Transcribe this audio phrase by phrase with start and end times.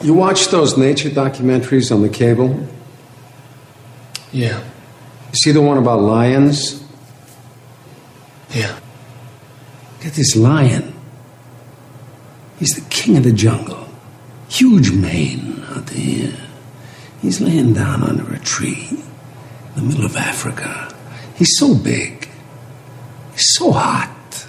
[0.00, 2.68] You watch those nature documentaries on the cable?
[4.32, 4.58] Yeah.
[4.60, 6.84] You see the one about lions?
[8.50, 8.78] Yeah.
[10.00, 10.94] Get this lion.
[12.58, 13.88] He's the king of the jungle.
[14.48, 16.32] Huge mane out there.
[17.20, 20.94] He's laying down under a tree in the middle of Africa.
[21.34, 22.28] He's so big.
[23.32, 24.46] He's so hot.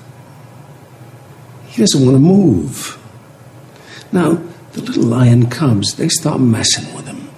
[1.68, 2.98] He doesn't want to move.
[4.12, 4.42] Now,
[4.74, 7.30] the little lion cubs, they start messing with him.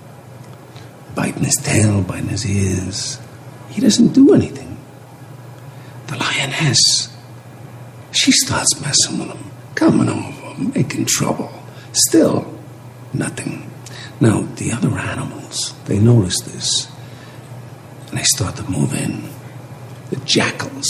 [1.15, 3.19] Biting his tail, biting his ears.
[3.69, 4.77] He doesn't do anything.
[6.07, 7.15] The lioness,
[8.11, 11.51] she starts messing with him, coming over, making trouble.
[11.93, 12.53] Still,
[13.13, 13.69] nothing.
[14.19, 16.91] Now, the other animals, they notice this,
[18.09, 19.29] and they start to move in.
[20.09, 20.87] The jackals,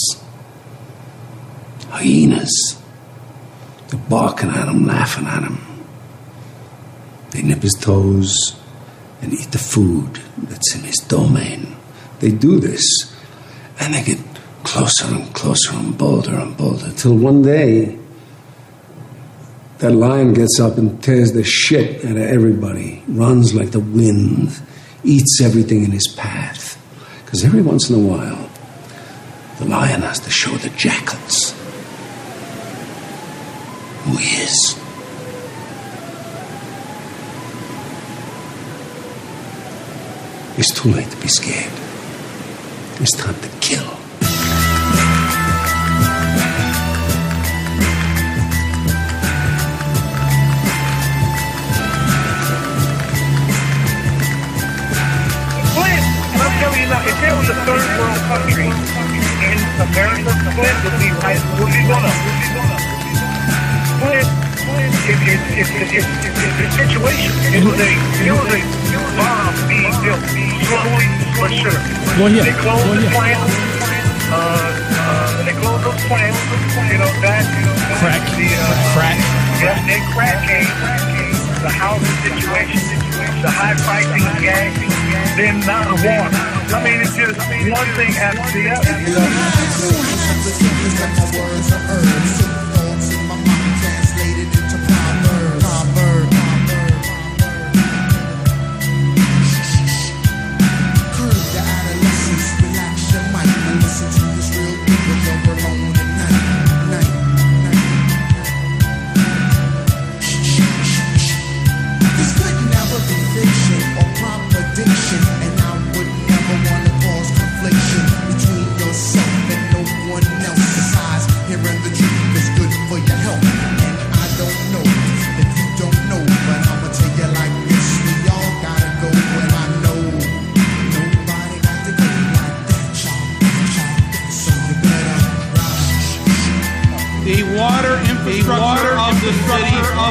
[1.90, 2.82] hyenas,
[3.90, 5.71] they're barking at him, laughing at him.
[7.32, 8.56] They nip his toes
[9.22, 11.76] and eat the food that's in his domain.
[12.20, 12.86] They do this,
[13.80, 14.20] and they get
[14.64, 17.98] closer and closer and bolder and bolder, till one day,
[19.80, 24.62] that lion gets up and tears the shit out of everybody, runs like the wind,
[25.04, 26.78] eats everything in his path.
[27.26, 28.50] Because every once in a while,
[29.58, 31.54] the lion has to show the jackals
[34.04, 34.81] who he is.
[40.62, 41.74] It's too late to be scared.
[43.02, 43.82] It's time to kill.
[55.74, 60.78] Flint, and I'm you now, if there was a third world country in America, Flint
[60.86, 62.14] would be right, would be one of.
[63.98, 64.42] Flint,
[66.62, 67.90] the situation, it was a,
[68.22, 68.82] it was a
[69.18, 71.76] bomb being built, slowly but sure.
[72.16, 72.48] Go ahead.
[72.48, 73.36] They closed Go the ahead.
[73.36, 73.44] plant,
[74.32, 76.40] uh, uh, they closed those plants,
[76.88, 77.44] you know, that,
[78.00, 78.24] Crack.
[78.40, 79.18] the, uh, Crack.
[79.60, 80.66] Yes, then crack came,
[81.62, 82.82] the housing situation,
[83.44, 84.74] the high pricing of gas,
[85.38, 86.40] then not the water.
[86.74, 87.38] I mean, it's just
[87.70, 88.96] one thing after the other.
[89.06, 89.14] You
[92.48, 92.51] know?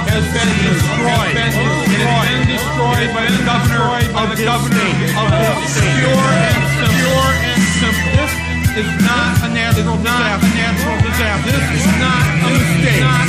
[0.08, 1.34] Has been destroyed.
[1.36, 3.84] It has been destroyed by the governor
[4.16, 4.88] of the governor
[5.18, 6.00] of this state.
[6.00, 6.96] Pure and simple.
[6.96, 8.24] Pure and simple.
[8.70, 10.46] This is not a natural disaster.
[10.46, 11.50] A natural disaster.
[11.50, 13.02] This is not a mistake.
[13.02, 13.19] Not a mistake.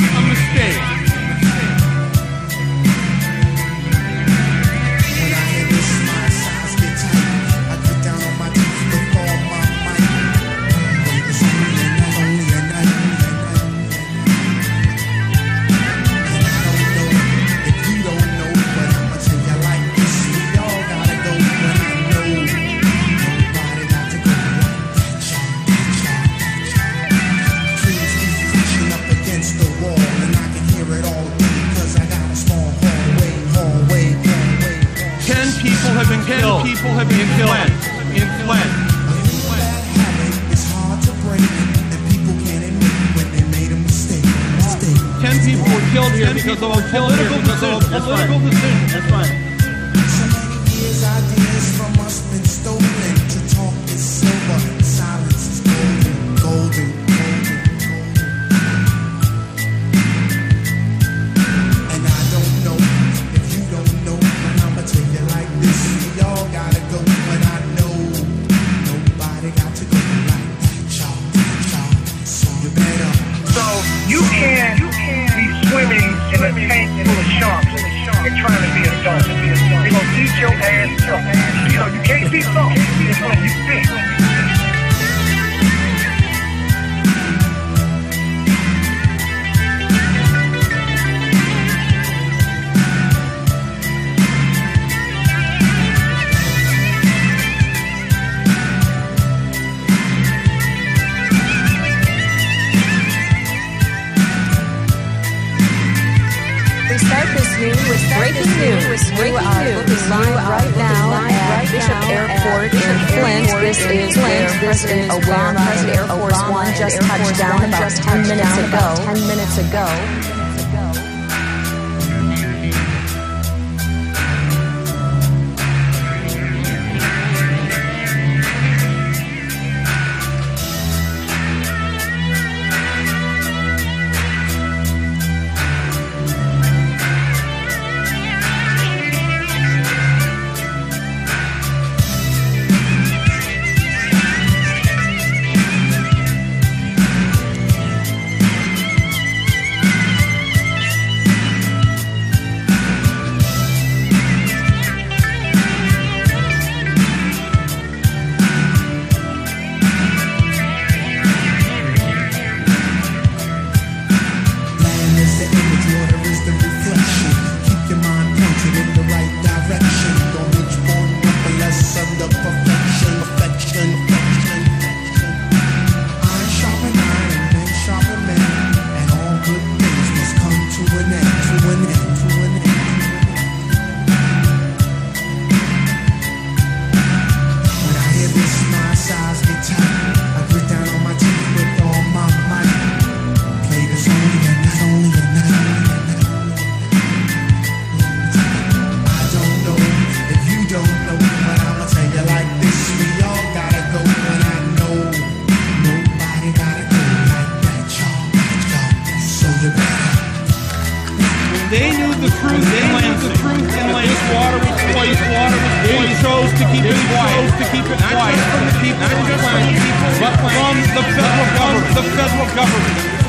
[216.92, 217.50] Keep it quiet.
[217.58, 221.02] to keep it quiet from the people, not just from the people, but from the
[221.16, 221.94] federal government.
[221.94, 223.21] The federal government.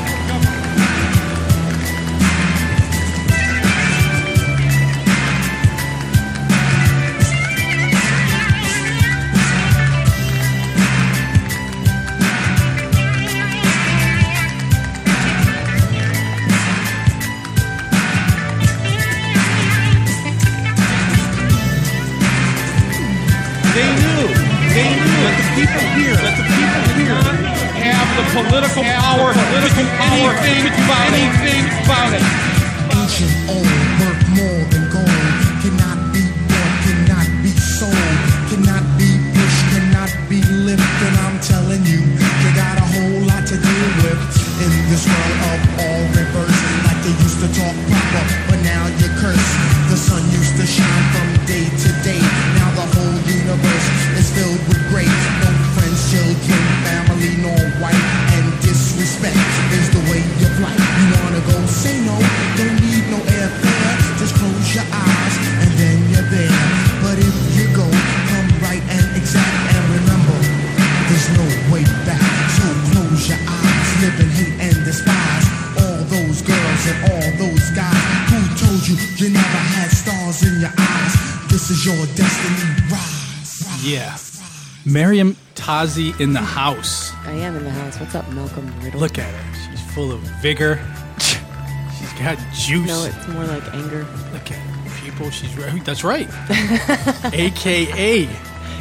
[85.84, 87.12] Tazi in the house.
[87.26, 88.00] I am in the house.
[88.00, 89.00] What's up, Malcolm Riddle?
[89.00, 89.70] Look at her.
[89.70, 90.80] She's full of vigor.
[91.20, 92.86] She's got juice.
[92.88, 94.06] No, it's more like anger.
[94.32, 95.04] Look at her.
[95.04, 95.84] People, she's right.
[95.84, 96.26] That's right.
[97.34, 98.22] AKA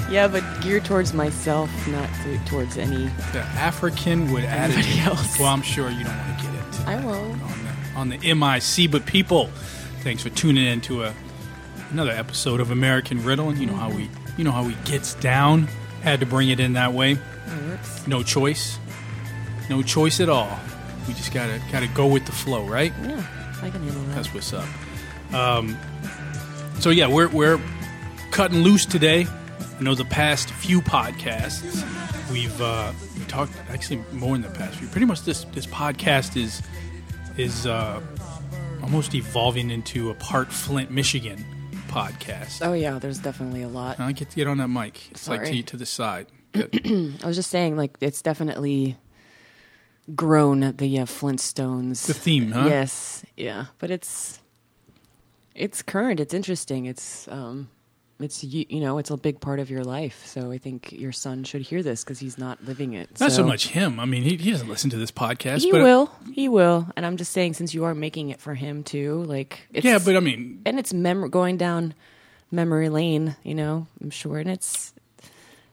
[0.09, 3.07] Yeah, but geared towards myself, not to, towards any.
[3.33, 5.05] the African would Anybody attitude.
[5.07, 5.37] else.
[5.39, 7.41] Well, I'm sure you don't want to get into I won't.
[7.41, 8.89] on the, on the MIC.
[8.91, 9.47] But people,
[10.03, 11.13] thanks for tuning in to a,
[11.91, 13.49] another episode of American Riddle.
[13.49, 15.67] And you know how we, you know how he gets down.
[16.03, 17.17] Had to bring it in that way.
[17.69, 18.07] Works.
[18.07, 18.77] No choice.
[19.69, 20.59] No choice at all.
[21.07, 22.93] We just gotta gotta go with the flow, right?
[23.01, 23.25] Yeah,
[23.61, 24.15] I can handle that.
[24.15, 24.67] That's what's up.
[25.33, 25.77] Um,
[26.79, 27.59] so yeah, we're we're
[28.31, 29.25] cutting loose today.
[29.79, 31.83] I know the past few podcasts
[32.31, 34.87] we've uh, we talked actually more in the past few.
[34.89, 36.61] Pretty much this this podcast is
[37.37, 38.01] is uh,
[38.81, 41.45] almost evolving into a part Flint, Michigan
[41.93, 42.65] podcast.
[42.65, 43.99] Oh yeah, there's definitely a lot.
[43.99, 45.11] I get to get on that mic.
[45.11, 45.63] It's like to, Sorry.
[45.63, 46.27] to the side.
[46.55, 48.97] I was just saying, like, it's definitely
[50.15, 52.07] grown the uh, Flintstones.
[52.07, 52.65] The theme, huh?
[52.67, 54.39] Yes, yeah, but it's
[55.53, 56.19] it's current.
[56.19, 56.85] It's interesting.
[56.85, 57.69] It's um,
[58.23, 60.25] it's you, you know, it's a big part of your life.
[60.25, 63.09] So I think your son should hear this because he's not living it.
[63.19, 63.99] Not so So much him.
[63.99, 65.61] I mean, he, he doesn't listen to this podcast.
[65.61, 66.11] He will.
[66.33, 66.87] He will.
[66.95, 69.99] And I'm just saying, since you are making it for him too, like, it's, yeah,
[70.03, 71.93] but I mean, and it's mem- going down
[72.51, 73.35] memory lane.
[73.43, 74.93] You know, I'm sure, and it's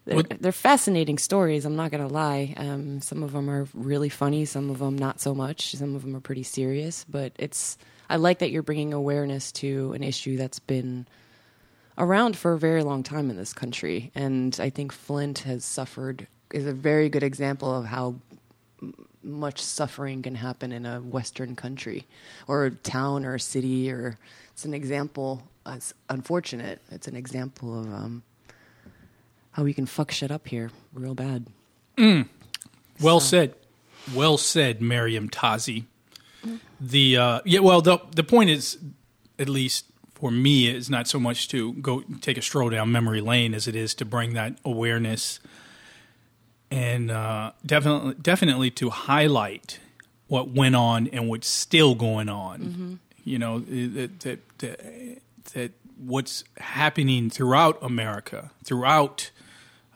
[0.07, 1.65] they're, What- they're fascinating stories.
[1.65, 2.55] I'm not gonna lie.
[2.57, 4.45] Um, some of them are really funny.
[4.45, 5.73] Some of them not so much.
[5.77, 7.05] Some of them are pretty serious.
[7.09, 7.77] But it's
[8.09, 11.07] I like that you're bringing awareness to an issue that's been
[12.01, 16.27] around for a very long time in this country, and I think Flint has suffered
[16.53, 18.17] is a very good example of how
[19.23, 22.07] much suffering can happen in a Western country
[22.49, 24.19] or a town or a city, or
[24.51, 25.43] it's an example.
[25.67, 26.81] It's unfortunate.
[26.91, 28.23] It's an example of um,
[29.53, 31.47] how we can fuck shit up here real bad.
[33.01, 33.55] Well said.
[34.15, 35.85] Well said, Miriam Tazi.
[36.81, 38.79] The uh, yeah, well, the the point is,
[39.39, 39.85] at least
[40.21, 43.67] for me, is not so much to go take a stroll down memory lane as
[43.67, 45.41] it is to bring that awareness
[46.71, 49.81] and uh, definitely definitely to highlight
[50.29, 53.01] what went on and what's still going on.
[53.25, 55.21] You know that that, that
[55.53, 59.31] that what's happening throughout America, throughout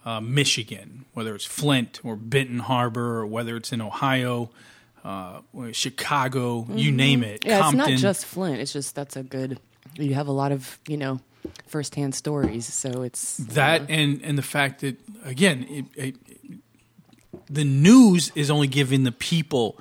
[0.05, 4.51] uh, Michigan, whether it's Flint or Benton Harbor, or whether it's in Ohio,
[5.05, 5.41] uh,
[5.73, 7.43] Chicago, you name it.
[7.43, 7.51] Mm-hmm.
[7.51, 7.81] Yeah, Compton.
[7.81, 8.61] it's not just Flint.
[8.61, 9.61] It's just that's a good.
[9.97, 11.21] You have a lot of you know
[11.67, 16.17] firsthand stories, so it's that and and the fact that again it, it,
[17.49, 19.79] the news is only giving the people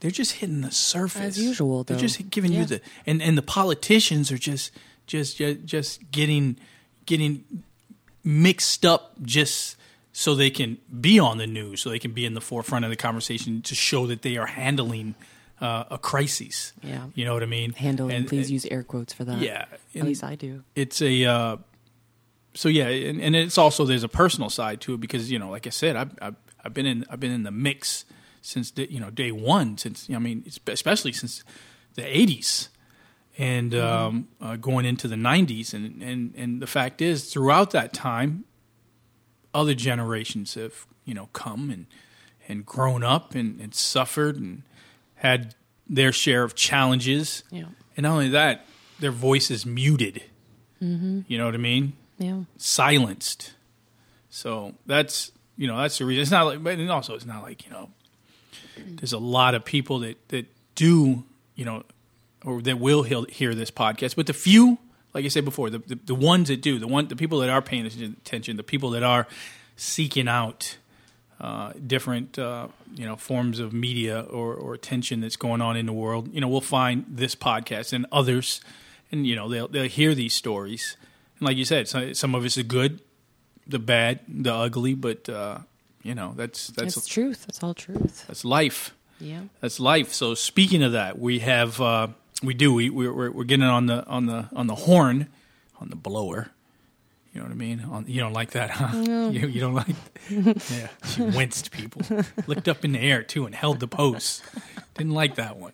[0.00, 1.36] they're just hitting the surface.
[1.36, 2.60] As usual, they're just giving Yeah.
[2.60, 4.72] you the and and the politicians are just
[5.06, 6.56] just just, just getting
[7.06, 7.44] getting
[8.24, 9.76] mixed up just
[10.12, 12.90] so they can be on the news so they can be in the forefront of
[12.90, 15.14] the conversation to show that they are handling
[15.60, 17.06] uh, a crisis Yeah.
[17.14, 18.16] you know what i mean handling.
[18.16, 19.38] And- please and- use air quotes for that.
[19.40, 20.64] yeah at least I do.
[20.74, 21.56] it's a uh,
[22.54, 25.50] so yeah, and, and it's also there's a personal side to it because you know,
[25.50, 28.04] like I said, I've I've, I've been in I've been in the mix
[28.42, 31.44] since the, you know day one since I mean especially since
[31.94, 32.68] the '80s
[33.38, 37.92] and um, uh, going into the '90s, and and and the fact is throughout that
[37.92, 38.44] time,
[39.54, 41.86] other generations have you know come and
[42.48, 44.62] and grown up and, and suffered and
[45.20, 45.54] had
[45.88, 47.64] their share of challenges, Yeah.
[47.96, 48.66] and not only that,
[49.00, 50.22] their voices muted.
[50.82, 51.20] Mm-hmm.
[51.28, 51.92] You know what I mean?
[52.18, 52.40] Yeah.
[52.56, 53.52] Silenced.
[54.30, 56.22] So that's you know that's the reason.
[56.22, 57.90] It's not like, but and also it's not like you know,
[58.76, 61.24] there's a lot of people that that do
[61.54, 61.82] you know,
[62.44, 64.78] or that will hear, hear this podcast, but the few,
[65.12, 67.50] like I said before, the, the the ones that do, the one, the people that
[67.50, 69.26] are paying attention, the people that are
[69.76, 70.78] seeking out
[71.40, 75.86] uh, different uh, you know forms of media or, or attention that's going on in
[75.86, 76.32] the world.
[76.34, 78.60] You know, we'll find this podcast and others,
[79.10, 80.96] and you know they'll they'll hear these stories.
[81.38, 83.00] And like you said, so, some of it's the good,
[83.66, 85.60] the bad, the ugly, but uh,
[86.02, 87.46] you know that's that's It's truth.
[87.46, 88.26] That's all truth.
[88.26, 88.94] that's life.
[89.18, 89.42] Yeah.
[89.60, 90.12] That's life.
[90.12, 92.08] So speaking of that, we have uh,
[92.42, 95.28] we do we we're, we're we're getting on the on the on the horn,
[95.80, 96.50] on the blower.
[97.32, 97.80] You know what I mean?
[97.88, 98.90] On, you don't like that, huh?
[99.30, 99.94] You, you don't like?
[100.30, 101.70] yeah, she winced.
[101.70, 102.02] People
[102.46, 104.42] looked up in the air too and held the post.
[104.94, 105.72] Didn't like that one.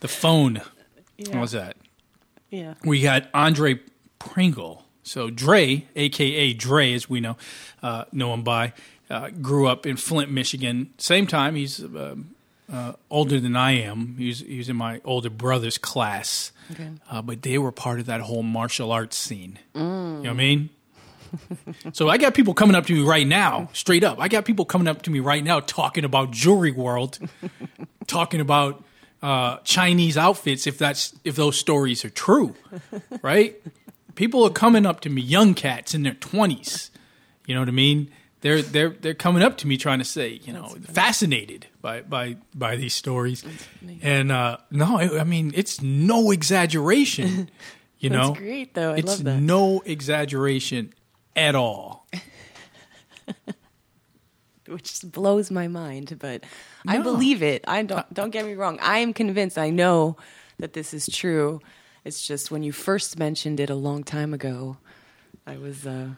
[0.00, 0.62] The phone.
[1.18, 1.76] What was that?
[2.50, 2.74] Yeah.
[2.84, 3.80] we got Andre
[4.18, 4.84] Pringle.
[5.02, 7.36] So Dre, aka Dre, as we know,
[7.82, 8.72] uh, know him by,
[9.10, 10.92] uh, grew up in Flint, Michigan.
[10.98, 12.16] Same time, he's uh,
[12.72, 14.16] uh, older than I am.
[14.18, 16.88] He's he's in my older brother's class, Okay.
[17.10, 19.58] uh, but they were part of that whole martial arts scene.
[19.74, 20.70] You know what I mean?
[21.92, 24.18] so I got people coming up to me right now, straight up.
[24.20, 27.18] I got people coming up to me right now talking about Jewelry World,
[28.06, 28.82] talking about
[29.22, 30.66] uh, Chinese outfits.
[30.66, 32.54] If that's if those stories are true,
[33.22, 33.56] right?
[34.14, 36.90] People are coming up to me, young cats in their twenties.
[37.46, 38.10] You know what I mean?
[38.42, 42.36] They're they're they're coming up to me trying to say, you know, fascinated by by
[42.54, 43.44] by these stories.
[44.02, 47.50] And uh, no, I, I mean it's no exaggeration.
[47.98, 48.92] You know, great, though.
[48.92, 49.40] I it's love that.
[49.40, 50.92] no exaggeration
[51.34, 52.06] at all.
[54.66, 56.16] which just blows my mind.
[56.18, 56.44] But
[56.86, 57.64] I believe it.
[57.66, 58.12] I don't.
[58.12, 58.78] Don't get me wrong.
[58.82, 59.58] I am convinced.
[59.58, 60.18] I know
[60.58, 61.60] that this is true.
[62.04, 64.76] It's just when you first mentioned it a long time ago,
[65.46, 65.86] I was.
[65.86, 66.10] Uh,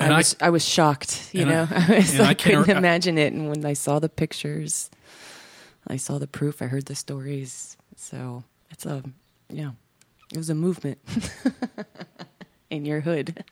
[0.00, 1.68] I And I- was I, was shocked, you and I- know.
[1.94, 4.90] I, was I like, can't- couldn't imagine it, and when I saw the pictures,
[5.86, 6.60] I saw the proof.
[6.62, 7.76] I heard the stories.
[7.96, 9.02] So it's a
[9.50, 9.70] yeah,
[10.32, 10.98] it was a movement
[12.70, 13.44] in your hood.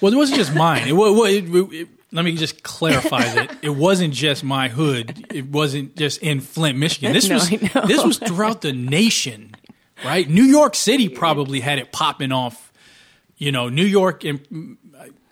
[0.00, 0.88] Well, it wasn't just mine.
[0.88, 5.26] It, it, it, let me just clarify that it wasn't just my hood.
[5.32, 7.12] It wasn't just in Flint, Michigan.
[7.12, 7.86] This No, was I know.
[7.86, 9.54] this was throughout the nation,
[10.04, 10.28] right?
[10.28, 12.72] New York City probably had it popping off.
[13.36, 14.76] You know, New York and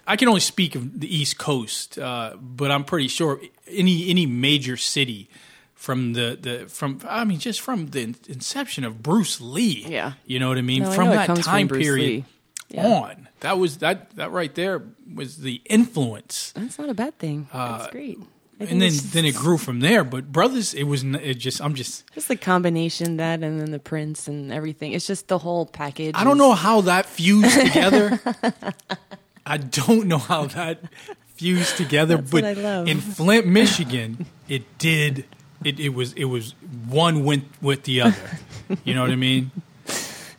[0.06, 4.26] I can only speak of the East Coast, uh, but I'm pretty sure any any
[4.26, 5.28] major city
[5.74, 9.84] from the, the from I mean just from the inception of Bruce Lee.
[9.88, 10.12] Yeah.
[10.26, 10.82] you know what I mean.
[10.84, 12.24] No, from it that comes from time period
[12.68, 12.86] Yeah.
[12.86, 13.28] on.
[13.40, 14.82] That was that that right there
[15.14, 16.52] was the influence.
[16.56, 17.48] That's not a bad thing.
[17.52, 18.18] Uh, That's great.
[18.58, 20.02] and then just- then it grew from there.
[20.04, 23.78] But brothers, it was it just I'm just Just the combination that, and then the
[23.78, 24.92] prince and everything.
[24.92, 26.14] It's just the whole package.
[26.16, 28.18] I don't know how that fused together.
[29.46, 30.80] I don't know how that
[31.36, 32.88] fused together, That's but what I love.
[32.88, 35.24] in Flint, Michigan, it did.
[35.64, 36.54] It, it was it was
[36.88, 38.38] one went with the other.
[38.84, 39.50] You know what I mean?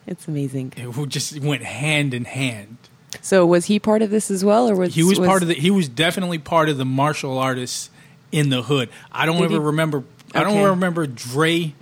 [0.07, 0.71] It's amazing.
[0.77, 2.77] It just went hand in hand.
[3.21, 5.53] So was he part of this as well, or was He was, part of the.
[5.53, 7.89] He was definitely part of the martial artists
[8.31, 8.89] in the hood.
[9.11, 10.05] I don't ever he- remember.
[10.33, 11.73] I don't remember Dre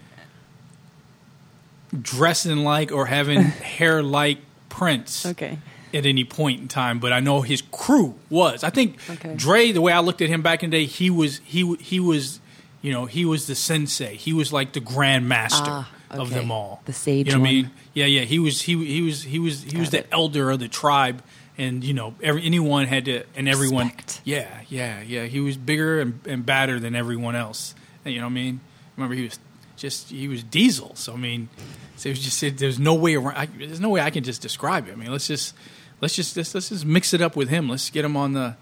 [2.01, 4.39] dressing like or having hair like
[4.69, 5.25] Prince.
[5.27, 5.59] Okay.
[5.95, 8.63] At any point in time, but I know his crew was.
[8.63, 9.35] I think Okay.
[9.35, 11.99] Dre, the way I looked at him back in the day, he was he he
[11.99, 12.39] was,
[12.81, 14.15] you know, he was the sensei.
[14.15, 16.81] He was like the grand master Ah, of them all.
[16.85, 17.71] The sage You know what I mean?
[17.93, 18.21] Yeah, yeah.
[18.21, 20.07] He was he he was he was he was Got the it.
[20.11, 21.23] elder of the tribe,
[21.57, 23.87] and you know, every, anyone had to, and everyone.
[23.87, 24.21] Respect.
[24.25, 25.25] Yeah, yeah, yeah.
[25.25, 27.73] He was bigger and, and badder than everyone else.
[28.03, 28.59] And, you know what I mean?
[28.97, 29.39] Remember, he was
[29.77, 30.95] just he was Diesel.
[30.95, 31.47] So I mean,
[31.95, 33.35] so it was just it, there's no way around.
[33.37, 34.91] I, there's no way I can just describe it.
[34.91, 35.53] I mean, let's just
[36.01, 37.69] let's just let's, let's just mix it up with him.
[37.69, 38.55] Let's get him on the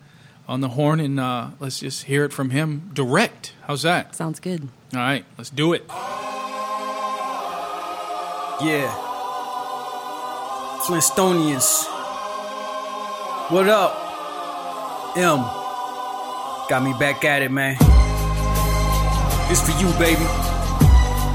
[0.48, 3.54] on the horn and uh, let's just hear it from him direct.
[3.68, 4.16] How's that?
[4.16, 4.68] Sounds good.
[4.94, 5.86] All right, let's do it.
[8.62, 8.92] Yeah.
[10.86, 11.86] Flintstonians.
[13.50, 14.00] What up?
[15.18, 15.40] M.
[16.70, 17.78] Got me back at it, man.
[19.52, 20.26] It's for you, baby.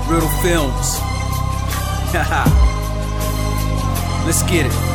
[0.09, 0.99] Riddle Films.
[4.25, 4.88] Let's get it.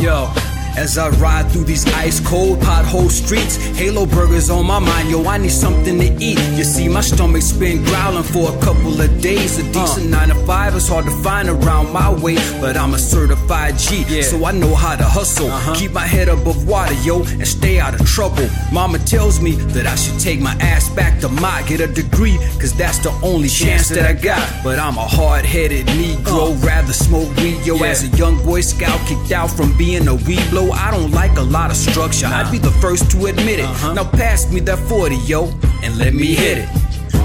[0.00, 0.43] Yo.
[0.76, 5.24] As I ride through these ice cold pothole streets, Halo burgers on my mind, yo,
[5.24, 6.38] I need something to eat.
[6.58, 9.58] You see, my stomach's been growling for a couple of days.
[9.58, 12.98] A decent nine to five is hard to find around my way, but I'm a
[12.98, 15.46] certified G, so I know how to hustle.
[15.46, 15.74] Uh-huh.
[15.76, 18.48] Keep my head above water, yo, and stay out of trouble.
[18.72, 22.36] Mama tells me that I should take my ass back to my get a degree,
[22.58, 24.64] cause that's the only chance that I got.
[24.64, 26.66] But I'm a hard headed Negro, uh.
[26.66, 30.42] rather smoke weed, yo, as a young boy scout kicked out from being a weed
[30.50, 30.63] blow.
[30.72, 33.64] I don't like a lot of structure, I'd be the first to admit it.
[33.64, 33.94] Uh-huh.
[33.94, 36.68] Now pass me that 40, yo, and let me hit it.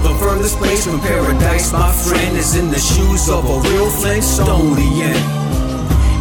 [0.02, 5.40] The furthest place from paradise, my friend, is in the shoes of a real Flintstonian.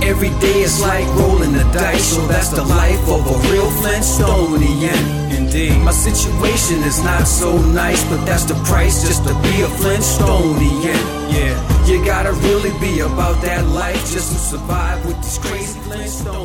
[0.04, 5.38] Every day is like rolling the dice, so that's the life of a real Flintstonian.
[5.38, 5.78] Indeed.
[5.82, 11.00] My situation is not so nice, but that's the price just to be a Flintstonian.
[11.32, 16.39] Yeah, you gotta really be about that life just to survive with these crazy Flintstonians.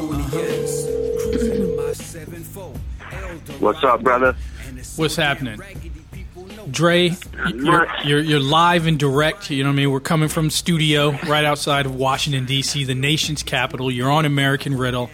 [3.60, 4.36] What's up, brother?
[4.96, 5.60] What's happening?
[6.70, 7.10] Dre,
[7.54, 9.50] you're, you're you're live and direct.
[9.50, 9.90] You know what I mean.
[9.90, 13.90] We're coming from studio right outside of Washington D.C., the nation's capital.
[13.90, 15.10] You're on American Riddle.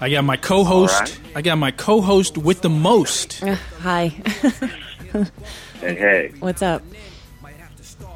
[0.00, 0.94] I got my co-host.
[0.94, 1.20] All right.
[1.36, 3.42] I got my co-host with the most.
[3.42, 4.14] Uh, hi.
[5.80, 6.82] Hey, hey, What's up?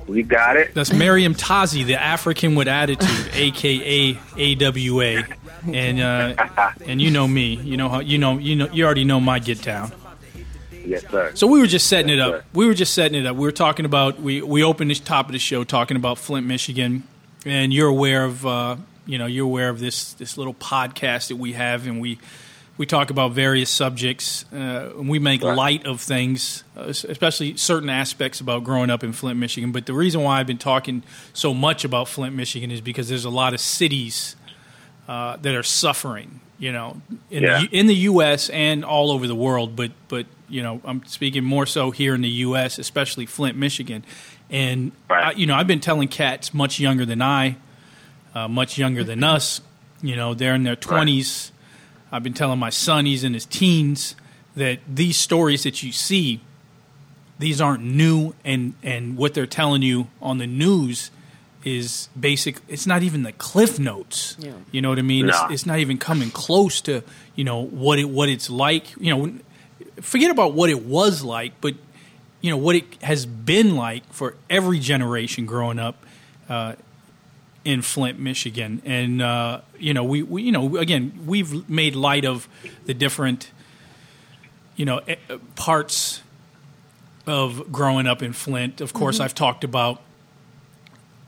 [0.06, 0.74] we got it.
[0.74, 5.22] That's Miriam Tazi, the African with attitude, aka AWA,
[5.66, 7.54] and uh, and you know me.
[7.54, 9.92] You know how you know you know you already know my get down.
[10.84, 11.30] Yes, sir.
[11.34, 12.32] So we were just setting it up.
[12.32, 12.44] sir.
[12.52, 13.36] We were just setting it up.
[13.36, 16.46] We were talking about we we opened the top of the show talking about Flint,
[16.46, 17.04] Michigan,
[17.46, 21.36] and you're aware of uh, you know you're aware of this this little podcast that
[21.36, 22.18] we have, and we
[22.78, 24.44] we talk about various subjects.
[24.52, 25.56] Uh, and we make Right.
[25.56, 29.70] light of things, uh, especially certain aspects about growing up in Flint, Michigan.
[29.70, 33.26] But the reason why I've been talking so much about Flint, Michigan, is because there's
[33.26, 34.34] a lot of cities
[35.12, 36.40] uh, that are suffering.
[36.58, 37.60] You know, in Yeah.
[37.62, 38.48] the in the U.S.
[38.50, 42.20] and all over the world, but but you know, I'm speaking more so here in
[42.22, 44.04] the U.S., especially Flint, Michigan,
[44.48, 45.24] and Right.
[45.28, 47.56] I, you know, I've been telling cats much younger than I,
[48.34, 49.60] uh, much younger than us.
[50.02, 51.50] You know, they're in their twenties.
[52.12, 54.14] I've been telling my son, he's in his teens,
[54.54, 56.40] that these stories that you see,
[57.40, 61.10] these aren't new, and and what they're telling you on the news
[61.64, 62.58] is basic.
[62.68, 64.36] It's not even the cliff notes.
[64.38, 64.52] Yeah.
[64.70, 65.26] You know what I mean?
[65.26, 65.44] Nah.
[65.44, 67.02] It's, it's not even coming close to
[67.34, 68.94] you know what it what it's like.
[68.98, 69.34] You know,
[70.00, 71.74] forget about what it was like, but
[72.40, 76.04] you know what it has been like for every generation growing up
[76.48, 76.74] uh,
[77.64, 82.24] in Flint, Michigan, and uh, you know we, we you know again we've made light
[82.24, 82.48] of
[82.86, 83.50] the different
[84.76, 85.00] you know
[85.54, 86.22] parts
[87.26, 88.80] of growing up in Flint.
[88.80, 90.00] Of course, I've talked about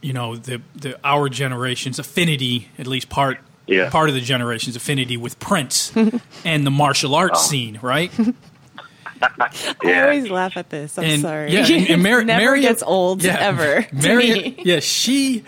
[0.04, 3.88] you know the the our generation's affinity, at least part Yeah.
[3.90, 5.92] part of the generation's affinity with Prince
[6.44, 7.18] and the martial Oh.
[7.18, 8.12] arts scene, right?
[9.22, 10.98] I always laugh at this.
[10.98, 11.52] I'm and sorry.
[11.52, 13.82] yeah, and, and Mar- It never Mariam- gets old yeah, ever.
[13.82, 15.44] to Mariam- yeah, she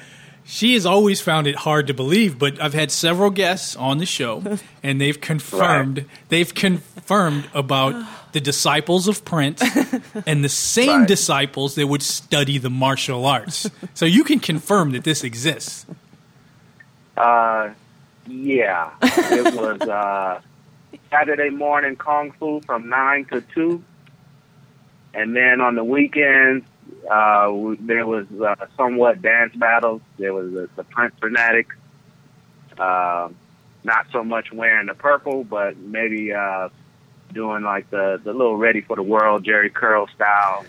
[0.48, 4.06] She has always found it hard to believe, but I've had several guests on the
[4.06, 4.42] show,
[4.82, 7.94] and they've confirmed they've confirmed about
[8.32, 9.60] the disciples of Prince
[10.26, 11.08] and the same Right.
[11.08, 13.68] disciples that would study the martial arts.
[13.94, 15.84] So you can confirm that this exists.
[17.16, 17.70] Uh,
[18.28, 20.40] yeah, it was uh,
[21.10, 23.82] Saturday morning kung fu from nine to two,
[25.14, 26.64] and then on the weekends
[27.10, 30.02] uh, there was uh, somewhat dance battles.
[30.18, 31.74] There was the, the Prince Fanatics.
[32.78, 33.30] Uh,
[33.84, 36.68] not so much wearing the purple, but maybe uh,
[37.32, 40.66] doing like the the little ready for the world Jheri curl styles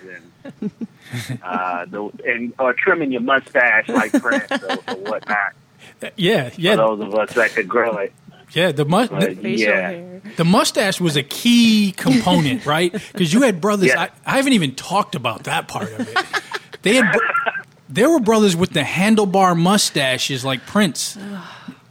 [0.51, 0.71] and
[1.43, 5.53] uh, the and or trimming your mustache like Prince or, or whatnot.
[6.15, 8.13] Yeah, For yeah, those of us that could grow it.
[8.51, 8.71] Yeah.
[8.71, 10.21] The mu- But the, Facial yeah, hair.
[10.37, 12.91] the mustache was a key component, right?
[12.91, 13.89] Because you had brothers.
[13.89, 14.01] Yeah.
[14.03, 16.17] I, I haven't even talked about that part of it.
[16.81, 17.11] They had.
[17.11, 17.21] bro-
[17.89, 21.15] There were brothers with the handlebar mustaches like Prince.
[21.15, 21.39] You know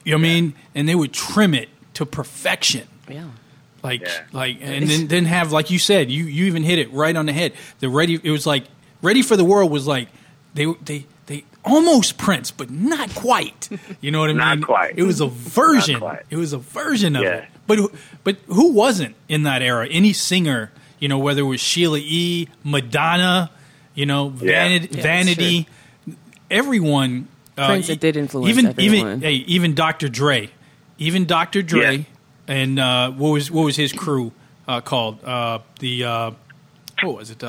[0.04, 0.54] what I mean?
[0.74, 2.86] And they would trim it to perfection.
[3.08, 3.24] Yeah.
[3.82, 4.22] Like Yeah.
[4.32, 7.26] like and then then have like you said, you you even hit it right on
[7.26, 7.52] the head.
[7.80, 8.64] The ready it was like
[9.02, 10.08] Ready for the World was like
[10.54, 11.06] they they they
[11.66, 13.68] almost Prince, but not quite.
[14.00, 14.64] You know what I Not mean?
[14.64, 14.94] quite.
[14.96, 15.98] It was a version.
[16.00, 16.22] quite.
[16.30, 17.30] It was a version of Yeah.
[17.38, 17.48] it.
[17.66, 17.92] But who-
[18.24, 19.86] but who wasn't in that era?
[19.90, 23.50] Any singer, you know, whether it was Sheila E, Madonna,
[23.94, 24.52] you know, Yeah.
[24.68, 25.66] Vanity, Yeah, Vanity
[26.50, 27.28] everyone.
[27.58, 28.96] uh, Prince, it did influence even everyone.
[28.96, 30.08] even hey, even Dr.
[30.08, 30.50] Dre,
[30.98, 31.62] even Dr.
[31.62, 32.04] Dre, Yeah.
[32.54, 34.32] and uh, what was what was his crew
[34.68, 35.22] uh, called?
[35.24, 36.30] Uh, the uh,
[37.02, 37.42] what was it?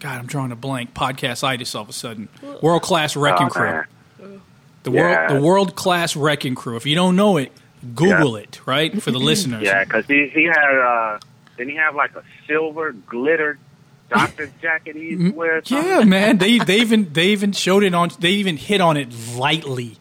[0.00, 0.94] God, I'm drawing a blank.
[0.94, 2.28] Podcast itis all of a sudden.
[2.62, 3.66] World class wrecking Oh, crew.
[3.66, 3.84] man.
[4.84, 5.00] The Yeah.
[5.02, 6.76] world the world class wrecking crew.
[6.76, 7.52] If you don't know it,
[7.94, 8.60] Google it.
[8.64, 9.62] Right for the listeners.
[9.64, 11.18] yeah, because he he had uh,
[11.56, 13.58] didn't he have like a silver glitter
[14.08, 15.60] doctor's jacket he used to wear?
[15.62, 15.74] Mm-hmm.
[15.88, 16.38] Yeah, man.
[16.38, 18.10] They they even they even showed it on.
[18.20, 19.96] They even hit on it lightly,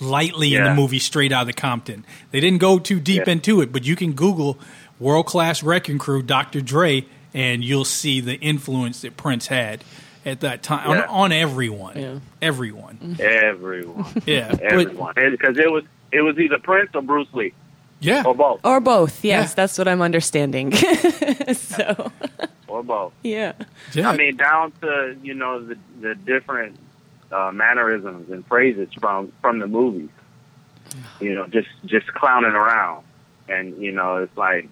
[0.00, 2.04] lightly in the movie Straight Outta Compton.
[2.32, 3.32] They didn't go too deep Yeah.
[3.34, 4.58] into it, but you can Google
[4.98, 6.60] "World Class Wrecking Crew" Dr.
[6.60, 7.04] Dre,
[7.36, 9.84] and you'll see the influence that Prince had
[10.24, 11.02] at that time Yeah.
[11.02, 11.96] on, on everyone.
[11.98, 12.18] Yeah.
[12.42, 13.16] Everyone.
[13.20, 14.56] Everyone, Yeah.
[14.60, 17.52] Everyone, because it was it was either Prince or Bruce Lee
[18.00, 18.22] yeah.
[18.26, 19.22] or both Or both.
[19.24, 19.54] Yes, Yeah.
[19.54, 20.72] that's what I'm understanding.
[21.52, 22.10] so,
[22.68, 23.12] or both.
[23.22, 23.52] yeah.
[23.92, 24.10] yeah.
[24.10, 26.76] I mean, down to you know the the different
[27.30, 30.08] uh, mannerisms and phrases from from the movies.
[31.20, 33.04] You know, just just clowning around,
[33.48, 34.68] and you know, it's like,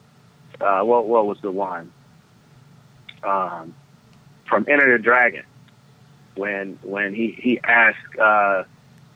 [0.60, 1.92] uh, what what was the one
[3.24, 3.74] um,
[4.46, 5.44] from Enter the Dragon
[6.36, 8.64] when when he he asked uh,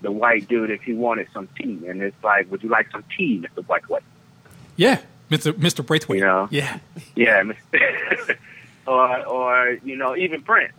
[0.03, 3.05] the white dude if he wanted some tea, and it's like, would you like some
[3.17, 4.01] tea, Mister Whiteway?
[4.77, 5.01] yeah.
[5.31, 5.53] Mr.
[5.53, 5.85] Mr.
[5.85, 6.21] Braithwaite.
[6.21, 6.49] You know.
[6.51, 6.79] Yeah.
[7.15, 7.43] Yeah,
[8.87, 10.73] or or you know even Prince,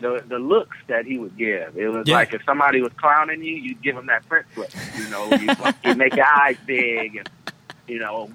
[0.00, 1.76] the the looks that he would give.
[1.78, 2.16] It was Yeah.
[2.16, 4.68] like if somebody was clowning you, you'd give him that Prince look.
[4.98, 5.48] You know, you
[5.84, 7.30] you make your eyes big and
[7.88, 8.30] you know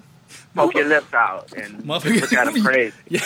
[0.54, 2.94] poke your lips out and look at them crazy.
[3.08, 3.20] yeah.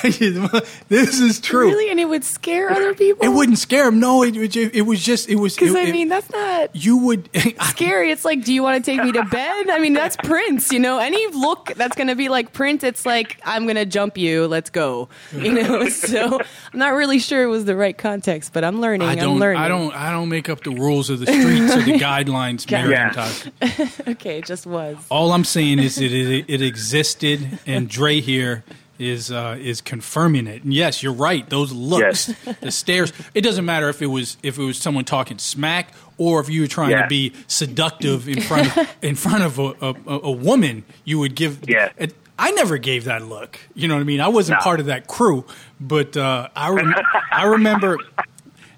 [0.88, 1.68] This is true.
[1.68, 1.90] Really?
[1.90, 3.24] And it would scare other people?
[3.24, 4.00] It wouldn't scare him.
[4.00, 5.54] No, it, it, it was just it was.
[5.54, 7.28] Because, I mean, that's not you would.
[7.62, 8.10] scary.
[8.10, 9.68] It's like, do you want to take me to bed?
[9.70, 10.98] I mean, that's Prince, you know?
[10.98, 14.46] Any look that's going to be like Prince, it's like, I'm going to jump you.
[14.46, 15.08] Let's go.
[15.32, 15.88] You know?
[15.96, 16.40] So
[16.72, 19.08] I'm not really sure it was the right context, but I'm learning.
[19.08, 19.38] I I'm don't.
[19.38, 19.60] learning.
[19.62, 19.94] I don't.
[19.94, 24.10] I don't make up the rules of the streets or the guidelines, Mary Yeah.
[24.12, 24.96] Okay, it just was.
[25.10, 26.62] All I'm saying is that it, it
[27.00, 28.64] existed, and Dre here
[28.98, 30.64] is uh, is confirming it.
[30.64, 31.48] And yes, you're right.
[31.48, 32.26] Those looks,
[32.60, 33.12] the stares.
[33.34, 36.62] It doesn't matter if it was if it was someone talking smack or if you
[36.62, 37.02] were trying Yeah.
[37.02, 40.84] to be seductive in front of, in front of a, a, a- a woman.
[41.04, 41.68] You would give.
[41.68, 41.90] Yeah.
[41.96, 43.58] it- I never gave that look.
[43.74, 44.20] You know what I mean?
[44.20, 44.62] I wasn't No.
[44.64, 45.46] part of that crew,
[45.80, 46.94] but uh, I rem-
[47.32, 47.96] I remember.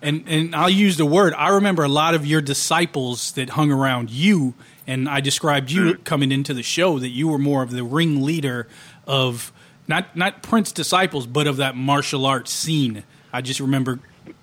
[0.01, 1.35] and and I'll use the word.
[1.35, 4.55] I remember a lot of your disciples that hung around you,
[4.89, 6.05] and I described you mm.
[6.05, 8.67] coming into the show that you were more of the ringleader
[9.07, 9.53] of
[9.87, 13.05] not not Prince disciples, but of that martial arts scene.
[13.33, 14.01] I just remember,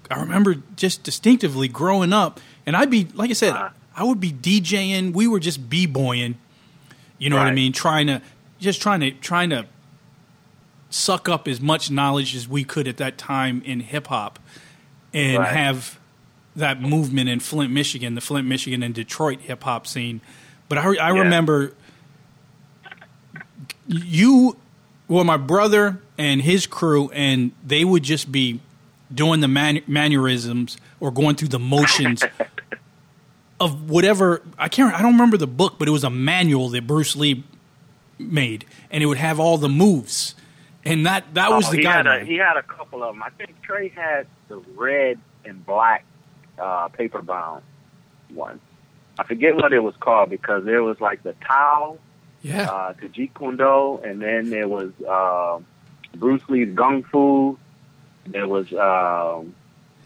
[0.09, 3.69] I remember just distinctively growing up, and I'd be like I said, uh.
[3.95, 5.13] I would be DJing.
[5.13, 6.37] We were just b boying.
[7.17, 7.73] You know what I mean?
[7.73, 8.21] Trying to
[8.59, 9.65] just trying to trying to
[10.91, 14.37] suck up as much knowledge as we could at that time in hip hop
[15.11, 15.55] and Right.
[15.55, 15.99] have
[16.55, 20.21] that movement in Flint, Michigan, the Flint, Michigan, and Detroit hip hop scene.
[20.69, 21.19] But I, I Yeah.
[21.19, 21.73] remember
[23.87, 24.57] you,
[25.07, 28.59] well, my brother and his crew, and they would just be
[29.13, 32.23] doing the man- mannerisms or going through the motions
[33.59, 34.41] of whatever.
[34.57, 34.93] I can't.
[34.93, 37.43] I don't remember the book, but it was a manual that Bruce Lee
[38.17, 40.35] made, and it would have all the moves.
[40.83, 43.23] And that that was Oh, the he had a he had a couple of them.
[43.23, 46.05] I think Trey had the red and black
[46.59, 47.63] uh, paper bound
[48.29, 48.59] one.
[49.17, 51.97] I forget what it was called because there was like the Tao,
[52.41, 52.69] Yeah.
[52.69, 55.59] uh, to Jeet Kune Do, and then there was uh,
[56.17, 57.57] Bruce Lee's Gung Fu.
[58.27, 59.55] There was um,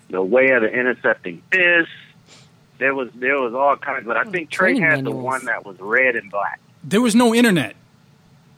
[0.09, 1.89] the Way of the Intercepting Fist.
[2.77, 5.77] There was there was all kinds, but I think Trey had the one that was
[5.79, 6.59] red and black.
[6.83, 7.75] there was no internet.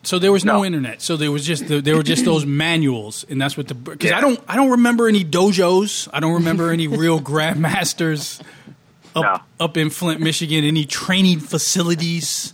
[0.03, 0.65] So there was no, No.
[0.65, 1.01] internet.
[1.01, 4.11] So there was just the, there were just those manuals, and that's what the because
[4.11, 6.07] I don't I don't remember any dojos.
[6.11, 8.41] I don't remember any real grandmasters
[9.15, 9.65] up No.
[9.65, 10.63] up in Flint, Michigan.
[10.63, 12.53] Any training facilities.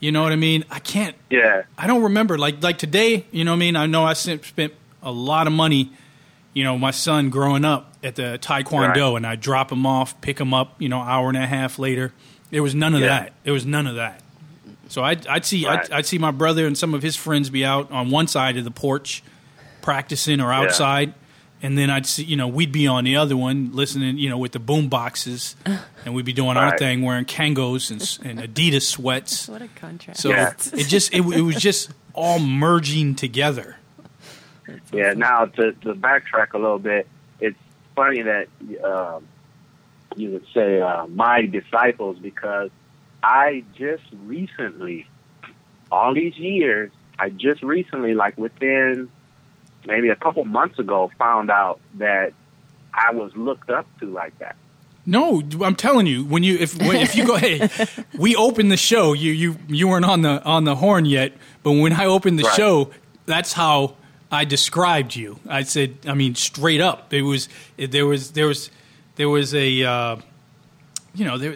[0.00, 0.64] You know what I mean?
[0.70, 1.16] I can't.
[1.30, 3.24] Yeah, I don't remember like like today.
[3.32, 3.76] You know what I mean?
[3.76, 5.90] I know I spent spent a lot of money.
[6.52, 9.16] You know, my son growing up at the Taekwondo, Right.
[9.16, 10.80] and I drop him off, pick him up.
[10.80, 12.12] You know, hour and a half later.
[12.50, 13.06] There was none of Yeah.
[13.08, 13.32] that.
[13.44, 14.20] There was none of that.
[14.88, 17.64] So I'd, I'd see I'd, I'd see my brother and some of his friends be
[17.64, 19.22] out on one side of the porch
[19.82, 21.14] practicing or outside,
[21.62, 24.38] and then I'd see you know we'd be on the other one listening you know
[24.38, 25.56] with the boom boxes,
[26.04, 29.48] and we'd be doing our thing wearing Kangols and, and Adidas sweats.
[29.48, 30.20] What a contrast.
[30.20, 30.52] So Yeah.
[30.72, 33.76] it just it, it was just all merging together.
[34.92, 35.12] yeah.
[35.14, 37.06] Now to to backtrack a little bit,
[37.40, 37.58] it's
[37.94, 38.48] funny that
[38.84, 39.26] um,
[40.16, 42.70] you would say uh, my disciples because
[43.26, 45.04] I just recently,
[45.90, 49.10] all these years, I just recently, like within
[49.84, 52.32] maybe a couple months ago, found out that
[52.94, 54.54] I was looked up to like that.
[55.04, 57.68] No, I'm telling you, when you if when, if you go, hey,
[58.18, 59.12] we opened the show.
[59.12, 61.32] You you you weren't on the on the horn yet,
[61.64, 62.54] but when I opened the Right.
[62.54, 62.90] show,
[63.24, 63.96] that's how
[64.30, 65.40] I described you.
[65.48, 68.70] I said, I mean, straight up, it was there was there was
[69.16, 70.16] there was a uh,
[71.14, 71.54] you know there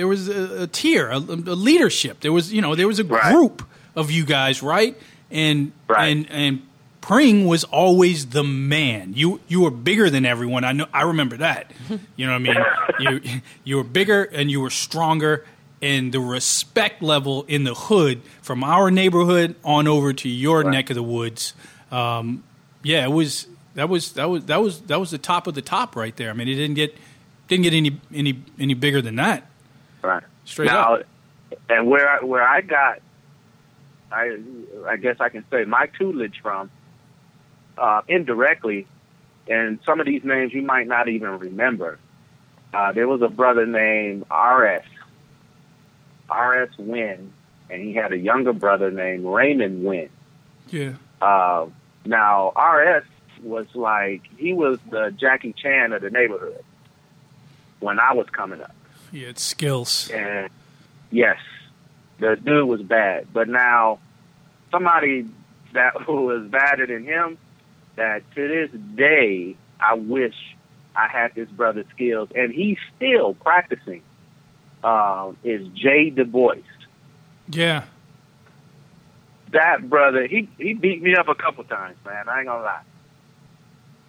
[0.00, 2.20] there was a, a tier, a, a leadership.
[2.20, 3.30] There was you know there was a Right.
[3.34, 3.62] group
[3.94, 4.96] of you guys, right?
[5.30, 6.06] And Right.
[6.08, 6.62] and and
[7.02, 9.12] Pring was always the man.
[9.14, 10.64] You you were bigger than everyone.
[10.64, 10.86] I know.
[10.94, 11.70] I remember that.
[12.16, 13.20] You know what I mean?
[13.24, 15.44] you you were bigger and you were stronger,
[15.82, 20.72] and the respect level in the hood from our neighborhood on over to your Right.
[20.72, 21.52] neck of the woods.
[21.92, 22.42] Um,
[22.82, 25.62] yeah, it was that was that was that was that was the top of the
[25.62, 26.30] top right there.
[26.30, 26.96] I mean, it didn't get
[27.48, 29.46] didn't get any any any bigger than that.
[30.02, 30.22] Right.
[30.44, 31.02] Straight now, up.
[31.68, 33.00] and where I, where I got,
[34.10, 34.38] I
[34.86, 36.70] I guess I can say my tutelage from,
[37.76, 38.86] uh, indirectly,
[39.48, 41.98] and some of these names you might not even remember.
[42.72, 44.84] Uh, there was a brother named R.S.
[46.28, 46.68] R.S.
[46.78, 47.32] Wynn,
[47.68, 50.08] and he had a younger brother named Raymond Wynn.
[50.68, 50.92] Yeah.
[51.20, 51.66] Uh,
[52.04, 53.02] now, R.S.
[53.42, 56.62] was like, he was the Jackie Chan of the neighborhood
[57.80, 58.74] when I was coming up.
[59.12, 60.10] He had skills.
[60.10, 60.50] And
[61.10, 61.38] yes,
[62.18, 63.28] the dude was bad.
[63.32, 63.98] But now,
[64.70, 65.26] somebody
[65.72, 67.38] that was badder than him,
[67.96, 70.34] that to this day, I wish
[70.94, 74.02] I had this brother's skills, and he's still practicing,
[74.84, 76.56] um, is Jay Du Bois.
[77.48, 77.84] Yeah.
[79.52, 82.28] That brother, he, he beat me up a couple times, man.
[82.28, 82.82] I ain't gonna lie.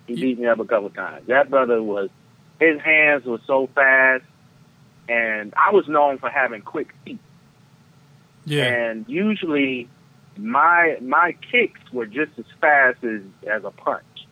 [0.05, 1.27] He beat me up a couple times.
[1.27, 2.09] That brother was,
[2.59, 4.23] his hands were so fast,
[5.07, 7.19] and I was known for having quick feet.
[8.45, 8.65] Yeah.
[8.65, 9.87] And usually,
[10.37, 14.27] my my kicks were just as fast as as a punch,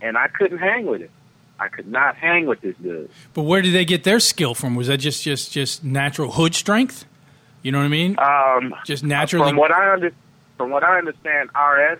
[0.00, 1.10] and I couldn't hang with it.
[1.58, 3.10] I could not hang with this dude.
[3.32, 4.74] But where did they get their skill from?
[4.74, 7.04] Was that just just just natural hood strength?
[7.62, 8.16] You know what I mean?
[8.18, 9.48] Um, just naturally.
[9.48, 10.12] From what I under,
[10.58, 11.98] from what I understand, RS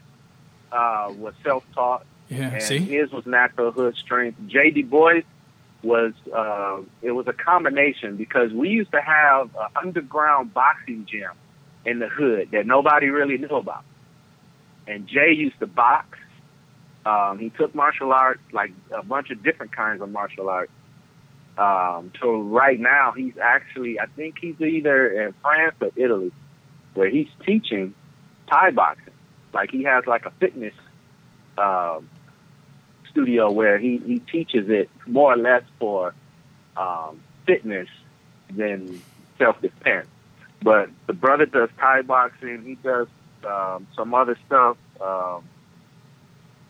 [0.73, 2.55] uh, was self taught, yeah.
[2.55, 2.79] and See.
[2.79, 4.39] his was natural hood strength.
[4.47, 4.71] J.
[4.71, 4.83] D.
[5.85, 11.33] Was uh, it was a combination because we used to have an underground boxing gym
[11.85, 13.85] in the hood that nobody really knew about,
[14.87, 16.19] and Jay used to box.
[17.05, 20.73] Um, he took martial arts, like a bunch of different kinds of martial arts.
[21.59, 26.33] Um, so right now he's actually, I think he's either in France or Italy,
[26.95, 27.95] where he's teaching
[28.49, 29.13] Thai boxing.
[29.53, 30.75] Like he has like a fitness
[31.59, 32.09] um,
[33.15, 36.15] studio where he, he teaches it more or less for
[36.77, 37.89] um, fitness
[38.51, 39.01] than
[39.39, 40.09] self defense.
[40.63, 42.63] But the brother does Thai boxing.
[42.65, 43.07] He does
[43.47, 44.77] um, some other stuff.
[45.01, 45.45] Um,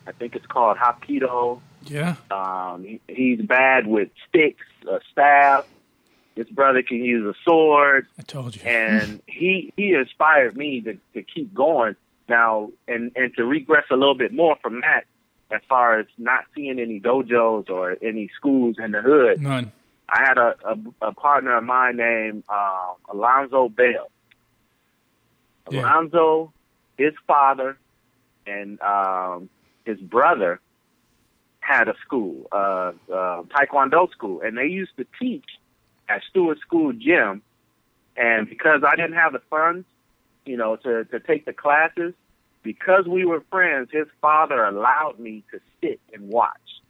[0.07, 1.61] I think it's called Hapkido.
[1.85, 2.15] Yeah.
[2.29, 5.65] Um, he, he's bad with sticks, a staff.
[6.35, 8.07] This brother can use a sword.
[8.19, 8.61] I told you.
[8.63, 11.95] And he he inspired me to, to keep going
[12.27, 15.05] now and and to regress a little bit more from that
[15.51, 19.41] as far as not seeing any dojos or any schools in the hood.
[19.41, 19.71] None.
[20.07, 24.09] I had a, a, a partner of mine named uh, Alonzo Bell.
[25.69, 25.81] Yeah.
[25.81, 26.53] Alonzo,
[26.97, 27.77] his father,
[28.45, 29.49] and um,
[29.83, 30.59] his brother
[31.59, 35.45] had a school, uh, uh, Taekwondo school, and they used to teach
[36.07, 37.41] at Stewart School Gym,
[38.15, 39.85] and because I didn't have the funds,
[40.45, 42.13] you know, to to take the classes,
[42.65, 46.81] because we were friends, his father allowed me to sit and watch.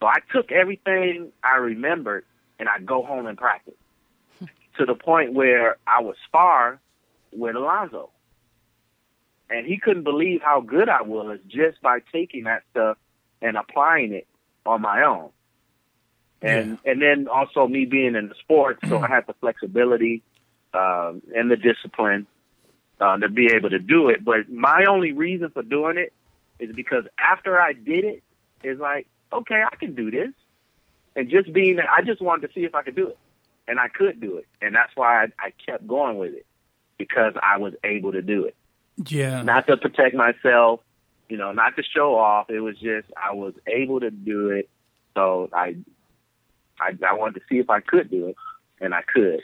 [0.00, 2.24] So I took everything I remembered
[2.58, 3.74] and I go home and practice
[4.78, 6.80] to the point where I was spar
[7.32, 8.10] with Alonzo.
[9.50, 12.96] And he couldn't believe how good I was just by taking that stuff
[13.42, 14.28] and applying it
[14.64, 15.30] on my own.
[16.40, 20.22] And and then also me being in the sport, so I had the flexibility
[20.72, 22.28] um, and the discipline
[23.00, 24.24] uh, to be able to do it.
[24.24, 26.12] But my only reason for doing it
[26.58, 28.22] is because after I did it,
[28.62, 30.30] it's like, okay, I can do this.
[31.14, 33.18] And just being that I just wanted to see if I could do it.
[33.66, 34.46] And I could do it.
[34.62, 36.46] And that's why I, I kept going with it
[36.96, 38.56] because I was able to do it.
[39.06, 39.42] Yeah.
[39.42, 40.80] Not to protect myself,
[41.28, 42.50] you know, not to show off.
[42.50, 44.68] It was just I was able to do it.
[45.14, 45.76] So I,
[46.80, 48.36] I, I wanted to see if I could do it,
[48.80, 49.42] and I could.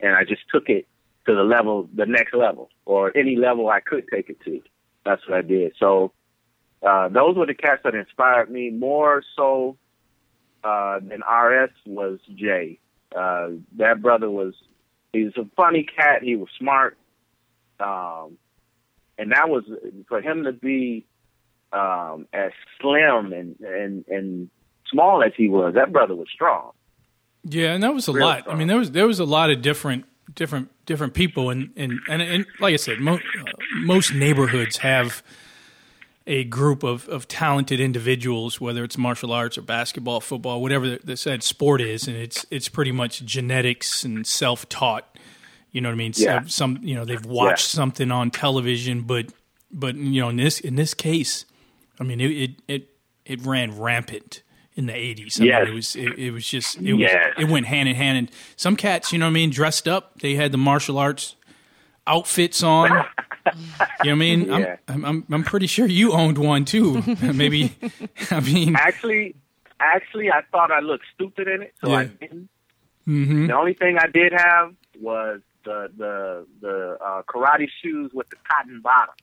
[0.00, 0.86] And I just took it
[1.26, 4.60] to the level, the next level, or any level I could take it to.
[5.04, 5.72] That's what I did.
[5.78, 6.12] So
[6.86, 9.76] uh, those were the cats that inspired me more so
[10.64, 12.78] uh, than RS was Jay.
[13.14, 14.54] Uh, that brother was
[15.12, 16.22] he was a funny cat.
[16.22, 16.96] He was smart,
[17.80, 18.38] um,
[19.18, 19.64] and that was
[20.08, 21.04] for him to be
[21.72, 24.50] um, as slim and and and
[24.90, 25.74] small as he was.
[25.74, 26.70] That brother was strong.
[27.44, 28.50] Yeah, and that was a Real lot.
[28.50, 30.04] I mean, there was there was a lot of different
[30.34, 33.44] different different people, and and and, and like I said, mo- uh,
[33.76, 35.22] most neighborhoods have
[36.26, 41.00] a group of, of talented individuals, whether it's martial arts or basketball, football, whatever the,
[41.02, 45.18] the said sport is, and it's it's pretty much genetics and self taught.
[45.72, 46.12] You know what I mean?
[46.16, 46.40] Yeah.
[46.40, 47.78] Some, some you know they've watched Yeah.
[47.78, 49.26] something on television, but
[49.70, 51.44] but you know in this in this case,
[51.98, 52.88] I mean it it it,
[53.24, 54.42] it ran rampant
[54.76, 55.40] in the eighties.
[55.40, 55.60] I Yes.
[55.60, 57.34] mean, it was it, it was just it was Yes.
[57.38, 58.18] it went hand in hand.
[58.18, 60.18] And some cats, you know what I mean, dressed up.
[60.20, 61.36] They had the martial arts
[62.06, 63.04] outfits on.
[63.46, 64.42] You know what I mean?
[64.48, 64.76] Yeah.
[64.86, 67.02] I'm, I'm I'm pretty sure you owned one too.
[67.22, 67.72] Maybe
[68.30, 69.34] I mean Actually,
[69.80, 72.08] actually, I thought I looked stupid in it, so I Yeah.
[72.20, 72.48] didn't.
[73.06, 78.28] hmm The only thing I did have was the the the uh, karate shoes with
[78.30, 79.14] the cotton bottom.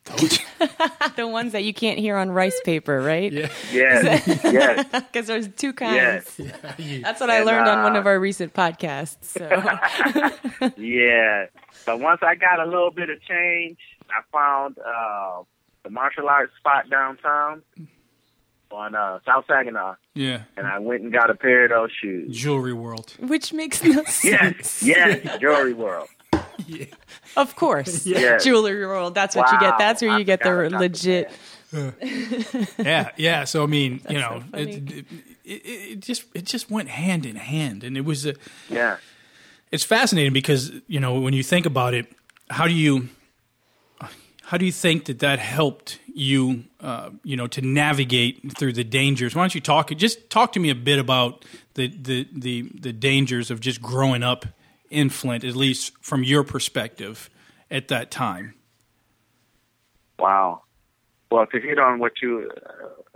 [1.15, 3.31] the ones that you can't hear on rice paper, right?
[3.31, 3.49] Yeah.
[3.71, 5.97] Yes, yes, Because there's two kinds.
[6.37, 6.39] yes,
[7.03, 9.17] That's what I And, learned on one uh, of our recent podcasts.
[9.23, 11.45] So yeah.
[11.85, 13.77] But once I got a little bit of change,
[14.09, 15.43] I found uh,
[15.83, 17.61] the martial arts spot downtown
[18.71, 20.41] on uh, South Saginaw, yeah.
[20.57, 22.35] and I went and got a pair of those shoes.
[22.35, 23.13] Jewelry world.
[23.19, 24.25] which makes no sense.
[24.25, 26.09] Yes, yes, Jewelry World.
[27.37, 28.05] Of course.
[28.05, 28.37] Yeah.
[28.39, 29.13] Jewelry world.
[29.15, 29.77] That's what you get.
[29.77, 31.31] That's where I you get the legit.
[32.79, 33.43] Yeah, yeah.
[33.43, 35.05] So I mean, you know, so it, it,
[35.45, 38.35] it, it just it just went hand in hand, and it was a,
[38.69, 38.97] Yeah.
[39.71, 42.07] it's fascinating because you know when you think about it,
[42.49, 43.09] how do you
[44.43, 48.83] how do you think that that helped you, uh, you know, to navigate through the
[48.85, 49.35] dangers?
[49.35, 49.89] Why don't you talk?
[49.97, 51.43] Just talk to me a bit about
[51.73, 54.45] the the the, the dangers of just growing up
[54.89, 57.29] in Flint, at least from your perspective
[57.69, 58.53] at that time.
[60.19, 60.63] Wow.
[61.29, 62.49] Well, to hit on what you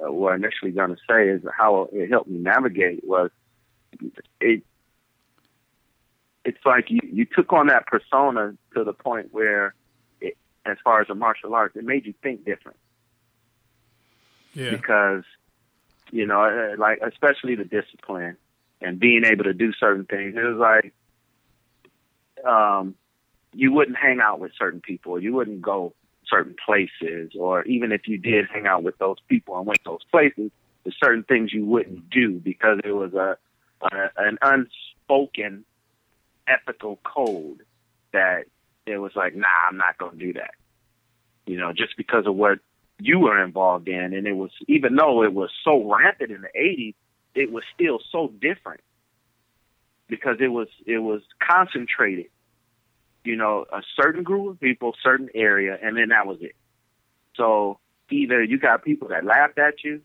[0.05, 3.31] uh, were initially going to say is how it helped me navigate was
[4.39, 4.63] it.
[6.43, 9.75] It's like you, you took on that persona to the point where,
[10.19, 12.77] it, as far as the martial arts, it made you think different
[14.53, 15.23] Yeah, because,
[16.11, 18.37] you know, uh, like especially the discipline
[18.81, 20.35] and being able to do certain things.
[20.35, 20.93] It was like,
[22.45, 22.95] um,
[23.53, 25.21] you wouldn't hang out with certain people.
[25.21, 25.93] You wouldn't go
[26.27, 29.91] certain places, or even if you did hang out with those people and went to
[29.91, 30.51] those places,
[30.83, 33.37] there's certain things you wouldn't do because it was a,
[33.81, 35.65] a an unspoken
[36.47, 37.63] ethical code
[38.13, 38.45] that
[38.85, 40.51] it was like, nah, I'm not going to do that.
[41.45, 42.59] You know, just because of what
[42.99, 46.59] you were involved in, and it was even though it was so rampant in the
[46.59, 46.95] '80s,
[47.35, 48.81] it was still so different
[50.07, 52.27] because it was it was concentrated
[53.23, 56.55] you know, a certain group of people, certain area, and then that was it.
[57.35, 60.01] So either you got people that laughed at you,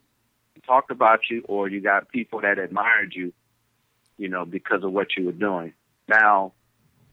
[0.67, 3.33] talked about you, or you got people that admired you,
[4.19, 5.73] you know, because of what you were doing.
[6.09, 6.53] Now,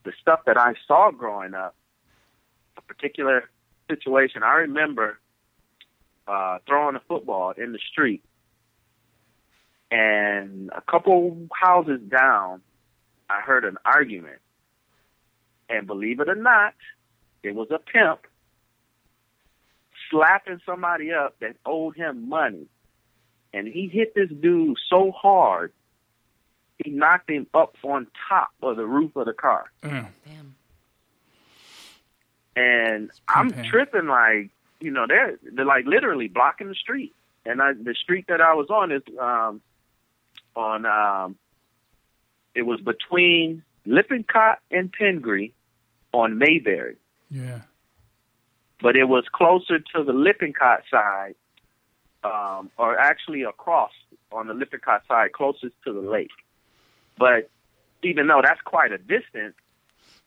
[0.03, 1.75] the stuff that I saw growing up,
[2.77, 3.49] a particular
[3.89, 5.19] situation, I remember
[6.27, 8.23] uh, throwing a football in the street,
[9.91, 12.61] and a couple houses down,
[13.29, 14.39] I heard an argument.
[15.69, 16.73] And believe it or not,
[17.41, 18.19] it was a pimp
[20.09, 22.67] slapping somebody up that owed him money.
[23.53, 25.71] And he hit this dude so hard
[26.83, 29.71] he knocked him up on top of the roof of the car.
[29.83, 30.07] Yeah.
[30.25, 30.55] Damn.
[32.55, 34.49] and I'm Pimp tripping like
[34.79, 37.13] you know they're they're like literally blocking the street,
[37.45, 39.61] and I the street that I was on is um
[40.55, 41.35] on um
[42.55, 45.53] it was between Lippincott and Pingree
[46.13, 46.95] on Mayberry,
[47.29, 47.61] Yeah.
[48.81, 51.35] but it was closer to the Lippincott side,
[52.23, 53.91] um or actually across
[54.31, 56.29] on the Lippincott side closest to the lake.
[57.17, 57.49] But
[58.01, 59.55] even though that's quite a distance,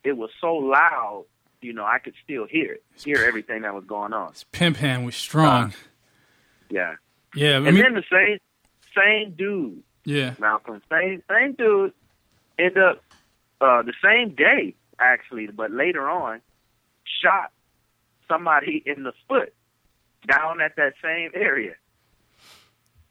[0.05, 1.25] it was so loud,
[1.63, 4.33] you know, I could still hear it, hear everything that was going on.
[4.53, 5.73] Pimp hand was strong.
[6.69, 6.97] Yeah.
[7.35, 7.53] yeah.
[7.53, 8.39] I and mean, then the same
[8.95, 10.35] same dude, yeah.
[10.39, 11.93] Malcolm, same same dude,
[12.59, 13.03] end up
[13.61, 16.41] uh, the same day actually, but later on,
[17.23, 17.53] shot
[18.29, 19.53] somebody in the foot
[20.27, 21.75] down at that same area.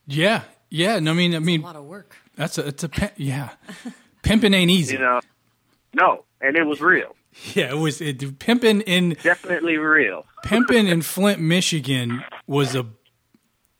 [0.07, 0.43] Yeah.
[0.69, 0.99] Yeah.
[0.99, 2.15] No, I mean, I mean, A lot of work.
[2.35, 3.49] that's a, it's a, yeah.
[4.23, 4.93] Pimping ain't easy.
[4.93, 5.21] You know,
[5.93, 7.15] no, and it was real,
[7.53, 7.69] Yeah.
[7.69, 10.25] It was, it, pimping in, definitely real.
[10.43, 12.85] pimping in Flint, Michigan was a,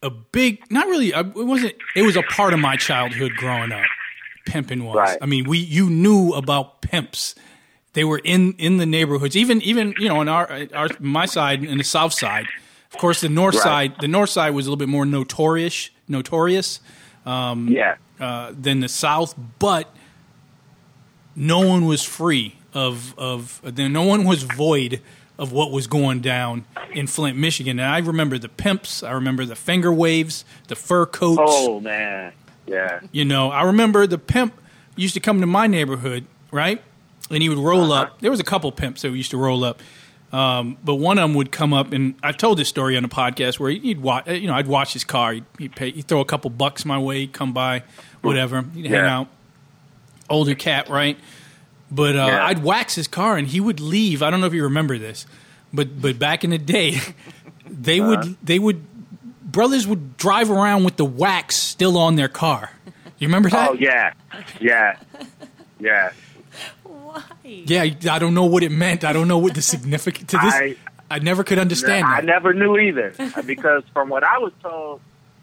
[0.01, 3.71] a big, not really, uh, it wasn't, it was a part of my childhood growing
[3.71, 3.83] up.
[4.45, 4.95] Pimping was.
[4.95, 5.17] Right.
[5.21, 7.35] I mean, we, you knew about pimps.
[7.93, 11.63] They were in, in the neighborhoods, even, even, you know, on our, our, my side
[11.63, 12.45] and the south side.
[12.93, 13.63] Of course, the north Right.
[13.63, 16.79] side, the north side was a little bit more notorious, notorious.
[17.25, 19.93] Yeah, uh, than the South, but
[21.35, 25.01] no one was free of of then no one was void
[25.39, 27.79] of what was going down in Flint, Michigan.
[27.79, 31.41] And I remember the pimps, I remember the finger waves, the fur coats.
[31.43, 32.31] Oh man,
[32.67, 34.53] yeah, You know, I remember the pimp
[34.95, 36.81] used to come to my neighborhood, right?
[37.29, 38.03] And he would roll Uh-huh.
[38.03, 38.19] up.
[38.21, 39.81] There was a couple pimps that used to roll up.
[40.33, 43.09] Um, but one of them would come up, and I've told this story on the
[43.09, 44.27] podcast where he'd watch.
[44.27, 45.33] You know, I'd watch his car.
[45.33, 47.83] He'd, he'd, pay, he'd throw a couple bucks my way, he'd come by,
[48.21, 48.63] whatever.
[48.73, 49.19] He'd hang Yeah.
[49.19, 49.27] out.
[50.29, 51.17] Older cat, right?
[51.91, 52.45] But uh, Yeah.
[52.47, 54.21] I'd wax his car, and he would leave.
[54.23, 55.25] I don't know if you remember this,
[55.71, 56.99] but but back in the day,
[57.69, 58.09] they Uh-huh.
[58.09, 58.83] would they would
[59.55, 62.69] brothers would drive around with the wax still on their car.
[63.17, 63.69] You remember that?
[63.69, 64.11] oh yeah,
[64.59, 64.97] yeah,
[65.79, 66.11] yeah.
[66.83, 67.23] Why?
[67.43, 69.05] Yeah, I don't know what it meant.
[69.05, 70.53] I don't know what the significance to this.
[70.53, 70.75] I,
[71.09, 72.09] I- never could understand it.
[72.11, 73.13] I never knew either
[73.45, 74.99] because from what I was told,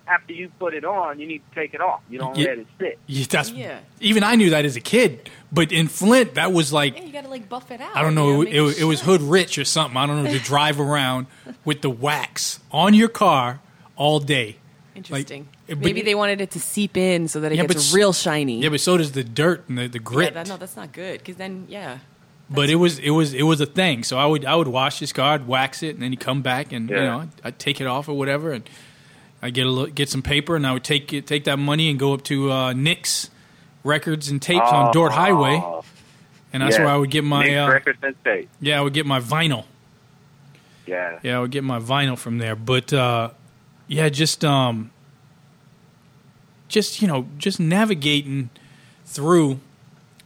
[0.07, 2.03] after you put it on, you need to take it off.
[2.11, 2.49] You don't Yeah.
[2.49, 2.99] let it sit.
[3.07, 3.79] Yeah, that's, Yeah.
[4.01, 7.13] Even I knew that as a kid, but in Flint, that was like Yeah, you
[7.13, 7.97] gotta like buff it out.
[7.97, 8.43] I don't You know.
[8.43, 9.97] It, it, it was hood rich or something.
[9.97, 11.27] I don't know to drive around
[11.65, 13.61] with the wax on your car
[13.97, 14.57] all day.
[14.95, 15.49] Interesting.
[15.69, 17.95] but- Maybe they wanted it to seep in so that it Yeah, but gets s-
[17.95, 18.61] real shiny.
[18.61, 20.35] Yeah, but so does the dirt and the, the Yeah, grit.
[20.35, 21.19] that, no, that's not good.
[21.21, 21.99] Because then, yeah,
[22.51, 24.05] but it was it was it was a thing.
[24.05, 26.43] So I would I would wash this car, I'd wax it, and then he'd come
[26.43, 28.69] back and you know I'd, I'd take it off or whatever, and
[29.41, 31.59] I would get a little, get some paper, and I would take it, take that
[31.59, 33.31] money and go up to uh, Nick's
[33.85, 35.83] Records and Tapes on Dort Highway, Oh,
[36.53, 36.85] and that's yeah.
[36.85, 38.49] where I would get my Nick's uh, records and tape.
[38.61, 39.65] yeah I would get my vinyl.
[40.87, 41.19] Yeah.
[41.23, 42.57] Yeah, I would get my vinyl from there.
[42.57, 43.31] But uh,
[43.93, 44.91] yeah, just um,
[46.69, 48.51] just you know, just navigating
[49.05, 49.61] through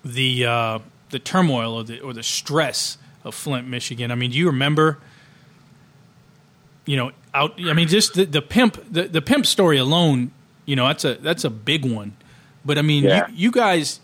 [0.05, 0.79] the uh,
[1.11, 4.11] the turmoil or the or the stress of Flint, Michigan.
[4.11, 4.99] I mean, do you remember?
[6.85, 7.55] You know, out.
[7.65, 10.31] I mean, just the, the pimp, the, the pimp story alone.
[10.67, 12.17] You know, that's a that's a big one.
[12.65, 13.27] But I mean, Yeah.
[13.29, 14.01] you, you guys.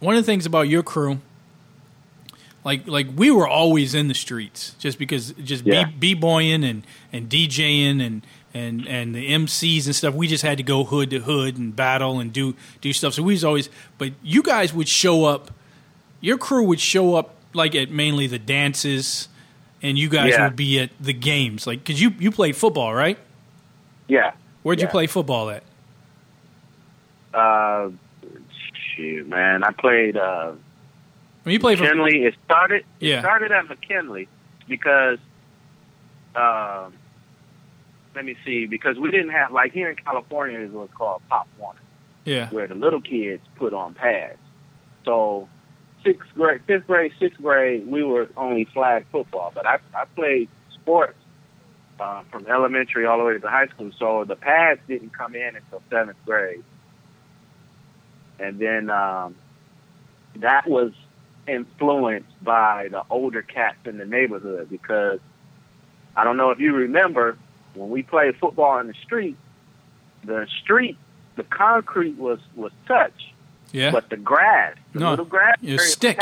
[0.00, 1.20] One of the things about your crew,
[2.64, 5.90] like like we were always in the streets, just because just Yeah.
[5.98, 8.24] b boying and and DJing and
[8.54, 10.14] and and the MCs and stuff.
[10.14, 13.14] We just had to go hood to hood and battle and do do stuff.
[13.14, 13.68] So we was always.
[13.98, 15.50] But you guys would show up.
[16.20, 19.28] Your crew would show up like at mainly the dances,
[19.82, 20.44] and you guys Yeah.
[20.44, 21.66] would be at the games.
[21.66, 23.18] Like because you you played football, right?
[24.08, 24.32] Yeah.
[24.62, 25.62] Where'd you play football at?
[27.32, 27.90] Uh,
[28.96, 29.62] shoot, man.
[29.62, 30.52] I played uh,
[31.42, 32.24] When you played for McKinley.
[32.24, 32.84] It started.
[33.00, 33.18] Yeah.
[33.18, 34.28] It started at McKinley
[34.66, 35.18] because,
[36.34, 36.92] um,
[38.18, 41.46] let me see, because we didn't have like here in California is what's called Pop
[41.56, 41.78] Warner,
[42.24, 44.40] yeah where the little kids put on pads.
[45.04, 45.48] So
[46.02, 50.48] sixth grade, fifth grade, sixth grade, we were only flag football, but I I played
[50.74, 51.14] sports.
[52.00, 55.56] Uh, from elementary all the way to high school, so the pads didn't come in
[55.56, 56.62] until seventh grade,
[58.38, 59.34] and then um,
[60.36, 60.92] that was
[61.48, 65.18] influenced by the older cats in the neighborhood because
[66.14, 67.36] I don't know if you remember
[67.78, 69.36] when we played football in the street,
[70.24, 70.96] the street,
[71.36, 73.32] the concrete was was touch,
[73.72, 76.20] yeah but the grass, the No, little grass, it was area was stick.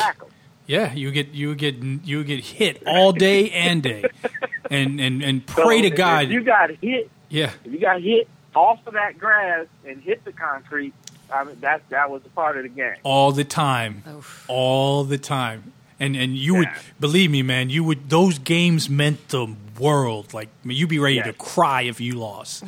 [0.67, 0.93] yeah.
[0.93, 4.05] You get you get you get hit all day and day,
[4.71, 6.25] and and and pray So to God.
[6.27, 10.25] If you got hit, yeah if you got hit off of that grass and hit
[10.25, 10.93] the concrete,
[11.33, 12.97] I mean, that that was a part of the game.
[13.03, 14.03] all the time,
[14.49, 15.73] all the time.
[15.99, 16.68] And and you would
[17.01, 17.70] believe me, man.
[17.70, 19.47] You would those games meant the
[19.78, 20.34] world.
[20.34, 22.64] Like I mean, you'd be ready to cry if you lost.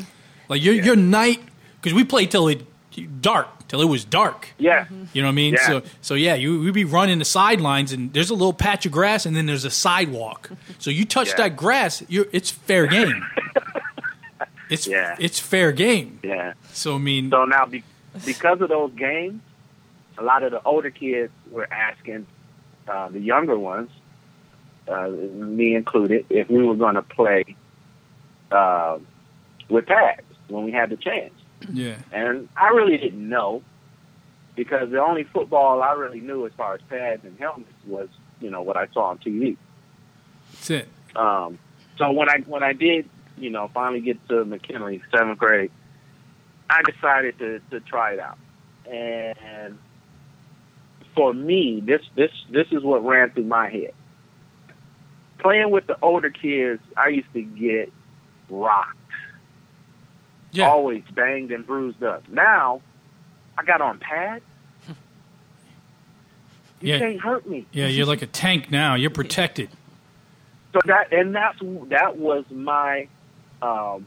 [0.49, 1.41] Like your your night
[1.81, 2.63] because we played till it
[3.21, 4.49] dark till it was dark.
[4.59, 4.85] Yeah.
[4.87, 5.05] Mm-hmm.
[5.13, 5.55] You know what I mean?
[5.55, 5.67] Yeah.
[5.67, 8.93] So so yeah, you we'd be running the sidelines and there's a little patch of
[8.93, 10.51] grass and then there's a sidewalk.
[10.79, 11.37] So you touch Yeah.
[11.37, 13.27] that grass, it's fair game.
[14.71, 15.17] it's Yeah.
[15.19, 16.19] it's fair game.
[16.23, 16.55] Yeah.
[16.73, 17.85] So I mean, So now, be,
[18.25, 19.41] because of those games,
[20.17, 22.27] a lot of the older kids were asking
[22.89, 23.91] uh, the younger ones,
[24.89, 27.45] uh, me included, if we were going to play
[28.51, 28.99] uh,
[29.69, 31.35] with pads when we had the chance.
[31.73, 31.97] yeah.
[32.13, 33.63] And I really didn't know
[34.57, 38.09] because the only football I really knew as far as pads and helmets was,
[38.41, 39.57] you know, what I saw on TV.
[40.53, 40.89] That's it.
[41.15, 41.59] Um,
[41.97, 45.71] so when I when I did, you know, finally get to McKinley, seventh grade,
[46.71, 48.39] I decided to to try it out.
[48.91, 49.79] And
[51.19, 53.93] for me, this this this is what ran through my head.
[55.39, 57.93] Playing with the older kids, I used to get
[58.49, 58.97] rocked.
[60.53, 60.69] Yeah.
[60.69, 62.29] Always banged and bruised up.
[62.29, 62.83] Now,
[63.59, 64.45] I got on pads.
[66.81, 66.99] You Yeah.
[67.01, 67.67] can't hurt me.
[67.73, 68.95] Yeah, you're like a tank now.
[68.95, 69.71] You're protected.
[70.73, 71.59] So that and that's
[71.89, 73.09] that was my
[73.61, 74.07] um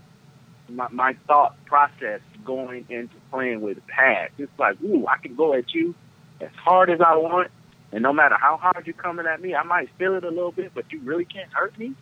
[0.70, 4.32] my, my thought process going into playing with pads.
[4.38, 5.93] It's like, ooh, I can go at you
[6.42, 7.50] as hard as I want,
[7.92, 10.52] and no matter how hard you're coming at me, I might feel it a little
[10.52, 11.94] bit, but you really can't hurt me.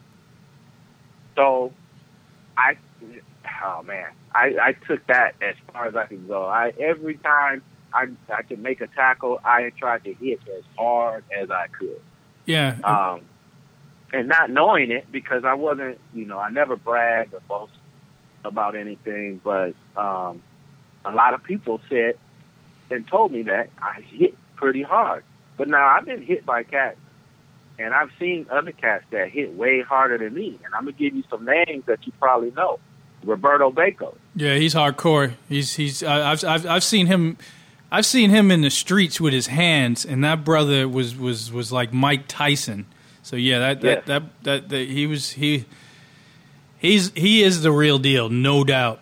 [1.36, 1.72] So,
[2.58, 2.78] I,
[3.64, 6.46] oh man, I, I took that as far as I could go.
[6.46, 7.64] I every time
[7.94, 12.02] I I could make a tackle, I tried to hit as hard as I could
[12.46, 12.78] Yeah.
[12.84, 13.22] um,
[14.12, 17.78] and not knowing it because I wasn't, you know, I never bragged or boasted
[18.44, 20.42] about anything, but um,
[21.06, 22.16] a lot of people said
[22.92, 25.24] and told me that I hit pretty hard.
[25.58, 26.98] But now I've been hit by cats,
[27.78, 31.16] and I've seen other cats that hit way harder than me, and I'm gonna give
[31.16, 32.80] you some names that you probably know.
[33.24, 34.16] Roberto Baco.
[34.36, 35.34] Yeah, he's hardcore.
[35.50, 36.02] He's he's.
[36.04, 37.38] I've I've I've seen him.
[37.92, 41.72] I've seen him in the streets with his hands, and that brother was was was
[41.72, 42.86] like Mike Tyson.
[43.22, 44.02] So yeah, that that Yeah.
[44.20, 45.66] that, that, that he was he.
[46.78, 49.02] He's he is the real deal, no doubt.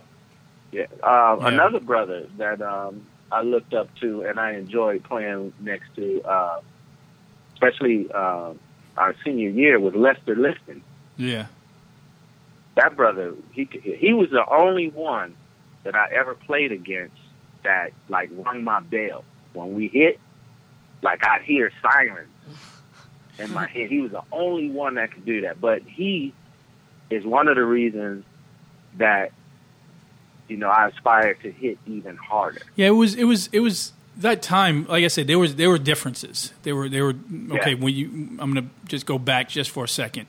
[0.71, 0.85] Yeah.
[1.03, 1.47] Uh, Yeah.
[1.49, 6.61] Another brother that um, I looked up to and I enjoyed playing next to, uh,
[7.53, 8.53] especially uh,
[8.95, 10.81] our senior year, with Lester Lifton.
[11.17, 11.47] Yeah,
[12.75, 15.35] That brother, he he was the only one
[15.83, 17.15] that I ever played against
[17.63, 19.23] that like rung my bell
[19.53, 20.19] when we hit.
[21.01, 22.29] Like I'd hear sirens
[23.39, 23.89] in my head.
[23.89, 25.59] He was the only one that could do that.
[25.59, 26.33] But he
[27.09, 28.25] is one of the reasons
[28.97, 29.31] that
[30.47, 32.61] you know I aspire to hit even harder.
[32.75, 32.87] yeah.
[32.87, 34.85] It was it was it was that time.
[34.87, 36.53] Like I said, there was there were differences.
[36.63, 37.15] There were there were
[37.51, 37.71] okay.
[37.71, 37.77] Yeah.
[37.77, 38.07] When you,
[38.39, 40.27] I'm gonna just go back just for a second.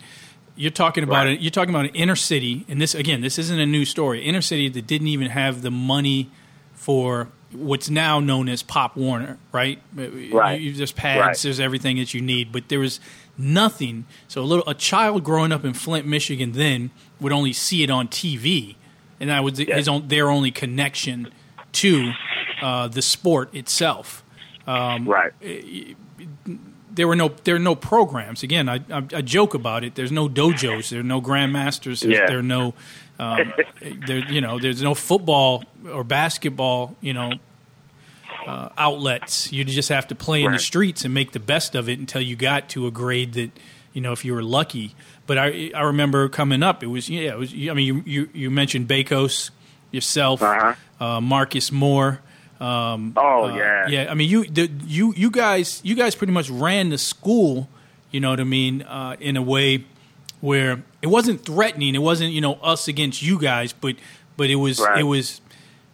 [0.56, 1.34] You're talking about Right.
[1.34, 1.40] it.
[1.40, 4.22] You're talking about an inner city, and this again, this isn't a new story.
[4.24, 6.30] Inner city that didn't even have the money
[6.74, 9.80] for what's now known as Pop Warner, right?
[9.94, 10.60] Right.
[10.60, 11.38] You, there's pads, Right.
[11.42, 13.00] there's everything that you need, but there was
[13.38, 14.04] nothing.
[14.26, 16.90] So a little a child growing up in Flint, Michigan, then
[17.20, 18.74] would only see it on TV,
[19.20, 21.30] and that was his own, their only connection
[21.72, 22.12] to
[22.62, 24.24] uh, the sport itself.
[24.66, 25.32] Um, Right.
[26.90, 28.42] there were no there are no programs.
[28.42, 29.94] Again, I, I, I joke about it.
[29.94, 30.90] There's no dojos.
[30.90, 32.00] There are no grandmasters.
[32.00, 32.26] There's, Yeah.
[32.26, 32.74] There are no
[33.18, 33.52] um,
[34.06, 37.32] there you know there's no football or basketball you know
[38.46, 39.52] uh, outlets.
[39.52, 42.20] You just have to play in the streets and make the best of it until
[42.22, 43.50] you got to a grade that
[43.92, 44.94] you know if you were lucky.
[45.28, 46.82] But I I remember coming up.
[46.82, 47.30] It was yeah.
[47.34, 47.52] It was.
[47.52, 49.50] I mean, you you, you mentioned Bakos
[49.92, 52.20] yourself, uh Marcus Moore.
[52.60, 53.86] Um, Oh, uh, yeah.
[53.88, 54.10] yeah.
[54.10, 57.68] I mean, you the, you you guys you guys pretty much ran the school.
[58.10, 58.82] You know what I mean?
[58.82, 59.84] Uh, in a way
[60.40, 61.94] where it wasn't threatening.
[61.94, 63.94] It wasn't you know us against you guys, but
[64.36, 65.00] but it was Right.
[65.00, 65.40] it was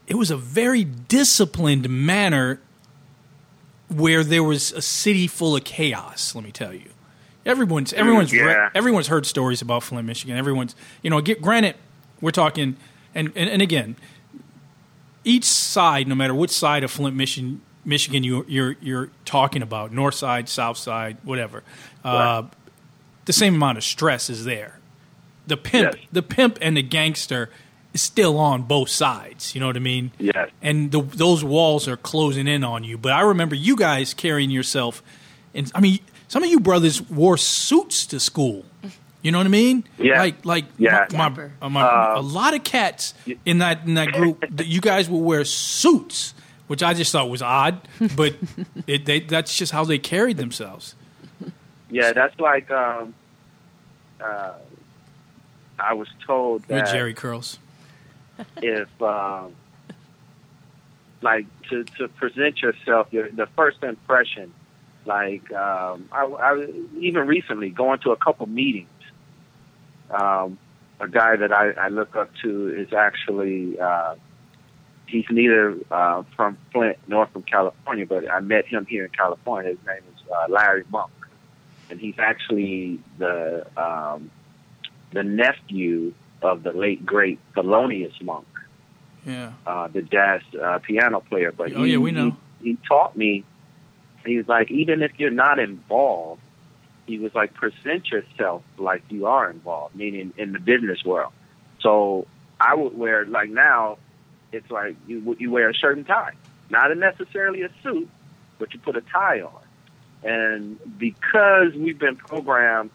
[0.07, 2.61] it was a very disciplined manner
[3.89, 6.35] where there was a city full of chaos.
[6.35, 6.89] Let me tell you,
[7.47, 10.37] everyone's everyone's re- everyone's heard stories about Flint, Michigan.
[10.37, 11.77] Everyone's you know, get granted,
[12.21, 12.77] we're talking,
[13.15, 13.97] and and, and again,
[15.25, 19.93] each side, no matter which side of Flint, Michigan, Michigan you, you're you're talking about,
[19.93, 21.63] north side, south side, whatever,
[22.05, 22.43] uh,
[23.25, 24.79] the same amount of stress is there.
[25.47, 26.05] The pimp, Yes.
[26.13, 27.51] the pimp, and the gangster
[27.93, 29.55] is still on both sides.
[29.55, 30.11] You know what I mean?
[30.19, 30.51] Yes.
[30.63, 32.97] And the, those walls are closing in on you.
[32.97, 35.03] But I remember you guys carrying yourself,
[35.55, 35.99] and I mean,
[36.35, 38.65] some of you brothers wore suits to school.
[39.23, 39.85] You know what I mean?
[39.99, 40.19] Yeah.
[40.19, 41.07] Like, like Yeah.
[41.13, 41.29] my,
[41.69, 43.15] my, uh, a lot of cats
[43.45, 44.45] in that in that group.
[44.65, 46.35] you guys would wear suits
[46.67, 48.35] which I just thought was odd, but
[48.89, 50.97] it, they, that's just how they carried themselves.
[51.89, 53.15] Yeah, that's like um,
[54.21, 54.55] uh,
[55.79, 57.61] I was told With Jheri curls.
[58.57, 59.53] if um,
[61.23, 64.53] like to to present yourself, your the first impression.
[65.07, 66.67] Like um, I, I
[66.99, 68.89] even recently going to a couple meetings.
[70.11, 70.59] Um,
[71.01, 74.15] a guy that I, I look up to is actually uh,
[75.07, 79.71] he's neither uh, from Flint nor from California, but I met him here in California.
[79.73, 81.11] His name is uh, Larry Monk,
[81.91, 84.31] and he's actually the um,
[85.13, 88.47] the nephew of the late great Thelonious Monk
[89.27, 89.53] Yeah.
[89.67, 91.53] uh, the jazz uh, piano player.
[91.53, 92.37] But Oh, he, yeah, we know.
[92.61, 93.45] He, he taught me.
[94.25, 96.41] He was like, even if you're not involved,
[97.07, 101.33] he was like, present yourself like you are involved, meaning in the business world.
[101.81, 102.27] So
[102.59, 103.99] I would wear like now,
[104.53, 106.33] it's like you you wear a shirt and tie,
[106.71, 108.09] not necessarily a suit,
[108.59, 109.63] but you put a tie on.
[110.23, 112.91] And because we've been programmed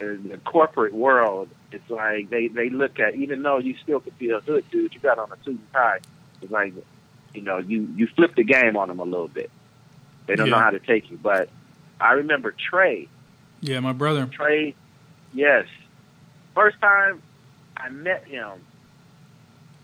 [0.00, 4.18] in the corporate world, it's like they they look at even though you still could
[4.18, 6.00] be a hood dude, you got on a suit and tie.
[6.40, 6.72] It's like
[7.34, 9.50] you know you you flip the game on them a little bit.
[10.26, 11.18] They don't know how to take you.
[11.22, 11.48] But
[12.00, 13.08] I remember Trey.
[13.60, 14.26] Yeah, my brother.
[14.26, 14.74] Trey,
[15.32, 15.66] yes.
[16.54, 17.22] First time
[17.76, 18.50] I met him,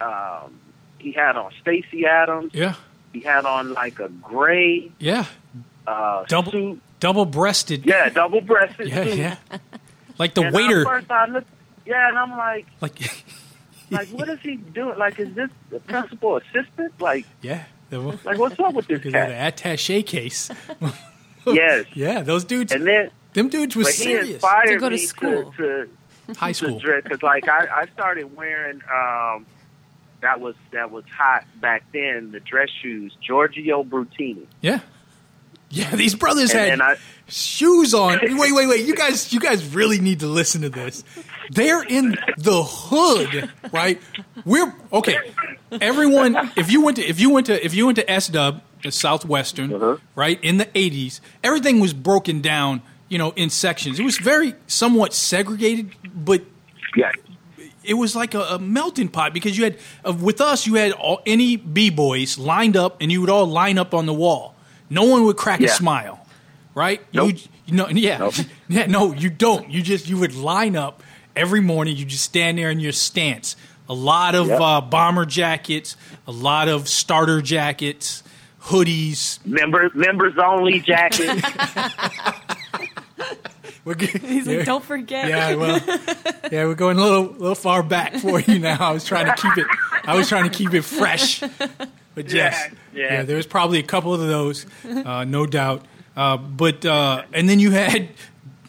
[0.01, 0.59] um,
[0.99, 2.53] he had on Stacy Adams.
[2.55, 2.75] Yeah.
[3.13, 5.25] He had on like a gray Yeah.
[5.87, 6.81] uh, Double suit.
[7.01, 7.85] double breasted.
[7.87, 9.15] Yeah, double breasted Yeah, suit.
[9.19, 9.37] yeah.
[10.19, 10.85] Like the And waiter.
[10.85, 11.49] First looked,
[11.87, 13.01] yeah, and I'm like, Like
[13.91, 14.99] like, what is he doing?
[14.99, 17.01] Like, is this the principal assistant?
[17.01, 17.65] Like, yeah.
[17.91, 20.51] The, like what's up with this because of the attache case.
[21.47, 21.87] Yes.
[21.95, 22.71] Yeah, those dudes.
[22.71, 24.31] And then, them dudes was but he serious.
[24.35, 25.53] inspired To go to school.
[25.57, 25.89] to,
[26.37, 26.79] High to school.
[26.79, 28.81] dress because, like, I, I started wearing.
[28.93, 29.47] um
[30.21, 32.31] that was that was hot back then.
[32.31, 34.47] The dress shoes, Giorgio Brutini.
[34.61, 34.81] Yeah.
[35.71, 38.19] Yeah, these brothers And had I- shoes on.
[38.23, 38.85] Wait, wait, wait.
[38.87, 41.05] You guys you guys really need to listen to this.
[41.51, 44.01] They're in the hood, right?
[44.45, 45.19] We're okay.
[45.81, 48.63] Everyone, if you went to if you went to if you went to S Dub,
[48.85, 49.97] the Southwestern, Uh-huh.
[50.15, 53.99] right in the eighties, everything was broken down, you know, in sections.
[53.99, 56.43] It was very somewhat segregated, but
[56.97, 57.11] Yeah.
[57.85, 60.93] it was like a, a melting pot because you had uh, with us you had
[60.93, 64.55] all, any b boys lined up and you would all line up on the wall.
[64.89, 66.25] No one would crack a smile,
[66.75, 67.01] right?
[67.13, 67.33] Nope.
[67.33, 68.35] You, you know, yeah, Nope.
[68.69, 68.87] yeah.
[68.87, 69.71] No, you don't.
[69.71, 71.03] You just you would line up
[71.37, 71.97] every morning.
[71.97, 73.57] You just stand there in your stance.
[73.89, 74.61] A lot of Yep.
[74.61, 78.23] uh, bomber jackets, a lot of starter jackets,
[78.63, 79.45] hoodies.
[79.45, 81.43] Members members only jackets.
[83.85, 84.11] We're good.
[84.11, 85.29] He's like, don't forget.
[85.29, 85.81] Yeah, well,
[86.53, 88.77] yeah, we're going a little, little far back for you now.
[88.79, 89.67] I was trying to keep it,
[90.05, 91.41] I was trying to keep it fresh.
[92.15, 93.23] But yes, Yeah, yeah.
[93.23, 95.87] there was probably a couple of those, uh, no doubt.
[96.15, 98.11] Uh, but uh, and then you had,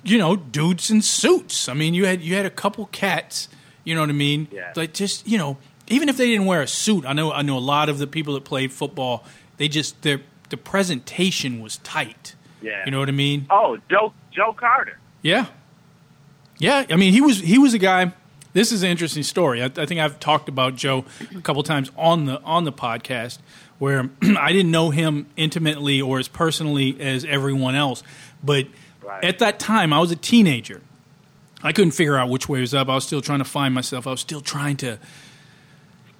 [0.04, 1.70] you know, dudes in suits.
[1.70, 3.48] I mean, you had you had a couple cats.
[3.84, 4.48] You know what I mean?
[4.52, 4.74] Yeah.
[4.76, 7.58] Like just you know, even if they didn't wear a suit, I know I know
[7.58, 9.24] a lot of the people that played football.
[9.58, 12.36] They just their the presentation was tight.
[12.62, 12.84] Yeah.
[12.86, 13.48] You know what I mean?
[13.50, 14.98] Oh, Joe Joe Carter.
[15.22, 15.48] Yeah,
[16.58, 16.86] yeah.
[16.90, 18.14] I mean, he was he was a guy.
[18.54, 19.64] This is an interesting story.
[19.64, 23.40] I, I think I've talked about Joe a couple times on the on the podcast,
[23.80, 28.04] where I didn't know him intimately or as personally as everyone else,
[28.44, 28.68] but
[29.12, 29.24] Right.
[29.26, 30.82] at that time I was a teenager.
[31.64, 32.90] I couldn't figure out which way was up.
[32.90, 34.08] I was still trying to find myself.
[34.08, 34.98] I was still trying to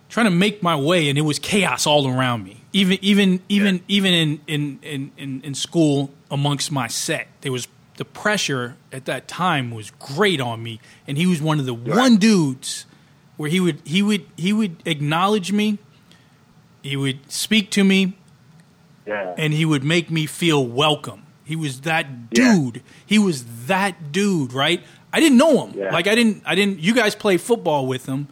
[0.10, 2.62] trying to make my way, and it was chaos all around me.
[2.74, 7.68] Even even even even in in, in, in in school amongst my set, there was
[7.98, 11.74] the pressure at that time was great on me, and he was one of the
[11.74, 12.86] one dudes
[13.38, 15.80] where he would he would he would acknowledge me,
[16.84, 18.14] he would speak to me,
[19.08, 19.34] Yeah.
[19.38, 21.24] and he would make me feel welcome.
[21.52, 22.56] He was that Yeah.
[22.56, 22.82] dude.
[23.06, 24.82] He was that dude, right?
[25.12, 25.78] I didn't know him.
[25.78, 25.92] Yeah.
[25.92, 28.30] Like I didn't I didn't you guys play football with him.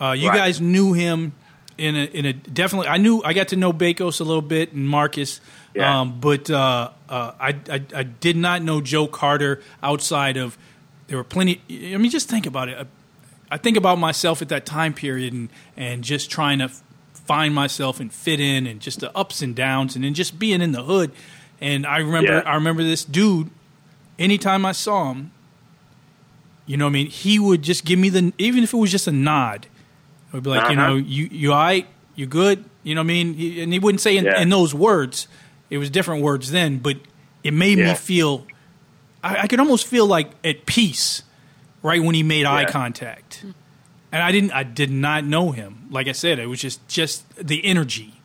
[0.00, 0.36] Uh, you Right.
[0.38, 1.32] guys knew him
[1.78, 4.72] in a in a definitely I knew I got to know Bakos a little bit
[4.72, 5.40] and Marcus.
[5.74, 6.00] Yeah.
[6.00, 10.58] Um, but uh, uh, I, I I did not know Joe Carter outside of
[11.06, 12.76] there were plenty I mean just think about it.
[12.78, 16.70] I, I think about myself at that time period and and just trying to
[17.12, 20.60] find myself and fit in and just the ups and downs and then just being
[20.60, 21.12] in the hood.
[21.60, 22.42] And I remember Yeah.
[22.50, 23.50] I remember this dude.
[24.18, 25.30] Anytime I saw him,
[26.66, 28.90] you know, what I mean, he would just give me the even if it was
[28.90, 29.66] just a nod.
[30.32, 30.88] I would be like, you Uh-huh.
[30.88, 33.78] know, you you all right, you good, you know, what I mean, he, and he
[33.78, 34.40] wouldn't say in, Yeah.
[34.40, 35.28] in those words.
[35.70, 36.96] It was different words then, but
[37.42, 38.46] it made me feel.
[39.22, 41.22] I, I could almost feel like at peace,
[41.82, 43.44] right when he made eye contact,
[44.12, 44.52] and I didn't.
[44.52, 45.86] I did not know him.
[45.90, 48.15] Like I said, it was just just the energy.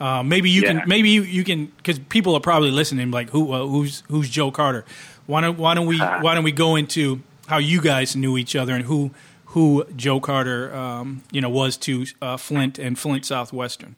[0.00, 0.80] Uh, maybe you Yeah.
[0.80, 4.28] can maybe you, you can because people are probably listening like who uh, who's who's
[4.28, 4.84] Joe Carter.
[5.26, 6.18] Why don't why don't we Uh-huh.
[6.20, 9.12] why don't we go into how you guys knew each other and who
[9.46, 13.94] who Joe Carter um, you know was to uh, Flint and Flint Southwestern.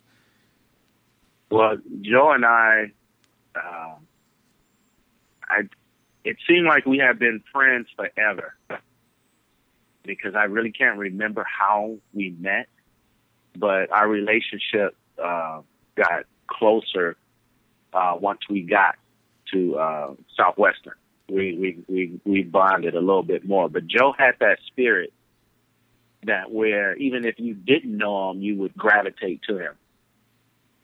[1.51, 2.90] Well, Joe and I,
[3.55, 3.94] uh,
[5.49, 5.62] I,
[6.24, 8.57] it seemed like we had been friends forever
[10.03, 12.66] because I really can't remember how we met,
[13.57, 15.61] but our relationship uh,
[15.97, 17.16] got closer
[17.92, 18.97] uh, once we got
[19.53, 20.94] to uh, Southwestern.
[21.28, 25.12] We, we we we bonded a little bit more, but Joe had that spirit
[26.24, 29.74] that where even if you didn't know him, you would gravitate to him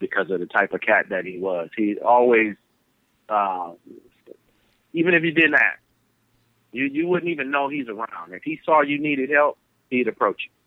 [0.00, 1.68] because of the type of cat that he was.
[1.76, 2.56] He always,
[3.28, 3.72] uh,
[4.92, 5.78] even if you didn't ask,
[6.72, 8.32] you you wouldn't even know he's around.
[8.32, 9.58] If he saw you needed help,
[9.90, 10.61] he'd approach you.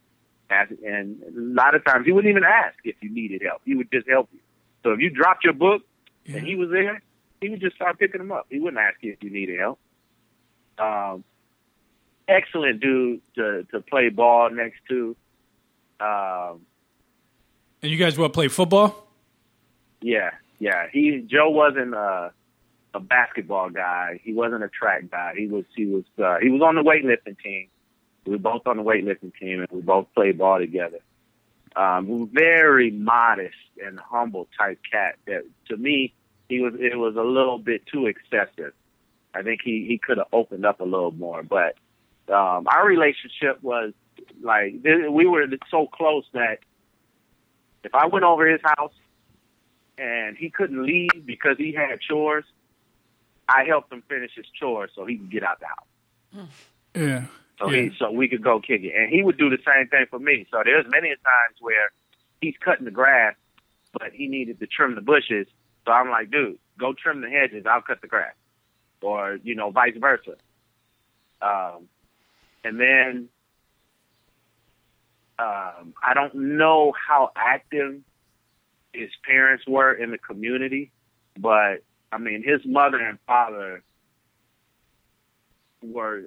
[0.49, 1.31] As, and a
[1.61, 3.61] lot of times he wouldn't even ask if you needed help.
[3.65, 4.39] He would just help you.
[4.83, 5.81] So if you dropped your book
[6.27, 7.01] and he was there,
[7.41, 8.45] he would just start picking them up.
[8.49, 9.79] He wouldn't ask you if you needed help.
[10.77, 11.23] Um,
[12.27, 15.15] excellent dude to to play ball next to.
[15.99, 16.61] Um,
[17.81, 19.07] And you guys what play football?
[20.01, 20.87] Yeah, yeah.
[20.91, 22.31] He Joe wasn't a,
[22.93, 24.19] a basketball guy.
[24.23, 25.33] He wasn't a track guy.
[25.37, 27.67] He was he was uh, he was on the weightlifting team.
[28.26, 30.99] We were both on the weightlifting team, and we both played ball together.
[31.76, 35.15] Um, very modest and humble type cat.
[35.28, 36.13] That to me,
[36.49, 38.73] he was it was a little bit too excessive.
[39.34, 41.76] I think he he could have opened up a little more, but
[42.34, 43.93] um, our relationship was
[44.41, 46.59] like we were so close that
[47.84, 48.93] if I went over his house
[49.97, 52.45] and he couldn't leave because he had chores,
[53.47, 56.49] I helped him finish his chores so he could get out the house.
[56.95, 57.26] Yeah.
[57.60, 57.84] So Yeah.
[57.84, 58.93] he so we could go kick it.
[58.95, 60.45] And he would do the same thing for me.
[60.51, 61.91] So there's many times where
[62.41, 63.36] he's cutting the grass,
[63.93, 65.47] but he needed to trim the bushes.
[65.86, 68.34] So I'm like, dude, go trim the hedges, I'll cut the grass.
[69.01, 70.36] Or, you know, vice versa.
[71.41, 71.88] Um
[72.64, 73.30] and then
[75.39, 78.01] um I don't know how active
[78.93, 80.91] his parents were in the community,
[81.39, 83.84] but I mean his mother and father
[85.82, 86.24] were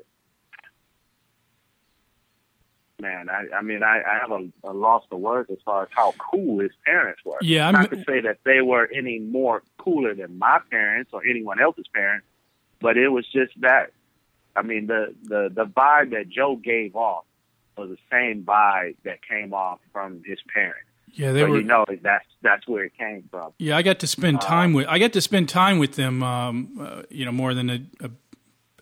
[3.00, 5.88] man, I, I mean, I, I have a, a loss of words as far as
[5.92, 7.38] how cool his parents were.
[7.40, 11.24] Yeah, I'm- not to say that they were any more cooler than my parents or
[11.24, 12.26] anyone else's parents,
[12.80, 13.92] but it was just that.
[14.56, 17.24] I mean, the the the vibe that Joe gave off
[17.76, 20.82] was the same vibe that came off from his parents.
[21.12, 21.58] Yeah, they so were.
[21.58, 23.52] you know that's that's where it came from.
[23.58, 26.22] Yeah, I got to spend time with I got to spend time with them.
[26.24, 28.10] Um, uh, you know, more than a, a,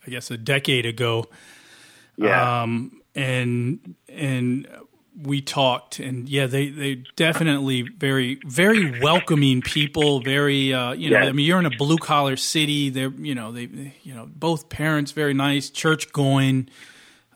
[0.06, 1.26] I guess a decade ago.
[2.16, 2.62] Yeah.
[2.62, 4.68] Um, and and
[5.20, 10.20] we talked, and yeah, they they definitely very very welcoming people.
[10.20, 11.28] Very uh, you know, Yeah.
[11.28, 12.90] I mean, you're in a blue collar city.
[12.90, 16.68] They're you know they you know both parents very nice, church going.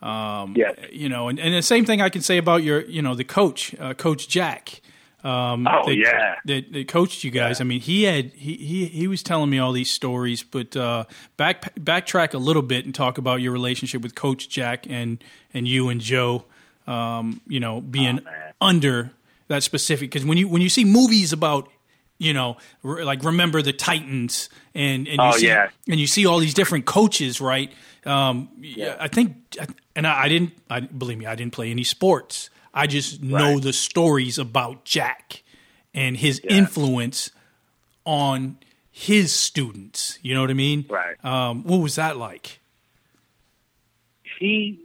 [0.03, 0.77] Um, Yes.
[0.93, 3.25] You know, and, and the same thing I can say about your you know the
[3.25, 4.83] coach, uh, Coach Jack.
[5.23, 6.37] Um, Oh, that, yeah.
[6.47, 7.61] that, that coached you guys.
[7.61, 11.05] I mean, he had he, he he was telling me all these stories, but uh,
[11.37, 15.69] back backtrack a little bit and talk about your relationship with Coach Jack and and
[15.69, 16.45] you and Joe.
[16.87, 18.21] Um, you know, being
[18.61, 19.13] under
[19.49, 21.69] that specific because when you when you see movies about
[22.19, 25.69] you know re- like remember the Titans and and you Oh, see, yeah.
[25.89, 27.71] and you see all these different coaches, right?
[28.07, 28.97] Um, yeah.
[28.99, 29.37] I think,
[29.95, 30.53] and I, I didn't.
[30.71, 32.49] I believe me, I didn't play any sports.
[32.73, 33.63] I just know Right.
[33.63, 35.43] the stories about Jack
[35.93, 37.31] and his influence
[38.05, 38.59] on
[38.91, 40.19] his students.
[40.23, 40.85] You know what I mean?
[40.89, 41.23] Right.
[41.25, 42.59] Um, what was that like?
[44.39, 44.79] he,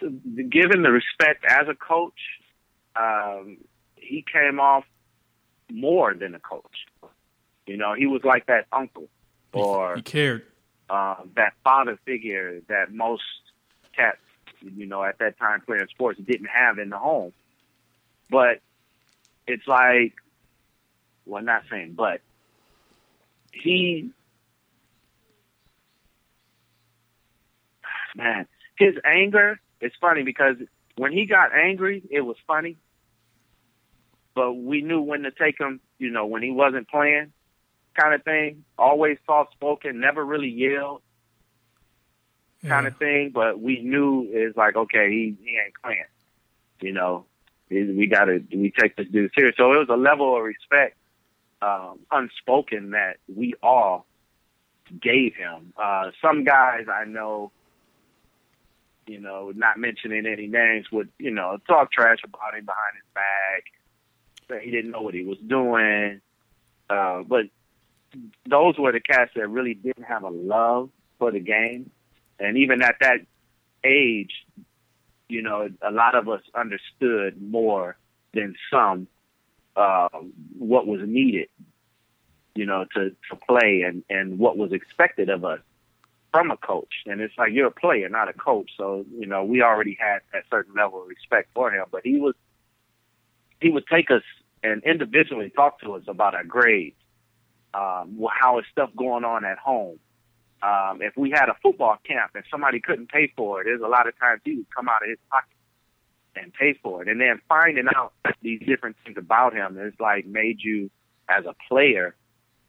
[0.00, 2.18] given the respect as a coach,
[2.96, 3.58] um,
[3.96, 4.84] he came off
[5.70, 6.86] more than a coach.
[7.66, 9.08] You know, he was like that uncle
[9.52, 10.44] or He cared.
[10.90, 13.22] uh, that father figure that most
[13.94, 14.18] cats,
[14.60, 17.32] you know, at that time playing sports didn't have in the home.
[18.30, 18.60] But
[19.46, 20.14] it's like,
[21.24, 22.20] well, not saying, but
[23.52, 24.10] he,
[28.16, 28.46] man,
[28.78, 29.60] his anger.
[29.80, 30.56] It's funny because
[30.96, 32.76] when he got angry, it was funny.
[34.34, 37.32] But we knew when to take him, you know, when he wasn't playing,
[37.98, 38.64] kind of thing.
[38.78, 41.02] Always soft spoken, never really yelled,
[42.66, 43.30] kind of thing.
[43.30, 46.04] But we knew it's like, okay, he he ain't playing.
[46.80, 47.24] You know,
[47.70, 49.56] we we gotta we take this dude serious.
[49.56, 50.96] So it was a level of respect,
[51.62, 54.06] um, unspoken that we all
[55.00, 55.72] gave him.
[55.76, 57.50] Uh, some guys I know,
[59.06, 63.14] you know, not mentioning any names, would you know talk trash about him behind his
[63.14, 63.64] back.
[64.48, 66.20] That he didn't know what he was doing.
[66.88, 67.46] Uh, but
[68.48, 71.90] those were the cats that really didn't have a love for the game,
[72.38, 73.18] and even at that
[73.84, 74.32] age,
[75.28, 77.96] you know, a lot of us understood more
[78.34, 79.08] than some
[79.74, 80.08] uh,
[80.58, 81.48] what was needed,
[82.54, 85.60] you know, to to play and and what was expected of us
[86.32, 86.92] from a coach.
[87.06, 88.70] And it's like you're a player, not a coach.
[88.76, 91.86] So you know, we already had that certain level of respect for him.
[91.90, 92.34] But he was
[93.60, 94.22] he would take us
[94.62, 96.96] and individually talk to us about our grades,
[97.74, 99.98] um, how is stuff going on at home.
[100.66, 103.86] Um, if we had a football camp and somebody couldn't pay for it, there's a
[103.86, 105.48] lot of times he would come out of his pocket
[106.34, 107.08] and pay for it.
[107.08, 108.12] And then finding out
[108.42, 110.90] these different things about him is like made you
[111.28, 112.16] as a player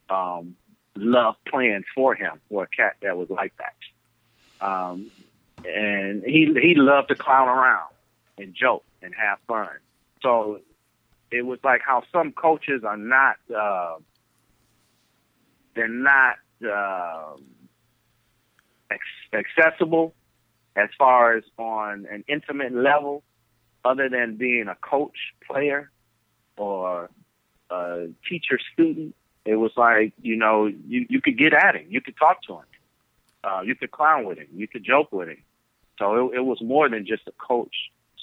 [0.08, 0.54] um,
[0.94, 4.64] love playing for him or a cat that was like that.
[4.64, 5.10] Um,
[5.64, 7.90] and he he loved to clown around
[8.38, 9.70] and joke and have fun.
[10.22, 10.60] So
[11.32, 13.96] it was like how some coaches are not uh,
[15.74, 17.34] they're not uh,
[19.32, 20.14] accessible
[20.76, 23.22] as far as on an intimate level,
[23.84, 25.16] other than being a coach,
[25.46, 25.90] player,
[26.56, 27.10] or
[27.70, 29.14] a teacher, student.
[29.44, 32.54] It was like you know you you could get at him, you could talk to
[32.54, 32.64] him,
[33.44, 35.42] uh, you could clown with him, you could joke with him.
[35.98, 37.74] So it, it was more than just a coach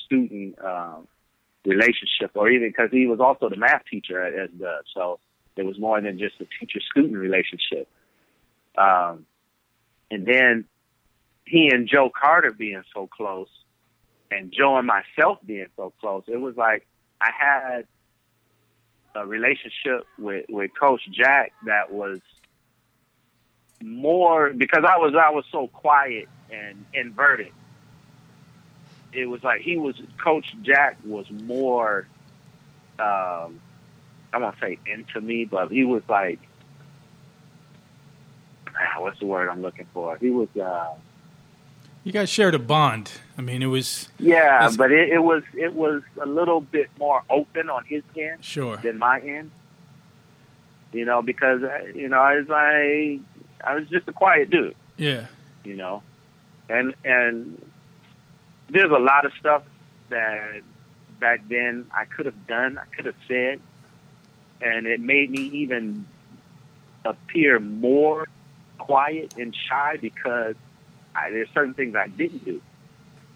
[0.05, 1.07] student um,
[1.65, 5.19] relationship, or even because he was also the math teacher at, at the so
[5.55, 7.87] it was more than just a teacher student relationship.
[8.77, 9.25] Um,
[10.11, 10.65] and then
[11.45, 13.49] he and Joe Carter being so close,
[14.31, 16.85] and Joe and myself being so close, it was like
[17.21, 17.87] I had
[19.15, 22.19] a relationship with with Coach Jack that was
[23.81, 27.51] more because I was I was so quiet and inverted.
[29.13, 32.07] It was like he was Coach Jack was more
[32.99, 33.59] um
[34.33, 36.39] I won't say into me, but he was like
[38.95, 40.17] ah, what's the word I'm looking for?
[40.17, 40.93] He was uh
[42.03, 43.11] You guys shared a bond.
[43.37, 47.23] I mean, it was yeah, but it, it was it was a little bit more
[47.29, 48.77] open on his end sure.
[48.77, 49.51] than my end.
[50.93, 53.21] You know, because uh, you know I was like
[53.63, 54.75] I was just a quiet dude.
[54.97, 55.25] Yeah.
[55.65, 56.03] you know,
[56.69, 57.61] and and
[58.69, 59.63] there's a lot of stuff
[60.09, 60.61] that
[61.19, 63.59] back then I could have done, I could have said,
[64.61, 66.05] and it made me even
[67.03, 68.27] appear more
[68.77, 70.55] quiet and shy because
[71.15, 72.61] I, there's certain things I didn't do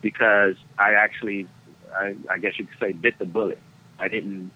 [0.02, 1.48] because I actually,
[1.94, 3.60] I, I guess you could say, bit the bullet.
[4.00, 4.52] I didn't,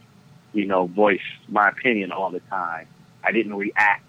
[0.53, 2.87] you know, voice my opinion all the time.
[3.23, 4.05] I didn't react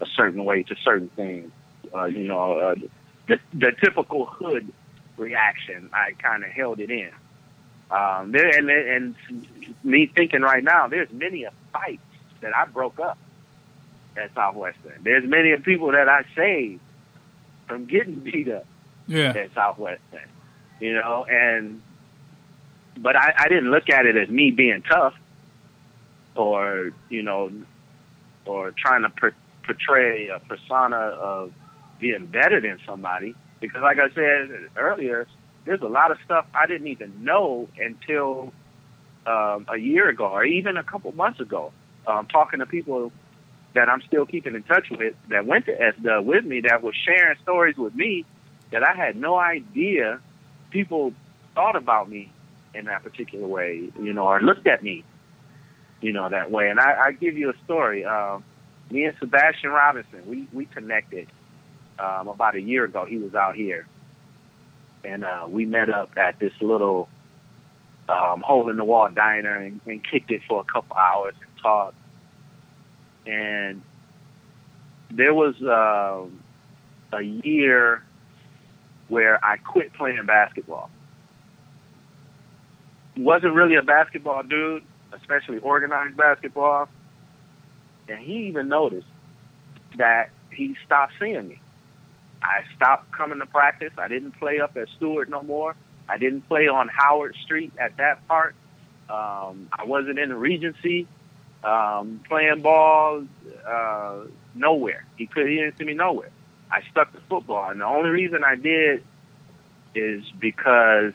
[0.00, 1.50] a certain way to certain things.
[1.94, 2.74] Uh, you know, uh,
[3.28, 4.72] the, the typical hood
[5.16, 7.10] reaction, I kind of held it in.
[7.90, 9.14] Um, there, and, and
[9.84, 12.00] me thinking right now, there's many a fight
[12.40, 13.18] that I broke up
[14.16, 15.02] at Southwestern.
[15.02, 16.80] There's many of people that I saved
[17.68, 18.66] from getting beat up
[19.06, 19.30] Yeah.
[19.36, 20.28] at Southwestern.
[20.80, 21.80] You know, and
[22.98, 25.14] but I, I didn't look at it as me being tough
[26.36, 27.50] or you know
[28.44, 29.34] or trying to per-
[29.64, 31.52] portray a persona of
[32.00, 35.26] being better than somebody because like I said earlier,
[35.64, 38.52] there's a lot of stuff I didn't even know until
[39.26, 41.72] um, a year ago or even a couple months ago.
[42.06, 43.12] Um, talking to people
[43.74, 46.94] that I'm still keeping in touch with that went to ESDA with me that was
[46.94, 48.24] sharing stories with me
[48.70, 50.20] that I had no idea
[50.70, 51.12] people
[51.54, 52.30] thought about me
[52.74, 55.04] in that particular way, you know, or looked at me,
[56.00, 56.68] you know, that way.
[56.68, 58.04] And I, I give you a story.
[58.04, 58.44] Um,
[58.90, 61.28] me and Sebastian Robinson, we, we connected
[61.98, 63.04] um, about a year ago.
[63.04, 63.86] He was out here.
[65.04, 67.08] And uh, we met up at this little
[68.08, 71.50] um, hole in the wall diner and, and kicked it for a couple hours and
[71.62, 71.96] talked.
[73.26, 73.82] And
[75.10, 76.42] there was um
[77.12, 78.02] a year
[79.08, 80.90] where I quit playing basketball.
[83.16, 86.88] Wasn't really a basketball dude, especially organized basketball.
[88.08, 89.06] And he even noticed
[89.96, 91.60] that he stopped seeing me.
[92.42, 93.92] I stopped coming to practice.
[93.96, 95.76] I didn't play up at Stewart no more.
[96.08, 98.54] I didn't play on Howard Street at that part.
[99.08, 101.06] Um, I wasn't in the Regency
[101.64, 103.24] um, playing ball
[103.66, 104.20] uh,
[104.54, 105.04] nowhere.
[105.16, 106.30] He could he didn't see me nowhere.
[106.70, 109.04] I stuck to football, and the only reason I did
[109.94, 111.12] is because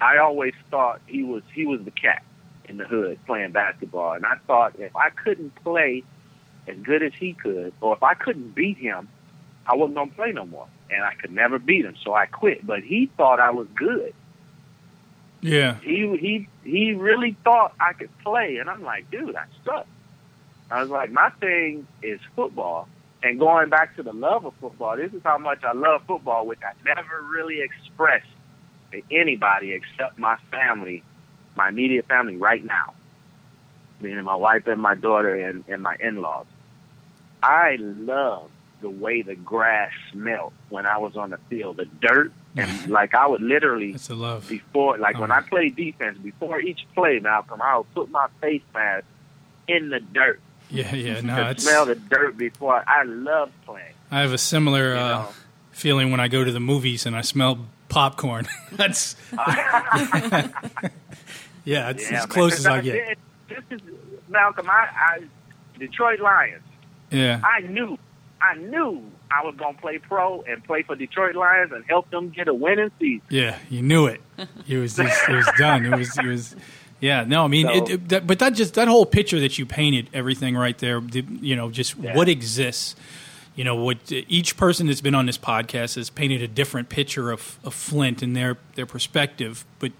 [0.00, 2.22] I always thought he was he was the cat
[2.68, 6.04] in the hood playing basketball, and I thought if I couldn't play
[6.66, 9.08] as good as he could, or if I couldn't beat him,
[9.66, 12.66] I wasn't gonna play no more, and I could never beat him, so I quit.
[12.66, 14.14] But he thought I was good.
[15.40, 15.76] Yeah.
[15.80, 19.86] He he he really thought I could play, and I'm like, dude, I suck.
[20.70, 22.88] I was like, my thing is football.
[23.22, 26.46] And going back to the love of football, this is how much I love football,
[26.46, 28.28] which I never really expressed
[28.92, 31.02] to anybody except my family,
[31.56, 32.94] my immediate family right now,
[34.00, 36.46] meaning my wife and my daughter and, and my in-laws.
[37.42, 42.32] I love the way the grass smelled when I was on the field, the dirt,
[42.56, 44.48] and like I would literally That's a love.
[44.48, 45.34] before, like when Oh.
[45.36, 49.04] I play defense, before each play, Malcolm, I would put my face mask
[49.68, 50.40] in the dirt
[50.70, 51.20] Yeah, yeah.
[51.22, 51.62] No, to it's.
[51.64, 52.82] smell the dirt before.
[52.86, 53.94] I love playing.
[54.10, 55.26] I have a similar You uh,
[55.72, 58.46] feeling when I go to the movies and I smell popcorn.
[58.72, 59.14] That's
[61.64, 63.18] yeah, it's Yeah, as close man, as I 'cause get.
[63.48, 63.80] This is
[64.28, 64.68] Malcolm.
[64.68, 65.20] I, I
[65.78, 66.62] Detroit Lions.
[67.10, 67.98] Yeah, I knew,
[68.42, 72.30] I knew I was gonna play pro and play for Detroit Lions and help them
[72.30, 73.22] get a winning season.
[73.28, 73.58] yeah.
[73.68, 74.20] You knew it.
[74.66, 75.84] It was just, it was done.
[75.86, 76.56] It was it was.
[77.00, 79.56] Yeah, no, I mean, So- it, it, that, but that just that whole picture that
[79.58, 82.16] you painted, everything right there, you know, just Yeah.
[82.16, 82.96] what exists.
[83.54, 87.30] You know, what each person that's been on this podcast has painted a different picture
[87.32, 89.92] of, of Flint and their their perspective, but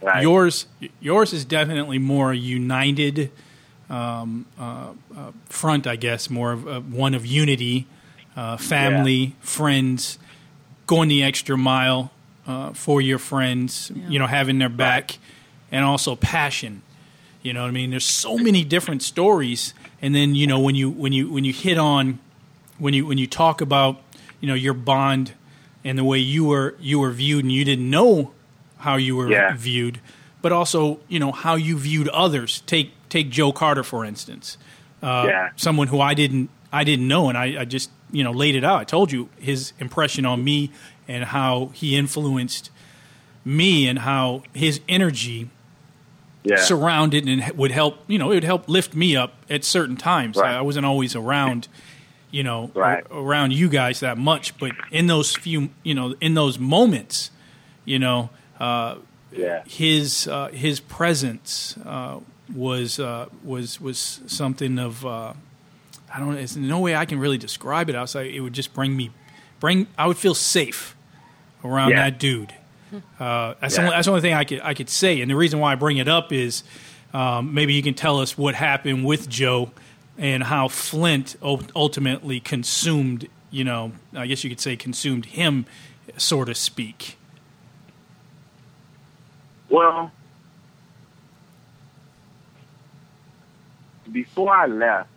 [0.00, 0.22] Right.
[0.22, 0.66] yours
[1.00, 3.30] yours is definitely more united
[3.90, 7.86] um, uh, uh, front, I guess, more of uh, one of unity,
[8.38, 10.16] uh, family, friends,
[10.86, 12.12] going the extra mile
[12.46, 15.18] uh, for your friends, you know, having their back,
[15.72, 16.82] and also passion.
[17.42, 17.90] You know what I mean?
[17.90, 21.52] There's so many different stories, and then you know when you when you when you
[21.52, 22.20] hit on
[22.78, 24.00] when you when you talk about
[24.40, 25.32] you know your bond
[25.84, 28.30] and the way you were you were viewed, and you didn't know
[28.78, 29.54] how you were Yeah.
[29.56, 29.98] viewed,
[30.42, 32.62] but also you know how you viewed others.
[32.66, 34.56] Take take Joe Carter for instance,
[35.02, 35.50] uh, Yeah.
[35.56, 38.64] someone who I didn't I didn't know, and I, I just you know laid it
[38.64, 38.80] out.
[38.80, 40.70] I told you his impression on me
[41.06, 42.70] and how he influenced
[43.44, 45.48] me and how his energy
[46.44, 49.96] Yeah, surrounded and would help you know it would help lift me up at certain
[49.96, 50.54] times Right.
[50.54, 51.68] i wasn't always around
[52.30, 53.04] you know Right.
[53.10, 57.30] a- around you guys that much but in those few you know in those moments
[57.84, 58.30] you know
[58.60, 58.96] uh,
[59.32, 62.18] yeah, his uh, his presence uh,
[62.54, 65.32] was uh, was was something of uh,
[66.14, 66.34] I don't know.
[66.36, 68.26] There's no way I can really describe it outside.
[68.28, 69.10] It would just bring me
[69.60, 69.86] bring.
[69.96, 70.96] I would feel safe
[71.64, 72.04] around Yeah.
[72.10, 72.54] that dude.
[73.20, 73.86] Uh, that's, the Yeah.
[73.86, 75.20] only, that's the only thing I could I could say.
[75.20, 76.62] And the reason why I bring it up is
[77.12, 79.70] um, maybe you can tell us what happened with Joe
[80.16, 83.28] and how Flint ultimately consumed.
[83.50, 85.64] You know, I guess you could say consumed him,
[86.16, 87.16] so to speak.
[89.70, 90.10] Well,
[94.10, 95.08] before I left,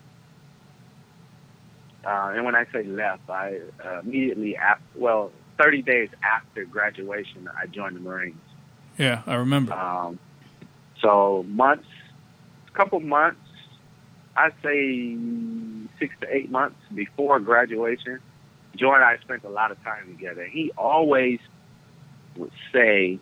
[2.06, 5.32] uh, and when I say left, I uh, immediately after, well,
[5.62, 8.36] 30 days after graduation, I joined the Marines.
[8.98, 9.74] Yeah, I remember.
[9.74, 10.20] Um,
[11.02, 11.88] so months,
[12.68, 13.40] a couple months,
[14.36, 15.18] I'd say
[16.00, 18.20] six to eight months before graduation,
[18.76, 20.46] Joe and I spent a lot of time together.
[20.46, 21.40] He always
[22.38, 23.20] would say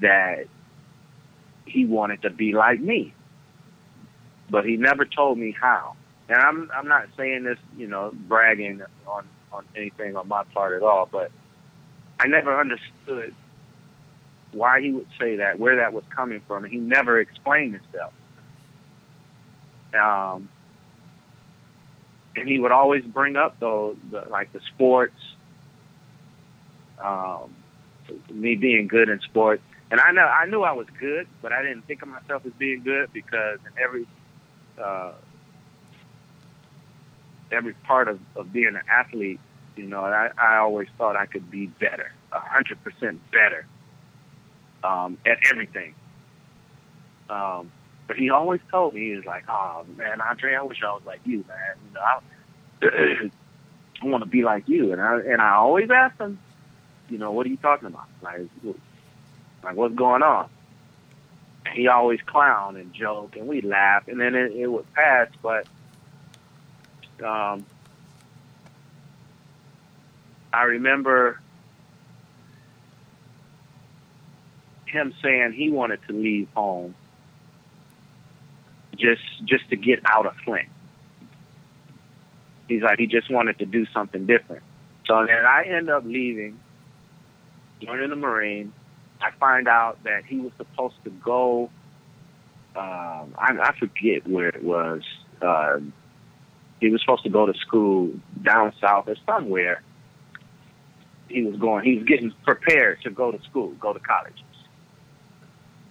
[0.00, 0.46] that
[1.66, 3.14] he wanted to be like me,
[4.50, 5.96] but he never told me how.
[6.30, 10.74] And I'm I'm not saying this, you know, bragging on on anything on my part
[10.74, 11.32] at all, but
[12.20, 13.34] I never understood
[14.52, 18.12] why he would say that, where that was coming from, and he never explained himself.
[19.92, 20.48] Um,
[22.36, 25.18] and he would always bring up though, the, like the sports,
[27.02, 27.56] um,
[28.32, 29.62] me being good in sports.
[29.90, 32.52] And I know I knew I was good, but I didn't think of myself as
[32.52, 34.06] being good because in every
[34.80, 35.10] uh,
[37.52, 39.40] every part of, of being an athlete,
[39.76, 43.66] you know, I, I always thought I could be better, a hundred percent better
[44.84, 45.94] um, at everything.
[47.28, 47.70] Um,
[48.06, 51.02] but he always told me, he was like, "Oh man, Andre, I wish I was
[51.06, 51.76] like you, man.
[51.86, 53.30] You know, I,
[54.02, 56.38] I want to be like you." And I and I always ask him,
[57.08, 58.08] you know, what are you talking about?
[58.22, 58.40] Like,
[59.62, 60.48] like what's going on?
[61.72, 65.28] He always clown and joke, and we laugh, and then it, it would pass.
[65.40, 65.68] But
[67.22, 67.64] um,
[70.52, 71.40] I remember
[74.86, 76.94] him saying he wanted to leave home
[78.96, 80.68] just just to get out of Flint.
[82.68, 84.62] He's like he just wanted to do something different.
[85.06, 86.60] So then I end up leaving,
[87.80, 88.72] joining the Marine.
[89.20, 91.70] I find out that he was supposed to go.
[92.76, 95.02] Um, I, I forget where it was.
[95.42, 95.80] Uh,
[96.80, 98.10] he was supposed to go to school
[98.42, 99.82] down south or somewhere.
[101.28, 101.84] He was going.
[101.84, 104.42] He was getting prepared to go to school, go to college.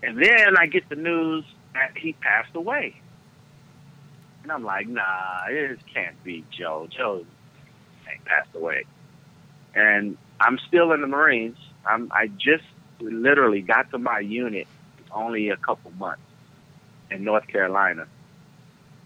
[0.02, 2.96] And then I get the news that he passed away.
[4.44, 6.88] And I'm like, nah, this can't be Joe.
[6.90, 7.26] Joe
[8.12, 8.86] ain't passed away.
[9.76, 11.58] And I'm still in the Marines.
[11.86, 12.64] I'm I just
[13.00, 14.68] literally got to my unit
[15.12, 16.22] only a couple months
[17.12, 18.08] in North Carolina.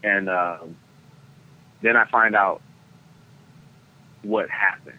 [0.02, 0.76] And um,
[1.84, 2.62] then I find out
[4.22, 4.96] what happened.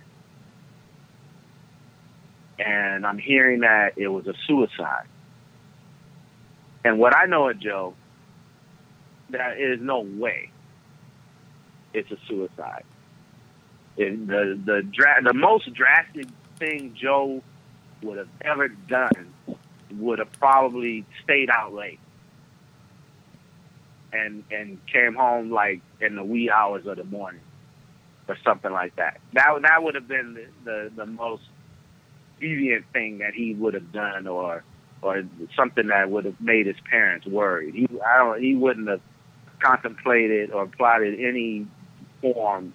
[2.60, 5.08] And I'm hearing that it was a suicide.
[6.84, 7.96] And what I know of Joe,
[9.32, 10.52] there is no way
[11.96, 12.84] it's a suicide.
[13.98, 16.28] It, the the dra- the most drastic
[16.60, 17.42] thing Joe
[18.04, 19.34] would have ever done
[19.98, 22.00] would have probably stayed out late
[24.16, 27.42] and and came home like in the wee hours of the morning
[28.28, 29.20] or something like that.
[29.34, 31.44] That that would have been the the, the most
[32.42, 34.64] deviant thing that he would have done or
[35.02, 35.24] or
[35.56, 37.76] something that would have made his parents worried.
[37.76, 39.02] He I don't he wouldn't have
[39.62, 41.68] contemplated or plotted any
[42.22, 42.74] form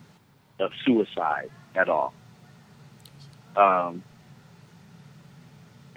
[0.58, 2.12] of suicide at all.
[3.56, 4.02] Um,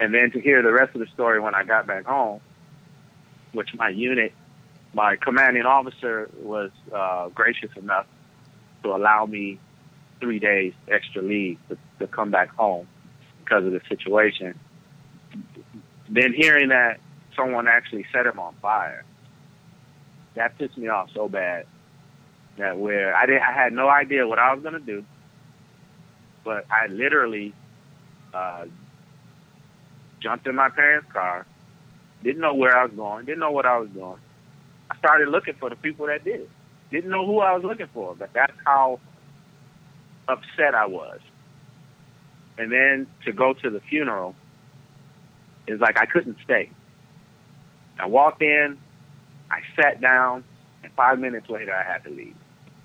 [0.00, 2.40] and then to hear the rest of the story when I got back home,
[3.52, 4.32] which my unit,
[4.94, 8.06] my commanding officer was uh, gracious enough
[8.82, 9.58] to allow me
[10.20, 12.86] three days extra leave to, to come back home
[13.40, 14.58] because of the situation.
[16.08, 17.00] Then hearing that
[17.36, 19.04] someone actually set him on fire,
[20.36, 21.66] that pissed me off so bad
[22.58, 25.04] that where I didn't I had no idea what I was gonna do,
[26.44, 27.52] but I literally
[28.32, 28.66] uh,
[30.20, 31.46] jumped in my parents' car,
[32.22, 34.18] didn't know where I was going, didn't know what I was doing.
[34.94, 36.50] I started looking for the people that did it.
[36.90, 39.00] Didn't know who I was looking for, but that's how
[40.28, 41.20] upset I was.
[42.58, 44.34] And then to go to the funeral
[45.66, 46.70] is like I couldn't stay.
[47.98, 48.78] I walked in,
[49.50, 50.44] I sat down,
[50.82, 52.36] and five minutes later I had to leave.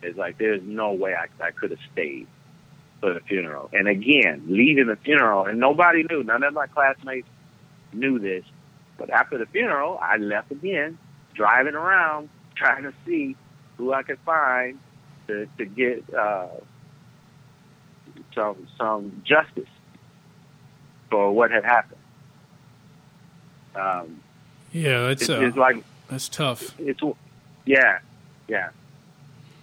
[0.02, 2.28] It's like there's no way I, I could have stayed
[3.00, 3.70] for the funeral.
[3.74, 6.24] And again, leaving the funeral, and nobody knew.
[6.24, 7.28] None of my classmates
[7.94, 8.44] knew this.
[8.98, 10.98] But after the funeral, I left again,
[11.40, 13.36] driving around, trying to see
[13.78, 14.78] who I could find
[15.28, 16.48] to to get uh,
[18.36, 19.70] some some justice
[21.10, 22.02] for what had happened.
[23.74, 24.22] Um,
[24.74, 25.78] Yeah, that's it's, uh, it's like
[26.10, 26.76] that's tough.
[26.78, 27.00] it's
[27.66, 28.00] yeah,
[28.50, 28.72] yeah,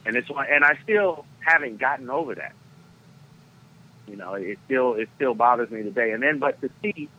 [0.06, 2.54] and it's and I still haven't gotten over that.
[4.08, 6.12] You know, it still it still bothers me today.
[6.12, 7.10] And then, but to see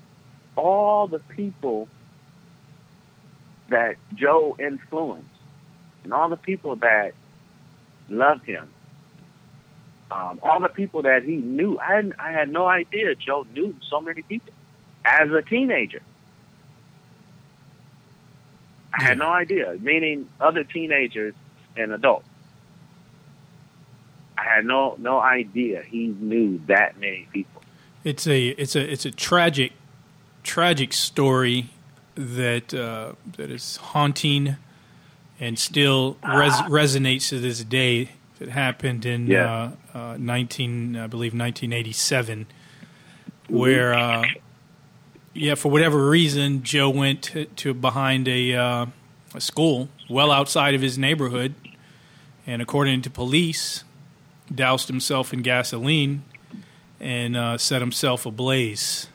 [0.55, 1.87] all the people
[3.69, 5.27] that Joe influenced,
[6.03, 7.13] and all the people that
[8.09, 8.69] loved him,
[10.11, 14.01] um, all the people that he knew, I I had no idea Joe knew so
[14.01, 14.53] many people
[15.03, 16.01] as a teenager.
[18.93, 21.35] I had no idea, meaning other teenagers
[21.75, 22.27] and adults.
[24.37, 27.61] I had no no idea he knew that many people.
[28.03, 29.73] It's a it's a it's a tragic
[30.43, 31.69] tragic story
[32.17, 34.57] that uh, that is haunting
[35.39, 38.09] and still res- resonates to this day.
[38.39, 39.71] It happened in Yeah.
[39.93, 42.47] uh, uh, nineteen, I believe, nineteen eighty seven,
[43.47, 44.25] where uh,
[45.33, 48.85] yeah, for whatever reason, Joe went to, to behind a uh,
[49.35, 51.53] a school well outside of his neighborhood,
[52.47, 53.83] and according to police,
[54.53, 56.23] doused himself in gasoline
[56.99, 59.07] and uh, set himself ablaze.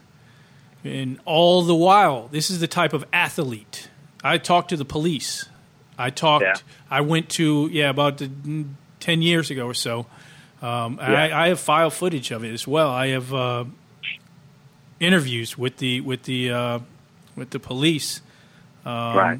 [0.83, 3.89] And all the while, this is the type of athlete.
[4.23, 5.47] I talked to the police.
[5.97, 6.43] I talked.
[6.43, 6.55] Yeah.
[6.89, 8.29] I went to yeah about the,
[8.99, 10.05] ten years ago or so.
[10.61, 11.13] Um, Yeah.
[11.13, 12.89] I, I have file footage of it as well.
[12.89, 13.65] I have uh,
[14.99, 16.79] interviews with the with the uh,
[17.35, 18.21] with the police.
[18.85, 19.39] Um, right.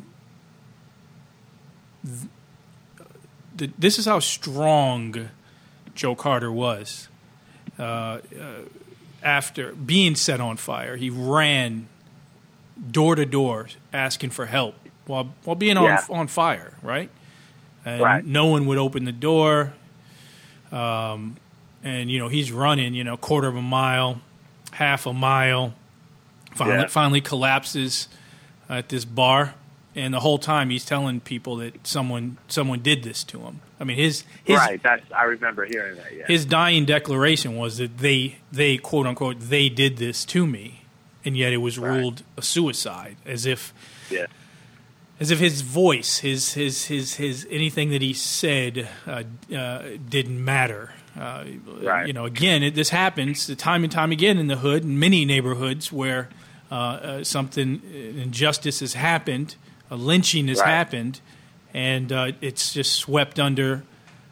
[3.58, 5.30] th- this is how strong
[5.96, 7.08] Joe Carter was.
[7.78, 8.20] Uh, uh,
[9.24, 11.88] after being set on fire, he ran
[12.92, 14.76] door to door asking for help
[15.06, 16.02] while while being on Yeah.
[16.10, 16.74] on fire.
[16.82, 17.10] Right,
[17.86, 18.26] and Right.
[18.26, 19.74] no one would open the door.
[20.72, 21.36] Um,
[21.84, 24.22] and you know he's running, you know, quarter of a mile,
[24.72, 25.74] half a mile.
[26.56, 26.88] Finally, Yeah.
[26.88, 28.08] finally collapses
[28.70, 29.54] at this bar,
[29.96, 33.62] and the whole time he's telling people that someone someone did this to him.
[33.80, 34.82] I mean, his his right.
[34.82, 36.16] That's I remember hearing that.
[36.16, 36.26] Yeah.
[36.28, 40.84] his dying declaration was that they they quote unquote they did this to me,
[41.26, 41.98] and yet it was Right.
[41.98, 43.74] ruled a suicide, as if
[44.10, 44.26] yeah.
[45.20, 49.24] as if his voice, his his his his anything that he said uh,
[49.56, 50.94] uh, didn't matter.
[51.20, 51.44] Uh,
[51.82, 52.08] Right.
[52.08, 55.26] You know, again, it, this happens time and time again in the hood, in many
[55.26, 56.30] neighborhoods where
[56.72, 59.56] uh, uh, something uh, injustice has happened,
[59.94, 60.70] a lynching has Right.
[60.70, 61.22] happened,
[61.74, 63.84] and uh, it's just swept under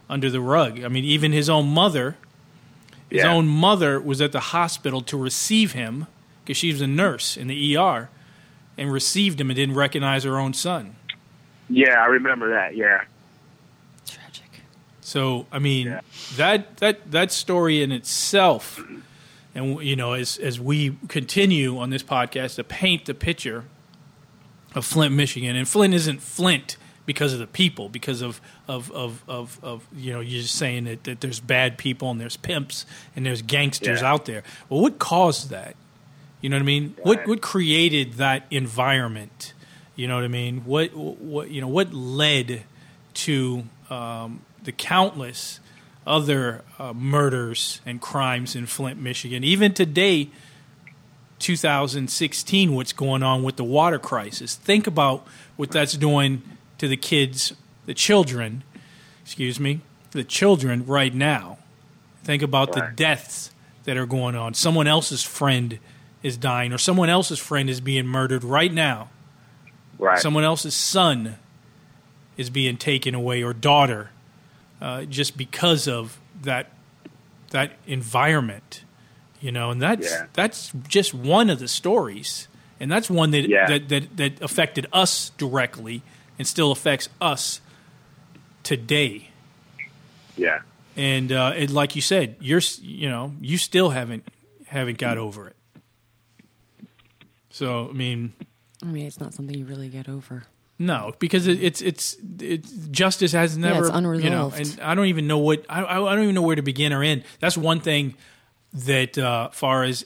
[0.09, 0.83] under the rug.
[0.83, 2.17] I mean, even his own mother,
[3.09, 3.31] his Yeah.
[3.31, 6.07] own mother was at the hospital to receive him
[6.43, 8.09] because she was a nurse in the ER,
[8.77, 10.95] and received him and didn't recognize her own son.
[11.69, 12.75] Yeah, I remember that.
[12.75, 13.03] Yeah.
[14.05, 14.49] Tragic.
[15.01, 16.01] So I mean Yeah.
[16.37, 18.81] that that that story in itself,
[19.55, 23.63] and you know, as as we continue on this podcast to paint the picture
[24.75, 29.23] of Flint, Michigan, and Flint isn't Flint because of the people, because of of of
[29.27, 32.85] of, of you know, you're just saying that, that there's bad people and there's pimps
[33.15, 34.11] and there's gangsters Yeah.
[34.11, 34.43] out there.
[34.69, 35.75] Well, what caused that?
[36.41, 36.95] You know what I mean?
[37.03, 39.53] What what created that environment?
[39.95, 40.59] You know what I mean?
[40.65, 41.67] What what you know?
[41.67, 42.63] What led
[43.13, 45.59] to um, the countless
[46.07, 49.43] other uh, murders and crimes in Flint, Michigan?
[49.43, 50.29] Even today,
[51.41, 54.55] 2016, what's going on with the water crisis?
[54.55, 55.27] Think about
[55.57, 56.41] what that's doing
[56.77, 57.53] to the kids,
[57.85, 58.63] the children.
[59.23, 59.81] Excuse me,
[60.11, 61.57] the children right now.
[62.23, 63.51] Think about the deaths
[63.83, 64.53] that are going on.
[64.53, 65.79] Someone else's friend
[66.23, 69.09] is dying, or someone else's friend is being murdered right now.
[69.97, 70.19] Right.
[70.19, 71.37] Someone else's son
[72.37, 74.11] is being taken away, or daughter,
[74.79, 76.71] uh, just because of that
[77.49, 78.83] that environment.
[79.41, 80.27] You know, and that's Yeah.
[80.33, 82.47] that's just one of the stories,
[82.79, 83.67] and that's one that, Yeah.
[83.67, 86.03] that that that affected us directly,
[86.37, 87.59] and still affects us
[88.63, 89.29] today.
[90.37, 90.59] yeah.
[90.95, 94.27] And uh, it, like you said, you're you know you still haven't
[94.67, 95.55] haven't got over it.
[97.49, 98.33] So I mean,
[98.83, 100.43] I mean, it's not something you really get over.
[100.79, 104.95] no, because it, it's it's it's justice has Yeah, never it's You know, and I
[104.95, 107.23] don't even know what I I I don't even know where to begin or end.
[107.39, 108.15] That's one thing
[108.73, 110.05] that uh, far as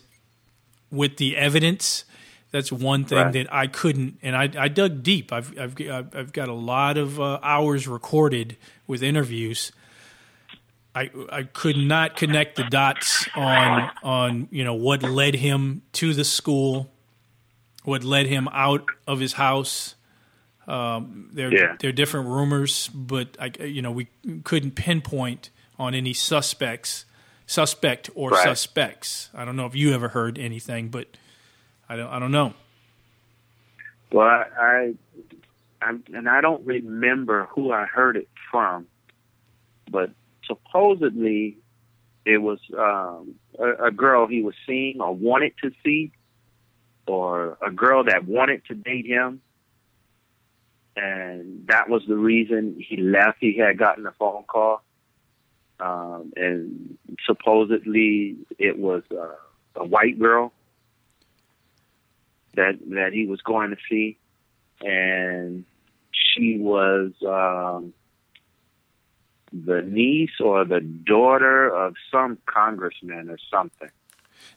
[0.92, 2.06] with the evidence.
[2.52, 3.34] That's one thing Right.
[3.34, 5.34] that I couldn't, and I, I dug deep.
[5.34, 5.76] I've, I've
[6.16, 8.56] I've got a lot of uh, hours recorded
[8.88, 9.74] with interviews.
[10.94, 16.14] I I could not connect the dots on on you know what led him to
[16.14, 16.90] the school,
[17.84, 19.96] what led him out of his house.
[20.66, 21.76] Um, there Yeah.
[21.80, 24.08] there are different rumors, but I you know we
[24.46, 27.04] couldn't pinpoint on any suspects,
[27.46, 28.44] suspect or Right.
[28.44, 29.30] suspects.
[29.34, 31.08] I don't know if you ever heard anything, but
[31.88, 32.54] I don't I don't know.
[34.12, 34.94] Well, I, I,
[35.82, 38.88] I'm, and I don't remember who I heard it from,
[39.92, 40.12] but
[40.46, 41.58] supposedly
[42.24, 46.12] it was um, a, a girl he was seeing or wanted to see,
[47.08, 49.42] or a girl that wanted to date him,
[50.96, 53.38] and that was the reason he left.
[53.42, 54.82] He had gotten a phone call,
[55.80, 59.36] um, and supposedly it was uh,
[59.76, 60.52] a white girl
[62.56, 64.18] that that he was going to see,
[64.82, 65.66] and
[66.14, 67.94] she was um,
[69.52, 73.90] the niece or the daughter of some congressman or something.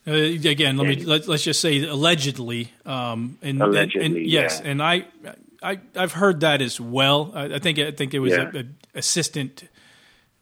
[0.07, 2.73] Uh, again, let me And- let, let's just say allegedly.
[2.87, 4.71] Um, and, and- Allegedly, and, yes, yeah.
[4.71, 5.07] and I,
[5.63, 7.33] I, I've heard that as well.
[7.35, 8.51] I, I think I think it was Yeah.
[8.55, 8.65] a, a
[8.95, 9.65] assistant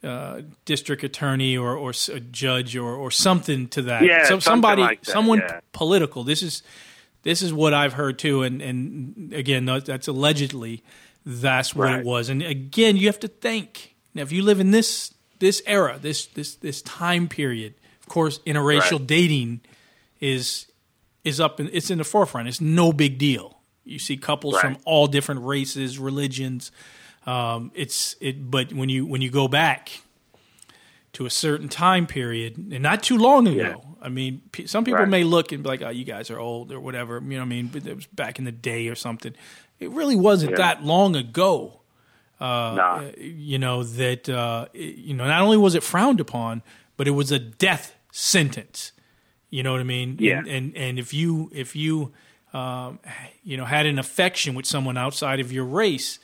[0.06, 4.02] uh, district attorney or or a judge or or something to that.
[4.04, 5.60] Yeah, so somebody, like that, someone yeah.
[5.72, 6.24] political.
[6.24, 6.62] This is
[7.22, 8.42] this is what I've heard too.
[8.42, 10.82] And and again, that's allegedly.
[11.24, 11.98] That's what Right.
[12.00, 12.28] it was.
[12.28, 13.96] And again, you have to think.
[14.14, 18.38] Now, if you live in this this era, this this this time period, of course,
[18.46, 19.06] interracial Right.
[19.08, 19.60] dating
[20.20, 20.66] is
[21.24, 22.46] is up in it's in the forefront.
[22.48, 23.58] It's no big deal.
[23.84, 24.62] You see couples Right.
[24.62, 26.70] from all different races, religions.
[27.26, 30.00] Um, it's it, but when you when you go back
[31.14, 33.82] to a certain time period, and not too long ago.
[34.02, 35.08] I mean, p- some people Right.
[35.08, 37.14] may look and be like, "Oh, you guys are old" or whatever.
[37.24, 39.34] You know, what I mean, but it was back in the day or something.
[39.80, 40.58] It really wasn't Yeah.
[40.58, 41.80] that long ago
[42.38, 43.02] uh, Nah.
[43.18, 46.62] you know that uh, it- you know not only was it frowned upon,
[46.98, 48.92] but it was a death sentence.
[49.48, 50.18] You know what I mean?
[50.20, 50.38] Yeah.
[50.40, 52.12] And and, and if you if you
[52.52, 52.98] um,
[53.42, 56.18] you know had an affection with someone outside of your race,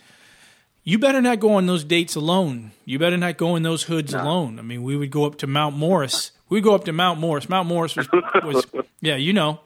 [0.85, 2.73] you better not go on those dates alone.
[2.85, 4.59] You better not go in those hoods alone.
[4.59, 6.33] I mean, we would go up to Mount Morris.
[6.49, 7.49] We would go up to Mount Morris.
[7.49, 8.09] Mount Morris was,
[8.45, 8.67] was
[9.01, 9.61] yeah, you know.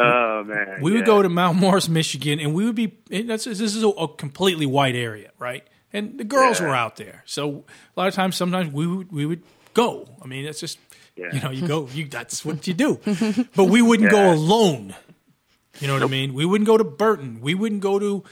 [0.00, 1.06] Oh man, We would yeah.
[1.06, 2.92] go to Mount Morris, Michigan, and we would be.
[3.10, 5.66] That's this is a, a completely white area, right?
[5.92, 6.68] And the girls Yeah.
[6.68, 7.64] were out there, so
[7.96, 9.42] a lot of times, sometimes we would we would
[9.74, 10.08] go.
[10.22, 10.78] I mean, that's just
[11.16, 11.32] Yeah.
[11.34, 11.88] you know, you go.
[11.92, 13.00] You that's what you do.
[13.56, 14.94] But we wouldn't go alone.
[15.80, 16.32] You know what I mean?
[16.34, 17.40] We wouldn't go to Burton.
[17.40, 18.22] We wouldn't go to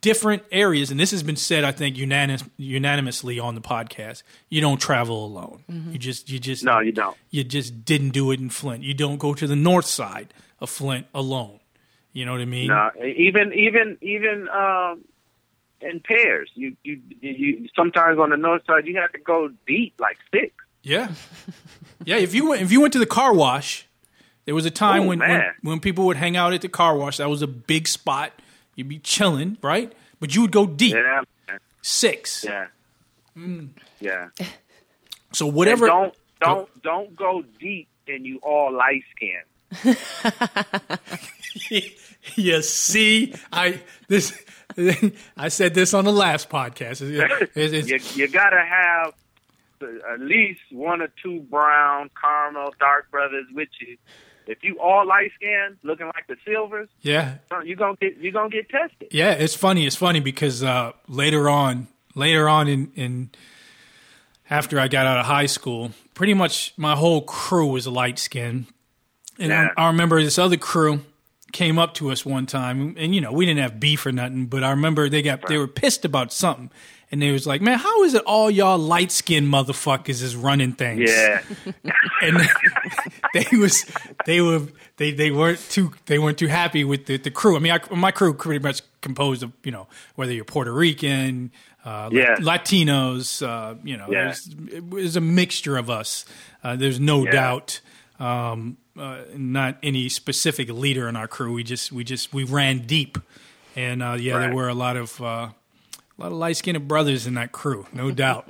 [0.00, 0.90] different areas.
[0.90, 4.22] And this has been said, I think, unanimous, unanimously on the podcast.
[4.48, 5.64] You don't travel alone.
[5.90, 7.16] You just you just No, you don't.
[7.30, 8.82] you just didn't do it in Flint.
[8.82, 11.60] You don't go to the north side of Flint alone.
[12.12, 12.68] You know what I mean?
[12.68, 15.04] No, even even even um,
[15.80, 16.50] in pairs.
[16.54, 20.54] You, you you sometimes on the north side you have to go deep, like six.
[20.82, 21.08] Yeah,
[22.04, 22.16] yeah.
[22.18, 23.86] If you went, if you went to the car wash,
[24.44, 26.96] there was a time Oh, when, when when people would hang out at the car
[26.96, 27.16] wash.
[27.16, 28.32] That was a big spot.
[28.76, 29.92] You'd be chilling, right?
[30.20, 31.22] But you would go deep, Yeah,
[31.82, 32.44] six.
[32.44, 32.66] yeah,
[33.36, 33.70] Mm.
[34.00, 34.28] yeah.
[35.32, 35.86] So whatever.
[35.86, 39.96] And don't don't don't go deep and you all light skinned.
[42.36, 44.40] you see, I this
[45.36, 47.02] I said this on the last podcast.
[47.02, 49.14] It's- it's- you, you gotta have
[50.12, 53.96] at least one or two brown, caramel, dark brothers with you.
[54.46, 58.50] If you all light skinned, looking like the Sylvers, yeah, you gonna get you gonna
[58.50, 59.08] get tested.
[59.10, 59.86] Yeah, it's funny.
[59.86, 63.30] It's funny because uh, later on, later on in, in
[64.50, 68.66] after I got out of high school, pretty much my whole crew was light skinned,
[69.38, 69.68] and Yeah.
[69.76, 71.00] I, I remember this other crew
[71.52, 74.46] came up to us one time, and you know we didn't have beef or nothing,
[74.46, 76.70] but I remember they got they were pissed about something,
[77.14, 80.72] and they was like, "Man, how is it all y'all light skinned motherfuckers is running
[80.72, 81.42] things?" Yeah,
[82.22, 82.40] and
[83.34, 83.84] they was
[84.26, 84.62] they were
[84.96, 87.54] they, they weren't too they weren't too happy with the, the crew.
[87.56, 89.86] I mean, I, my crew pretty much composed of you know
[90.16, 91.52] whether you're Puerto Rican,
[91.84, 92.34] uh, Yeah.
[92.36, 94.24] Latinos, uh, you know, Yeah.
[94.24, 96.24] there's, it was a mixture of us.
[96.64, 97.30] Uh, there's no Yeah.
[97.32, 97.80] doubt.
[98.18, 101.52] Um, uh, not any specific leader in our crew.
[101.52, 103.18] We just we just we ran deep,
[103.76, 105.48] and uh, yeah, there were a lot of uh,
[106.18, 108.48] a lot of light skinned brothers in that crew, no doubt.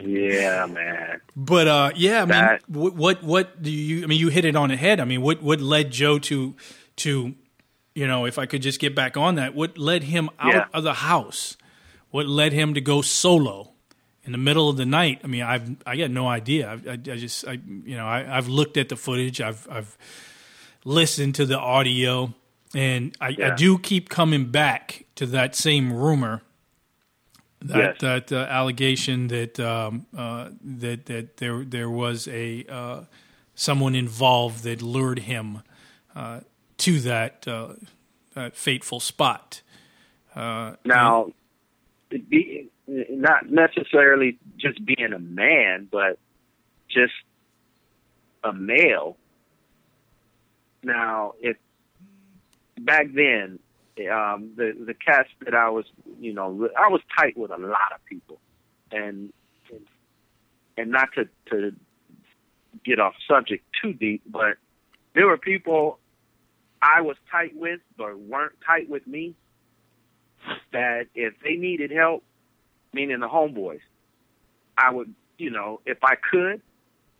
[0.00, 1.20] yeah, man.
[1.36, 4.02] But uh, yeah, I mean, what, what what do you?
[4.04, 5.00] I mean, you hit it on the head.
[5.00, 6.54] I mean, what what led Joe to
[6.96, 7.34] to
[7.94, 10.64] you know, if I could just get back on that, what led him out Yeah.
[10.72, 11.56] of the house?
[12.10, 13.72] What led him to go solo
[14.24, 15.20] in the middle of the night?
[15.24, 16.68] I mean, I've I got no idea.
[16.70, 19.40] I, I, I just I you know I, I've looked at the footage.
[19.40, 19.96] I've I've
[20.84, 22.34] listened to the audio,
[22.74, 26.42] and I, I do keep coming back to that same rumor
[27.60, 28.00] that Yes.
[28.00, 33.04] that uh, allegation that um, uh, that that there there was a uh,
[33.54, 35.62] someone involved that lured him
[36.14, 36.40] uh,
[36.78, 37.74] to that, uh,
[38.34, 39.62] that fateful spot.
[40.34, 41.32] Uh, Now,
[42.10, 46.18] it be, not necessarily just being a man, but
[46.88, 47.12] just
[48.42, 49.16] a male.
[50.82, 51.56] Now, if
[52.78, 53.58] back then,
[54.10, 55.84] um, the the cast that I was,
[56.20, 58.38] you know, I was tight with a lot of people,
[58.90, 59.32] and
[60.76, 61.74] and not to to
[62.84, 64.56] get off subject too deep, but
[65.14, 65.98] there were people
[66.80, 69.34] I was tight with, but weren't tight with me
[70.72, 72.24] that if they needed help,
[72.92, 73.80] meaning the homeboys,
[74.76, 76.60] I would, you know, if I could,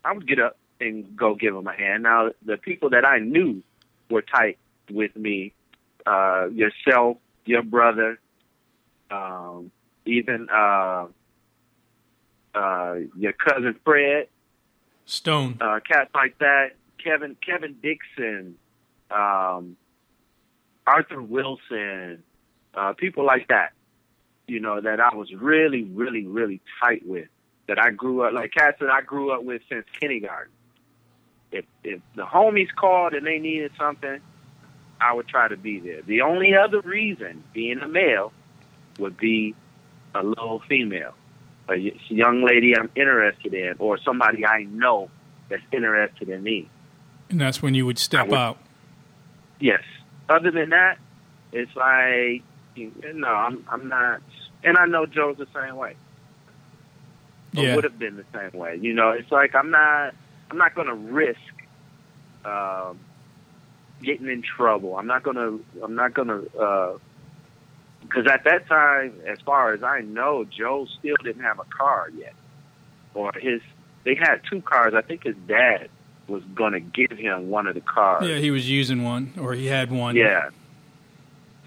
[0.03, 2.03] I would get up and go give them a hand.
[2.03, 3.63] Now, the people that I knew
[4.09, 4.57] were tight
[4.91, 5.53] with me,
[6.05, 8.19] uh, yourself, your brother,
[9.11, 9.71] um,
[10.05, 11.05] even uh,
[12.53, 14.27] uh, your cousin Fred,
[15.05, 15.57] Stone.
[15.61, 16.71] uh, cats like that,
[17.03, 18.55] Kevin Kevin Dixon,
[19.11, 19.77] um,
[20.85, 22.23] Arthur Wilson,
[22.73, 23.73] uh, people like that,
[24.47, 27.27] you know, that I was really, really, really tight with.
[27.67, 30.51] That I grew up like cats that I grew up with since kindergarten.
[31.51, 34.19] If if the homies called and they needed something,
[35.03, 36.01] I would try to be there.
[36.01, 38.31] The only other reason, being a male,
[38.99, 39.55] would be
[40.15, 41.13] a little female,
[41.67, 41.75] a
[42.07, 45.09] young lady I'm interested in, or somebody I know
[45.49, 46.69] that's interested in me.
[47.29, 48.57] and that's when you would step would- out.
[49.59, 49.81] Yes.
[50.29, 50.97] Other than that,
[51.51, 52.43] it's like
[52.75, 54.21] no, I'm I'm not,
[54.63, 55.95] and I know Joe's the same way.
[57.55, 57.75] Or Yeah.
[57.75, 58.77] would have been the same way.
[58.81, 60.15] You know, it's like I'm not
[60.49, 61.39] I'm not going to risk
[62.45, 62.99] um,
[64.03, 64.97] getting in trouble.
[64.97, 66.97] I'm not going to I'm not going to uh,
[68.01, 72.09] because at that time, as far as I know, Joe still didn't have a car
[72.15, 72.35] yet,
[73.13, 73.61] or his
[74.03, 74.93] they had two cars.
[74.93, 75.89] I think his dad
[76.27, 78.27] was going to give him one of the cars.
[78.27, 80.15] Yeah, he was using one, or he had one.
[80.15, 80.49] Yeah.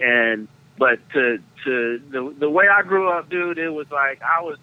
[0.00, 0.48] And
[0.78, 4.58] but to to the the way I grew up, dude, it was like I was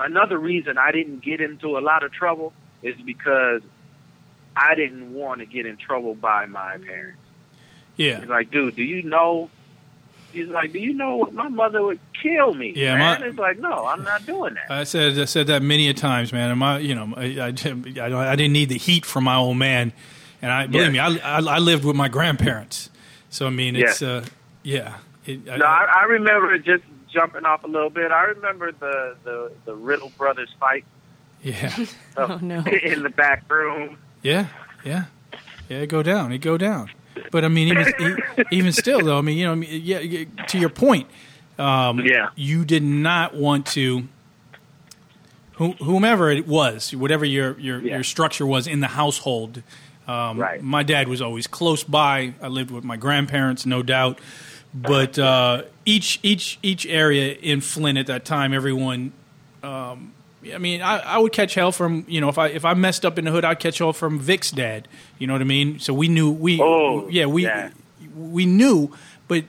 [0.00, 2.52] another reason I didn't get into a lot of trouble
[2.82, 3.62] is because
[4.56, 7.20] I didn't want to get in trouble by my parents.
[7.96, 8.20] yeah.
[8.20, 9.50] He's like, dude, do you know?
[10.32, 12.72] He's like, do you know what my mother would kill me?
[12.74, 13.20] Yeah, man.
[13.20, 14.70] my- it's like, no, I'm not doing that.
[14.70, 16.50] I said I said that many a times, man.
[16.50, 19.58] And my, you know, I, I, I, I didn't need the heat from my old
[19.58, 19.92] man,
[20.40, 22.88] and I believe me, I, I, I lived with my grandparents,
[23.28, 24.08] so I mean, it's Yeah.
[24.08, 24.24] uh,
[24.62, 24.96] yeah,
[25.26, 28.10] it, No, I, I remember just jumping off a little bit.
[28.10, 30.84] I remember the the the Riddle brothers fight
[31.42, 31.76] yeah,
[32.16, 32.60] Oh no.
[32.82, 33.98] in the back room.
[34.22, 34.46] Yeah,
[34.84, 35.04] yeah,
[35.68, 35.78] yeah.
[35.78, 36.90] It go down, it go down.
[37.30, 38.18] but I mean, even
[38.50, 41.08] even still, though, I mean, you know, I mean, yeah, yeah, to your point,
[41.58, 42.30] um, Yeah.
[42.36, 44.08] you did not want to.
[45.58, 47.94] Whomever it was, whatever your your, Yeah.
[47.96, 49.62] your structure was in the household,
[50.08, 50.60] um, Right.
[50.62, 52.32] my dad was always close by.
[52.42, 54.18] I lived with my grandparents, no doubt,
[54.74, 59.12] but uh, each each each area in Flint at that time, everyone
[59.62, 60.12] um,
[60.54, 63.04] I mean, I, I would catch hell from you know if I if I messed
[63.04, 64.88] up in the hood, I'd catch hell from Vic's dad.
[65.18, 65.78] You know what I mean?
[65.78, 67.70] So we knew we Oh, yeah we yeah.
[68.16, 68.92] we knew,
[69.28, 69.44] but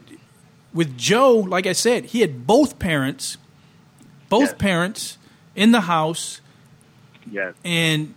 [0.74, 3.38] with Joe, like I said, he had both parents,
[4.30, 4.54] both Yes.
[4.58, 5.18] parents
[5.56, 6.42] in the house,
[7.32, 7.54] Yes.
[7.64, 8.14] and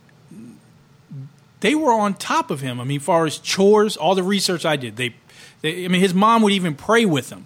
[1.59, 2.79] they were on top of him.
[2.79, 5.15] I mean, far as chores, all the research I did, they,
[5.61, 7.45] they I mean, his mom would even pray with him.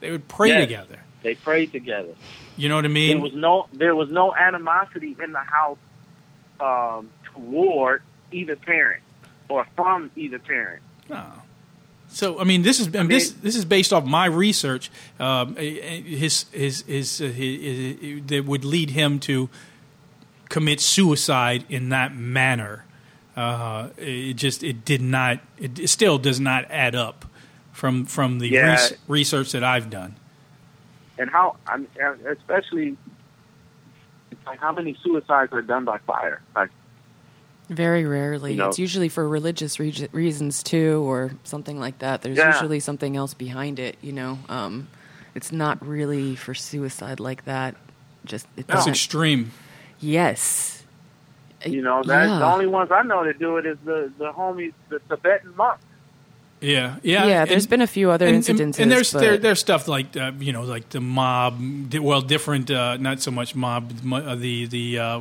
[0.00, 0.60] They would pray Yes.
[0.62, 0.98] together.
[1.22, 2.14] They prayed together.
[2.56, 3.16] You know what I mean?
[3.16, 5.78] There was no there was no animosity in the house
[6.60, 9.02] um, toward either parent
[9.48, 10.82] or from either parent.
[11.08, 11.24] No.
[12.08, 14.90] So I mean, this is I mean, this this is based off my research.
[15.18, 19.48] Um, his his his, uh, his, his that would lead him to
[20.50, 22.84] commit suicide in that manner.
[23.34, 25.40] Uh, it just it did not.
[25.58, 27.24] It, it still does not add up
[27.72, 28.72] from from the Yeah.
[28.72, 30.16] res- research that I've done.
[31.18, 31.88] And how I mean,
[32.26, 32.96] especially
[34.46, 36.40] like how many suicides are done by fire?
[36.56, 36.70] Like
[37.68, 38.52] Very rarely.
[38.52, 42.22] You know- it's usually for religious re- reasons too, or something like that.
[42.22, 42.52] There's Yeah.
[42.52, 43.96] usually something else behind it.
[44.02, 44.88] You know, um,
[45.34, 47.74] it's not really for suicide like that.
[48.24, 49.52] Just it That's doesn't- extreme.
[50.00, 50.78] Yes.
[51.64, 52.38] you know, that Yeah.
[52.40, 55.84] the only ones I know that do it is the the homies, the Tibetan monks.
[56.62, 59.58] Yeah, yeah, Yeah, there's been a few other and, incidences, and, there's but- there, there's
[59.60, 61.60] stuff like uh, you know like the mob,
[61.92, 65.20] well, different, uh, not so much mob, uh, the the uh, uh,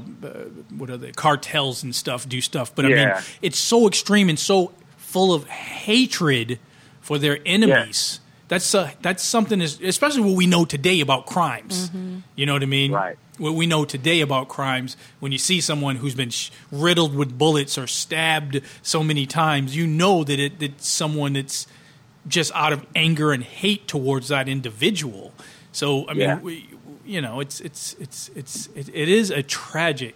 [0.78, 4.40] what are the cartels and stuff do stuff, but I mean it's so extreme and
[4.40, 6.60] so full of hatred
[7.02, 8.20] for their enemies.
[8.48, 11.90] That's uh, that's something, is, especially what we know today about crimes.
[12.36, 12.92] You know what I mean?
[12.92, 13.18] Right.
[13.42, 17.36] What we know today about crimes, when you see someone who's been sh- riddled with
[17.40, 21.66] bullets or stabbed so many times, you know that it, it's someone that's
[22.28, 25.34] just out of anger and hate towards that individual.
[25.72, 26.40] So I mean, Yeah.
[26.40, 26.70] we,
[27.04, 30.14] you know, it's it's it's it's it, it is a tragic,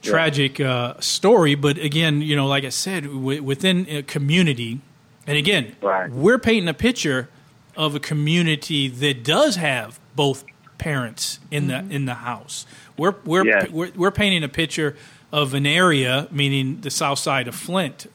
[0.00, 1.54] tragic uh, story.
[1.56, 4.80] But again, you know, like I said, w- within a community,
[5.26, 6.10] and again, Right.
[6.10, 7.28] we're painting a picture
[7.76, 10.44] of a community that does have both
[10.78, 12.66] parents in the in the house.
[12.96, 13.70] We're we're, Yes.
[13.70, 14.96] we're we're painting a picture
[15.32, 18.06] of an area, meaning the south side of Flint.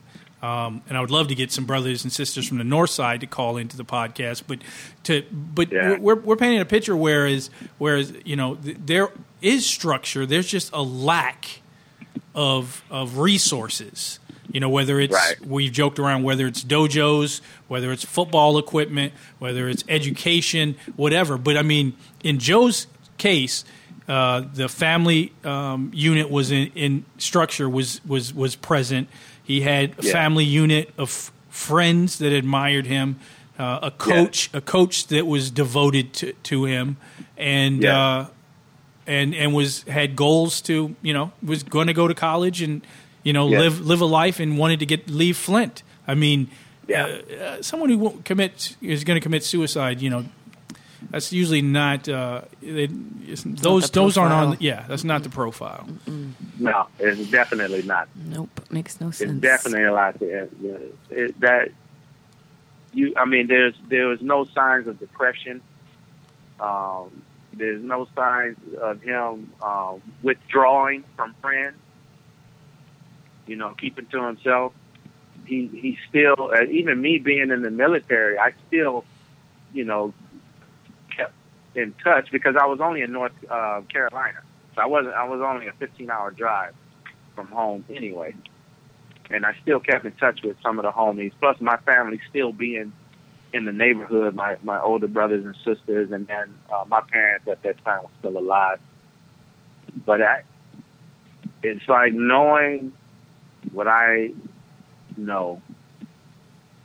[0.41, 3.21] Um, and I would love to get some brothers and sisters from the north side
[3.21, 4.59] to call into the podcast, but
[5.03, 5.97] to but Yeah.
[5.97, 9.09] we're we're painting a picture whereas whereas you know th- there
[9.41, 10.25] is structure.
[10.25, 11.61] There's just a lack
[12.35, 14.19] of of resources.
[14.51, 15.35] You know, whether it's Right.
[15.45, 21.37] we've joked around whether it's dojos, whether it's football equipment, whether it's education, whatever.
[21.37, 21.93] But I mean,
[22.23, 22.87] in Joe's
[23.17, 23.63] case,
[24.07, 29.07] uh, the family um, unit was in, in structure was was was present.
[29.43, 30.11] He had a Yeah.
[30.11, 33.17] family unit of friends that admired him,
[33.57, 36.97] uh, a coach, a coach that was devoted to, to him,
[37.37, 37.97] and Yeah.
[37.97, 38.25] uh,
[39.07, 42.81] and and was had goals to you know was going to go to college and
[43.23, 43.59] you know Yeah.
[43.59, 45.83] live live a life and wanted to get leave Flint.
[46.07, 46.49] I mean,
[46.87, 47.05] Yeah.
[47.05, 50.01] uh, uh, someone who won't commit is going to commit suicide.
[50.01, 50.25] You know,
[51.09, 52.91] that's usually not uh, it,
[53.23, 54.57] it's- those the those aren't on.
[54.59, 55.87] Yeah, that's not the profile.
[56.59, 58.07] No, it's definitely not.
[58.15, 58.61] Nope.
[58.69, 59.21] Makes no sense.
[59.21, 59.41] It's sense.
[59.41, 60.19] definitely a lot.
[60.19, 60.51] To, it,
[61.09, 61.69] it, that
[62.93, 65.61] you, I mean, there's there was no signs of depression.
[66.59, 67.23] Um,
[67.53, 71.75] there's no signs of him um, withdrawing from friends.
[73.47, 74.73] You know, keeping to himself.
[75.45, 79.03] He he still, uh, even me being in the military, I still,
[79.73, 80.13] you know,
[81.15, 81.33] kept
[81.75, 84.39] in touch because I was only in North uh, Carolina,
[84.75, 85.15] so I wasn't.
[85.15, 86.73] I was only a 15 hour drive
[87.35, 88.35] from home anyway
[89.29, 91.31] and I still kept in touch with some of the homies.
[91.39, 92.93] Plus, my family still being
[93.51, 97.61] in the neighborhood, my my older brothers and sisters, and then uh, my parents at
[97.63, 98.79] that time were still alive.
[100.05, 100.43] But I,
[101.61, 102.93] it's like knowing
[103.71, 104.31] what I
[105.17, 105.61] know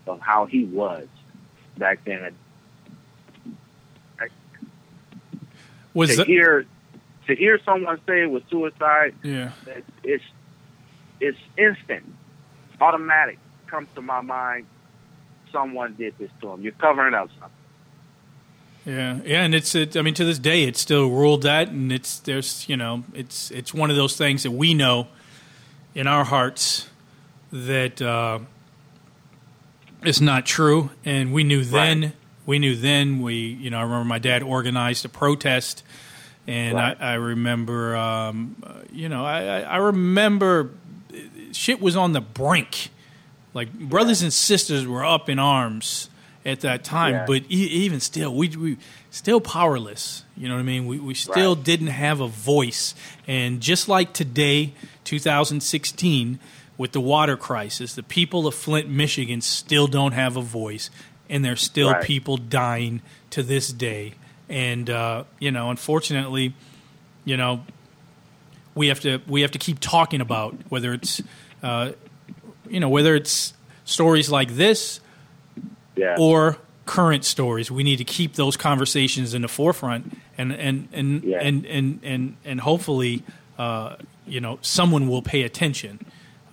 [0.06, 1.06] of how he was
[1.76, 2.34] back then.
[5.94, 6.66] Was to that, hear
[7.26, 9.52] to hear someone say it was suicide yeah.
[9.66, 10.24] it's it's,
[11.20, 12.05] it's instant,
[12.80, 13.38] automatic.
[13.66, 14.66] Comes to my mind.
[15.52, 16.62] Someone did this to him.
[16.62, 17.50] You're covering up something.
[18.86, 21.92] Yeah, yeah, and it's it, I mean to this day it's still ruled that, and
[21.92, 25.09] it's there's you know it's it's one of those things that we know
[25.99, 26.89] in our hearts
[27.53, 28.39] that uh,
[30.03, 30.91] it's not true.
[31.05, 32.12] And we knew then.
[32.47, 33.20] We knew then.
[33.20, 35.83] We, you know, I remember my dad organized a protest,
[36.47, 36.97] and Right.
[37.01, 38.57] I, I remember, um,
[38.93, 40.70] you know, I, I, I remember
[41.53, 42.91] shit was on the brink.
[43.55, 46.11] Like brothers and sisters were up in arms
[46.47, 47.25] at that time, Yeah.
[47.27, 48.77] but e- even still, we we
[49.11, 50.23] still powerless.
[50.37, 50.87] You know what I mean?
[50.87, 51.65] We we still Right.
[51.65, 52.95] didn't have a voice,
[53.27, 54.75] and just like today,
[55.09, 56.39] 2016,
[56.76, 60.90] with the water crisis, the people of Flint, Michigan, still don't have a voice,
[61.28, 62.05] and there's still Right.
[62.05, 64.12] people dying to this day.
[64.48, 66.55] And uh, you know, unfortunately,
[67.24, 67.64] you know,
[68.74, 71.20] we have to we have to keep talking about whether it's
[71.62, 71.93] uh,
[72.68, 73.52] you know whether it's
[73.85, 75.01] stories like this
[75.97, 76.16] Yeah.
[76.18, 77.70] or current stories.
[77.70, 81.39] We need to keep those conversations in the forefront, and and and Yeah.
[81.43, 83.22] and, and and and hopefully,
[83.59, 85.98] uh, you know, someone will pay attention.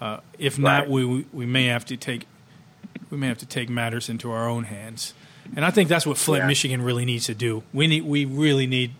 [0.02, 0.90] Uh, if not, Right.
[0.90, 2.26] we we we may have to take
[3.10, 5.14] we may have to take matters into our own hands.
[5.56, 6.48] And I think that's what Flint, Yeah.
[6.48, 7.64] Michigan, really needs to do.
[7.74, 8.92] We need we really need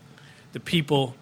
[0.54, 1.16] the people.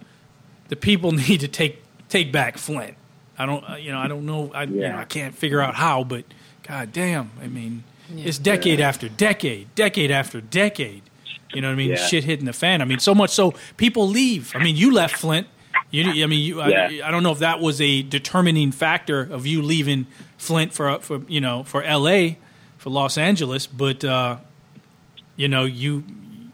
[0.68, 2.96] The people need to take take back Flint.
[3.38, 4.52] I don't, uh, you know, I don't know.
[4.54, 6.24] I, you know, I can't figure out how, but
[6.68, 7.84] god damn, I mean,
[8.14, 8.26] Yeah.
[8.28, 11.02] it's decade after decade, decade after decade.
[11.52, 11.90] You know what I mean?
[11.92, 11.96] Yeah.
[11.96, 12.82] Shit hitting the fan.
[12.82, 14.52] I mean, so much so people leave.
[14.56, 15.48] I mean, you left Flint.
[15.94, 17.06] You, I mean, you, Yeah.
[17.06, 20.08] I, I don't know if that was a determining factor of you leaving
[20.38, 22.40] Flint for for you know for L.A.
[22.80, 24.38] for Los Angeles, but uh,
[25.36, 26.04] you know you,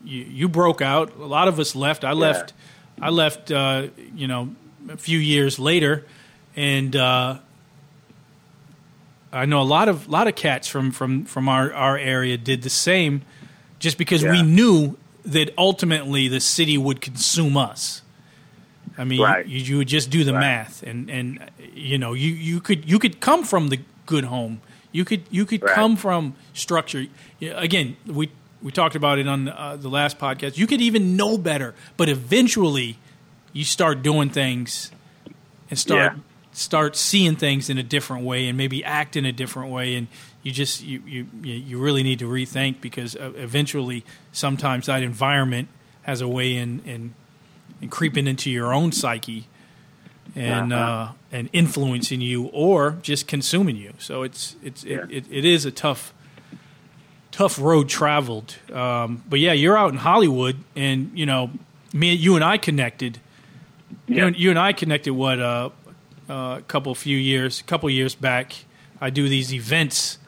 [0.03, 1.15] you you broke out.
[1.15, 2.03] A lot of us left.
[2.03, 2.53] I left.
[3.01, 3.49] I left.
[3.49, 4.49] Uh, you know,
[4.89, 6.05] a few years later,
[6.57, 7.37] and uh,
[9.31, 12.63] I know a lot of lot of cats from from from our our area did
[12.63, 13.21] the same,
[13.79, 18.01] just because we knew that ultimately the city would consume us.
[18.99, 19.45] I mean, Right.
[19.47, 20.41] you, you would just do the Right.
[20.41, 21.39] math, and and
[21.73, 24.59] you know, you, you could you could come from the good home.
[24.91, 25.73] You could you could Right.
[25.73, 27.05] come from structure.
[27.41, 28.29] Again, we
[28.61, 30.57] we talked about it on uh, the last podcast.
[30.57, 32.97] You could even know better, but eventually,
[33.53, 34.91] you start doing things
[35.69, 36.19] and start Yeah.
[36.51, 40.07] start seeing things in a different way and maybe act in a different way and
[40.43, 44.03] you just you you you really need to rethink because uh, eventually
[44.33, 45.67] sometimes that environment
[46.03, 47.13] has a way in in,
[47.81, 49.47] in creeping into your own psyche
[50.35, 51.13] and uh Uh-huh.
[51.31, 55.03] and influencing you or just consuming you so it's it's Yeah.
[55.09, 56.13] it, it, it is a tough
[57.31, 61.49] tough road traveled um but yeah you're out in Hollywood and you know
[61.93, 63.19] me you and I connected
[64.07, 64.27] you, Yeah.
[64.27, 65.69] and, you and I connected what uh,
[66.29, 68.53] uh, a couple few years, a couple years back.
[69.01, 70.18] I do these events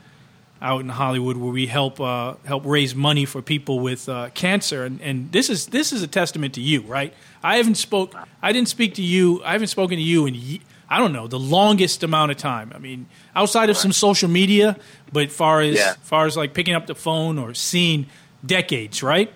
[0.62, 4.84] out in Hollywood where we help uh, help raise money for people with uh, cancer,
[4.84, 7.14] and, and this is this is a testament to you, right?
[7.44, 10.62] I haven't spoke, I didn't speak to you, I haven't spoken to you in ye-
[10.90, 12.72] I don't know the longest amount of time.
[12.76, 14.78] I mean, outside of some social media,
[15.12, 15.94] but far as Yeah.
[16.02, 18.06] far as like picking up the phone or seeing
[18.46, 19.32] decades, right?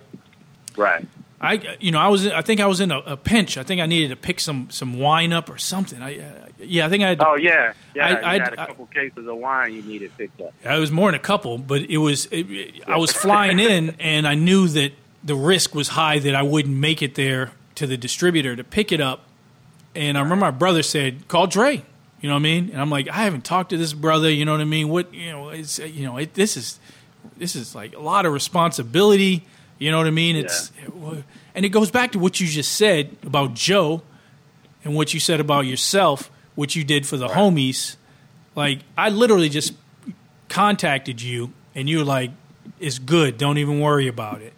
[0.76, 1.06] Right.
[1.40, 3.58] I, you know, I was, I think I was in a, a pinch.
[3.58, 6.00] I think I needed to pick some, some wine up or something.
[6.00, 7.18] I, uh, yeah, I think I had.
[7.20, 8.06] To, Oh yeah, yeah.
[8.06, 10.54] I- I- had a I- couple cases of wine you needed picked up.
[10.64, 12.26] it was more than a couple, but it was.
[12.30, 14.92] It, I was flying in, and I knew that
[15.22, 18.90] the risk was high that I wouldn't make it there to the distributor to pick
[18.90, 19.24] it up.
[19.94, 21.82] And I remember my brother said, "Call Dre."
[22.22, 22.70] You know what I mean?
[22.70, 24.30] And I'm like, I haven't talked to this brother.
[24.30, 24.88] You know what I mean?
[24.88, 25.50] What you know?
[25.50, 26.80] It's you know, it, this is
[27.36, 29.44] this is like a lot of responsibility.
[29.78, 30.36] You know what I mean?
[30.36, 30.72] It's
[31.54, 34.02] and it goes back to what you just said about Joe
[34.84, 37.96] and what you said about yourself, what you did for the homies.
[38.54, 39.74] Like I literally just
[40.48, 42.30] contacted you and you were like,
[42.80, 43.36] "It's good.
[43.38, 44.54] Don't even worry about it."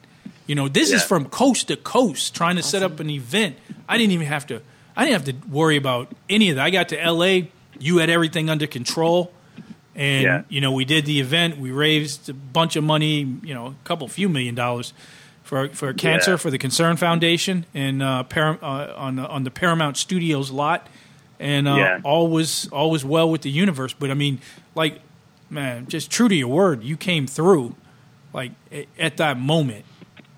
[0.46, 3.56] You know, this is from coast to coast trying to set up an event.
[3.88, 4.62] I didn't even have to.
[4.96, 6.64] I didn't have to worry about any of that.
[6.64, 7.50] I got to L.A.
[7.78, 9.30] You had everything under control,
[9.98, 10.42] and Yeah.
[10.48, 11.58] you know we did the event.
[11.58, 13.26] We raised a bunch of money.
[13.42, 14.94] You know, a couple few million dollars
[15.42, 16.36] for for cancer Yeah.
[16.38, 20.86] for the Concern Foundation and uh, Param- uh, on the, on the Paramount Studios lot,
[21.40, 22.00] and uh, Yeah.
[22.04, 23.92] all was all was well with the universe.
[23.92, 24.40] But I mean,
[24.74, 25.00] like,
[25.50, 27.74] man, just true to your word, you came through,
[28.32, 28.52] like
[28.98, 29.84] at that moment,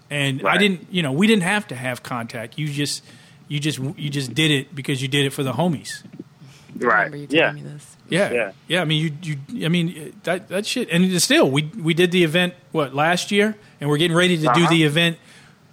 [0.08, 0.86] and I didn't.
[0.90, 2.58] You know, we didn't have to have contact.
[2.58, 3.04] You just
[3.48, 6.02] you just you just did it because you did it for the homies.
[6.80, 6.96] I Right.
[7.04, 7.62] remember you telling Yeah.
[7.64, 7.96] me this.
[8.08, 8.52] Yeah, Yeah.
[8.68, 8.80] yeah.
[8.82, 9.66] I mean, you, you.
[9.66, 10.88] I mean, that that shit.
[10.90, 14.42] And still, we we did the event what last year, and we're getting ready to
[14.42, 14.68] do Uh-huh.
[14.70, 15.18] the event.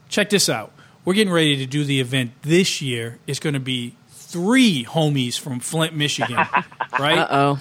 [0.10, 0.72] Check this out.
[1.06, 3.18] We're getting ready to do the event this year.
[3.28, 6.36] It's going to be three homies from Flint, Michigan,
[7.00, 7.18] right?
[7.18, 7.60] Uh oh.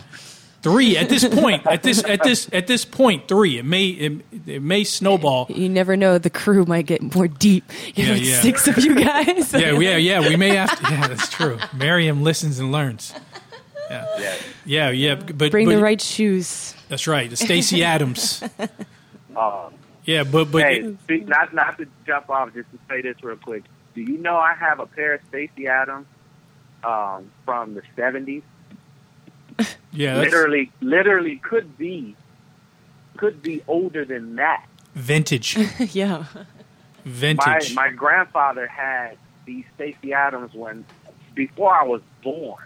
[0.62, 1.66] Three at this point.
[1.66, 3.58] At this at this at this point, three.
[3.58, 5.46] It may it, it may snowball.
[5.48, 6.18] You never know.
[6.18, 7.70] The crew might get more deep.
[7.94, 8.40] Yeah, like yeah.
[8.40, 9.52] six of you guys.
[9.52, 10.20] Yeah, yeah, yeah.
[10.20, 10.92] We may have to.
[10.92, 11.58] Yeah, that's true.
[11.74, 13.12] Miriam listens and learns.
[13.88, 14.34] Yeah, Yeah.
[14.64, 15.14] yeah, yeah.
[15.14, 16.74] But Bring but, the right shoes.
[16.88, 18.42] That's right, the Stacy Adams.
[19.36, 19.70] Uh,
[20.06, 23.36] Yeah, but but hey, speak, not not to jump off, just to say this real
[23.36, 23.64] quick.
[23.96, 26.06] Do you know I have a pair of Stacy Adams
[26.84, 28.44] um, from the seventies?
[29.92, 32.16] yeah, that's Literally, literally could be
[33.16, 34.66] could be older than that.
[34.94, 35.56] vintage,
[35.92, 36.24] yeah.
[36.34, 36.44] My
[37.04, 37.74] vintage.
[37.74, 39.16] my grandfather had
[39.46, 40.84] these Stacy Adams when
[41.34, 42.64] before I was born,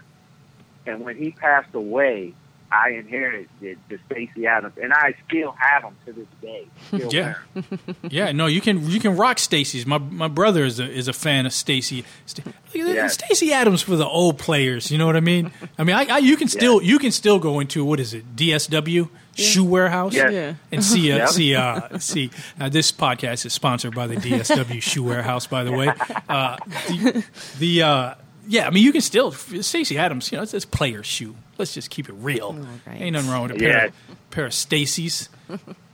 [0.85, 2.33] and when he passed away,
[2.71, 6.67] I inherited the, the Stacy Adams, and I still have them to this day.
[6.87, 7.35] Still Yeah.
[8.09, 9.85] Yeah, no, you can you can rock Stacy's.
[9.85, 12.03] My my brother is a is a fan of Stacy.
[12.25, 13.11] St- Look at.
[13.11, 14.89] Stacy Adams for the old players.
[14.91, 15.51] You know what I mean?
[15.77, 18.35] I mean, I, I you can still you can still go into what is it
[18.35, 20.31] DSW Shoe Warehouse Yes.
[20.33, 20.53] Yeah.
[20.71, 21.29] and see uh, Yep.
[21.29, 22.31] see uh, see.
[22.59, 25.91] Uh, this podcast is sponsored by the DSW Shoe Warehouse, by the way.
[26.29, 26.55] Uh,
[26.87, 27.23] the
[27.59, 28.15] the uh,
[28.47, 30.31] yeah, I mean, you can still Stacy Adams.
[30.31, 31.35] You know, it's, it's player shoe.
[31.57, 32.53] Let's just keep it real.
[32.87, 33.01] right.
[33.01, 33.85] Ain't nothing wrong with a pair Yeah.
[33.85, 33.93] of,
[34.31, 35.29] pair of Stacy's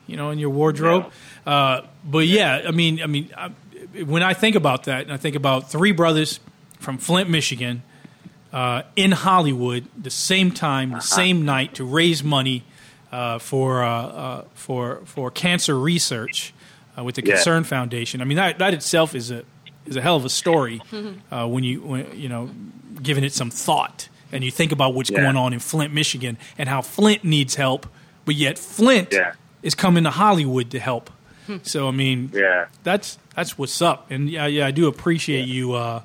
[0.07, 1.11] you know, in your wardrobe.
[1.45, 3.49] Uh, but yeah, I mean, I mean, I,
[4.03, 6.39] when I think about that, and I think about three brothers
[6.79, 7.83] from Flint, Michigan,
[8.53, 12.63] uh, in Hollywood, the same time, the same night, to raise money
[13.11, 16.53] uh, for uh, uh, for for cancer research
[16.97, 17.35] uh, with the Yeah.
[17.35, 18.21] Concern Foundation.
[18.21, 19.43] I mean, that that itself is a
[19.87, 20.81] is a hell of a story
[21.31, 22.49] uh, when you when, you know
[23.01, 25.21] giving it some thought and you think about what's Yeah.
[25.21, 27.85] going on in Flint, Michigan, and how Flint needs help,
[28.25, 29.33] but yet Flint Yeah.
[29.63, 31.09] is coming to Hollywood to help.
[31.63, 32.65] So I mean, Yeah.
[32.83, 36.01] that's that's what's up, and yeah, yeah, I do appreciate you, uh,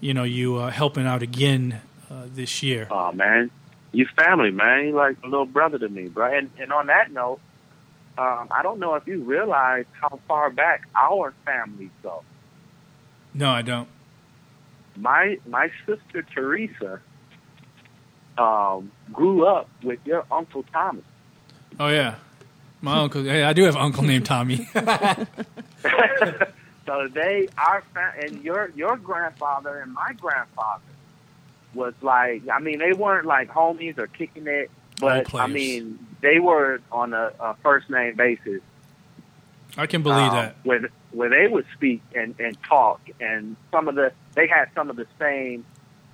[0.00, 2.86] you know, you uh, helping out again uh, this year.
[2.90, 3.50] Oh man,
[3.92, 4.86] you family, man.
[4.86, 6.32] you're like a little brother to me, bro.
[6.32, 7.40] And and on that note,
[8.16, 12.22] um, I don't know if you realize how far back our families go.
[13.34, 13.88] No, I don't.
[14.96, 17.00] My my sister Teresa
[18.36, 21.04] um, grew up with your uncle Thomas.
[21.78, 22.16] Oh yeah,
[22.80, 23.22] my uncle.
[23.22, 24.68] Hey, I do have an uncle named Tommy.
[26.88, 27.84] So they our
[28.18, 30.82] and your your grandfather and my grandfather
[31.74, 36.38] was like I mean they weren't like homies or kicking it, but I mean they
[36.38, 38.62] were on a, a first name basis.
[39.76, 40.56] I can believe um, that.
[40.62, 44.90] where where they would speak and, and talk, and some of the they had some
[44.90, 45.64] of the same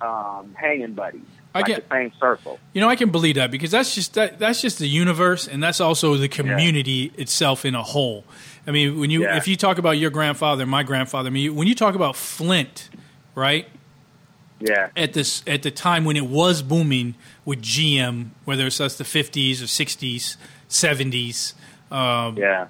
[0.01, 1.21] um, hanging buddies,
[1.53, 2.59] I like get- the same circle.
[2.73, 5.61] You know, I can believe that because that's just that, that's just the universe, and
[5.63, 8.23] that's also the community itself in a whole.
[8.67, 9.37] I mean, when you Yeah.
[9.37, 12.89] if you talk about your grandfather, my grandfather, I mean, when you talk about Flint,
[13.35, 13.67] right?
[14.59, 18.97] Yeah, At this at the time when it was booming with GM, whether it's us
[18.97, 20.37] the fifties or sixties,
[20.69, 21.53] seventies,
[21.91, 22.67] um, yeah.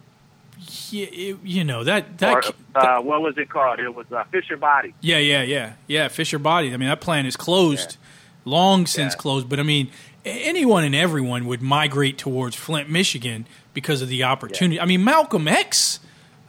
[0.89, 2.53] Yeah, you know that that.
[2.75, 3.79] Or, uh, what was it called?
[3.79, 4.93] It was uh, Fisher Body.
[5.01, 6.07] Yeah, yeah, yeah, yeah.
[6.07, 6.73] Fisher Body.
[6.73, 7.97] I mean, that plant is closed,
[8.43, 9.17] long since Yeah.
[9.17, 9.49] closed.
[9.49, 9.89] But I mean,
[10.25, 14.79] anyone and everyone would migrate towards Flint, Michigan, because of the opportunity.
[14.79, 15.99] I mean, Malcolm X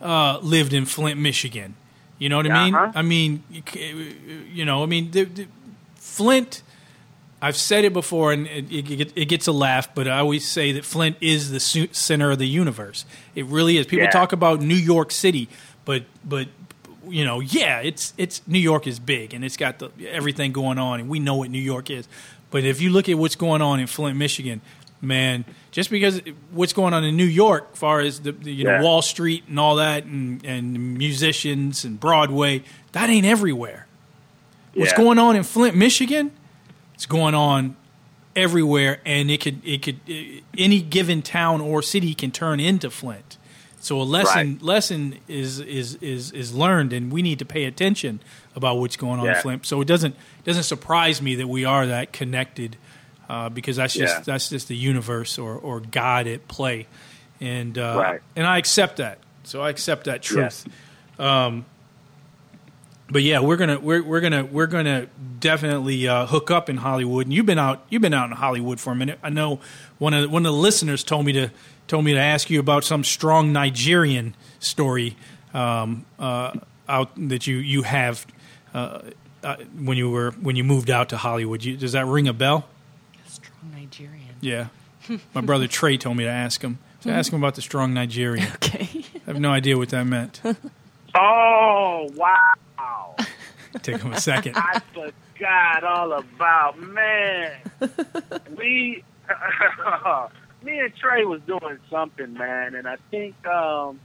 [0.01, 1.74] uh, lived in Flint, Michigan.
[2.19, 2.74] You know what I mean?
[2.74, 2.93] Uh-huh.
[2.95, 3.95] I mean, you ca-
[4.53, 5.47] you know, I mean, the, the,
[5.97, 6.62] Flint.
[7.43, 10.73] I've said it before, and it, it, it gets a laugh, but I always say
[10.73, 13.05] that Flint is the su- center of the universe.
[13.35, 13.87] It really is.
[13.87, 14.11] People Yeah.
[14.11, 15.49] talk about New York City,
[15.85, 16.49] but but
[17.09, 20.79] you know, yeah, it's it's New York is big and it's got the, everything going
[20.79, 22.09] on, and we know what New York is.
[22.51, 24.61] But if you look at what's going on in Flint, Michigan,
[25.03, 26.23] man, just because
[26.53, 28.79] what's going on in New York, as far as the, the you Yeah.
[28.79, 33.87] know Wall Street and all that, and, and musicians and Broadway, that ain't everywhere.
[34.75, 36.31] What's going on in Flint, Michigan?
[36.97, 37.77] It's going on
[38.35, 40.01] everywhere, and it could it could
[40.59, 43.39] any given town or city can turn into Flint.
[43.81, 44.62] So a lesson Right.
[44.62, 48.20] lesson is is is is learned, and we need to pay attention
[48.56, 49.64] about what's going on in Flint.
[49.66, 52.77] So it doesn't doesn't surprise me that we are that connected,
[53.28, 54.23] uh, because that's just Yeah.
[54.24, 56.86] that's just the universe or or God at play,
[57.40, 58.20] and uh, Right.
[58.35, 59.18] and I accept that.
[59.44, 60.66] So I accept that truth.
[61.18, 61.64] Um,
[63.09, 65.07] but yeah, we're gonna we're we're gonna we're gonna
[65.39, 67.27] definitely uh, hook up in Hollywood.
[67.27, 69.19] And you've been out you've been out in Hollywood for a minute.
[69.23, 69.61] I know
[69.99, 71.51] one of one of the listeners told me to
[71.87, 75.16] told me to ask you about some strong Nigerian story
[75.55, 76.53] um, uh,
[76.89, 78.27] out that you you have
[78.74, 79.03] uh,
[79.45, 81.62] uh, when you were when you moved out to Hollywood.
[81.62, 82.66] You, does that ring a bell?
[83.28, 84.35] Strong Nigerian.
[84.41, 84.69] Yeah,
[85.35, 86.78] my brother Trey told me to ask him.
[87.01, 88.49] So ask him about the strong Nigerian.
[88.57, 89.05] Okay.
[89.27, 90.41] I have no idea what that meant.
[91.18, 93.16] Oh wow!
[93.82, 94.56] Take him a second.
[94.56, 97.52] I forgot all about man.
[98.56, 99.02] we,
[100.62, 103.98] me and Trey was doing something, man, and I think, um,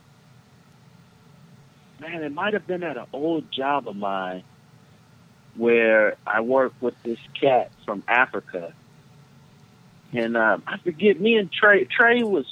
[2.00, 4.44] man, it might have been at an old job of mine
[5.56, 8.74] where I worked with this cat from Africa,
[10.14, 11.20] and uh, I forget.
[11.20, 12.46] Me and Trey Trey was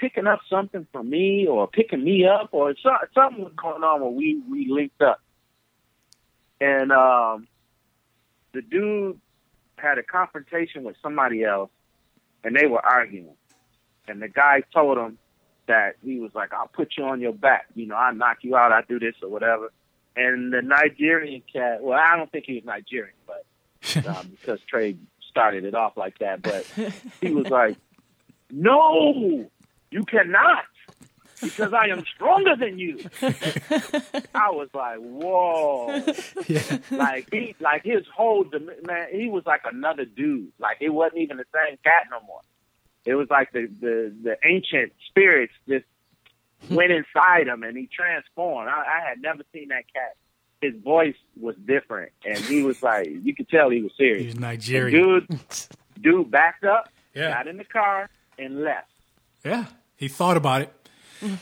[0.00, 4.00] picking up something for me, or picking me up, or so, something was going on
[4.00, 5.20] where we we linked up,
[6.60, 7.46] and um,
[8.52, 9.20] the dude
[9.76, 11.70] had a confrontation with somebody else,
[12.42, 13.36] and they were arguing,
[14.08, 15.18] and the guy told him
[15.66, 18.56] that he was like, "I'll put you on your back, you know, I knock you
[18.56, 19.70] out, I do this or whatever."
[20.16, 24.96] And the Nigerian cat, well, I don't think he was Nigerian, but um, because Trey
[25.28, 26.66] started it off like that, but
[27.20, 27.76] he was like,
[28.50, 29.50] "No,
[29.90, 30.64] you cannot."
[31.42, 32.98] Because I am stronger than you.
[34.34, 36.04] I was like, whoa.
[36.90, 38.44] Like he like his whole
[38.84, 40.52] man, he was like another dude.
[40.58, 42.40] Like it wasn't even the same cat no more.
[43.06, 45.86] It was like the the, the ancient spirits just
[46.70, 48.68] went inside him and he transformed.
[48.68, 50.16] I, I had never seen that cat.
[50.60, 54.24] His voice was different, and he was like, you could tell he was serious.
[54.24, 55.26] He's And Nigerian.
[55.28, 55.40] dude,
[56.02, 57.30] dude backed up, Yeah.
[57.32, 58.90] got in the car, and left.
[59.42, 59.64] Yeah,
[60.00, 60.72] he thought about it.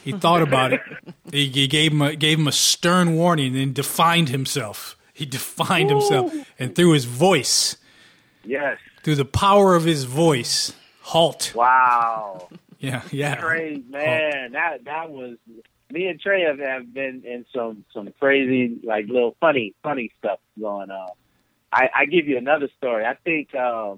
[0.04, 0.80] He thought about it.
[1.30, 4.96] He, he gave him a, gave him a stern warning, and defined himself.
[5.12, 7.76] He defined himself, and through his voice,
[8.44, 8.78] Yes.
[9.02, 11.52] through the power of his voice, halt.
[11.54, 12.48] Wow.
[12.80, 13.34] Yeah, yeah.
[13.34, 15.36] Trey, man, that that was
[15.90, 20.38] me and Trey have, have been in some some crazy like little funny funny stuff
[20.58, 21.10] going on.
[21.72, 23.04] I, I give you another story.
[23.04, 23.96] I think uh,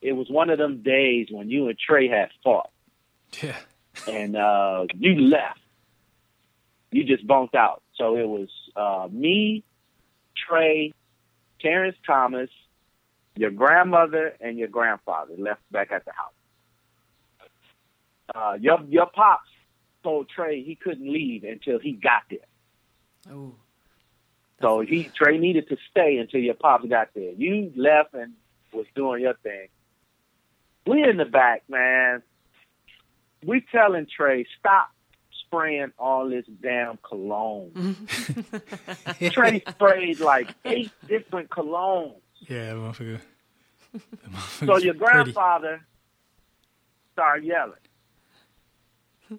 [0.00, 2.70] it was one of them days when you and Trey had fought,
[3.42, 3.56] Yeah.
[4.08, 5.58] and uh, you left.
[6.90, 7.82] You just bunked out.
[7.94, 9.64] So it was uh, me,
[10.36, 10.92] Trey,
[11.60, 12.50] Terrence Thomas,
[13.34, 16.32] your grandmother, and your grandfather left back at the house.
[18.34, 19.48] Uh, your your pops
[20.02, 22.40] told Trey he couldn't leave until he got there.
[23.30, 23.54] Oh.
[24.60, 27.32] So he Trey needed to stay until your pops got there.
[27.32, 28.34] You left and
[28.72, 29.68] was doing your thing.
[30.86, 32.22] We in the back, man.
[33.44, 34.90] We telling Trey stop
[35.46, 38.06] spraying all this damn cologne.
[39.32, 42.14] Trey sprayed like eight different colognes.
[42.48, 43.20] Yeah, motherfucker.
[44.60, 44.98] So your Pretty.
[44.98, 45.82] grandfather
[47.12, 47.74] started yelling.
[49.28, 49.38] He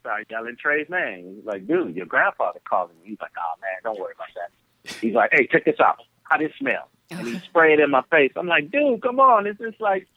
[0.00, 1.36] started yelling Trey's name.
[1.36, 3.10] He's like, dude, your grandfather calling me.
[3.10, 4.98] He's like, oh man, don't worry about that.
[5.00, 5.98] He's like, hey, check this out.
[6.24, 6.88] How does it smell?
[7.10, 8.32] And he sprayed it in my face.
[8.36, 9.46] I'm like, dude, come on.
[9.46, 10.08] It's just like,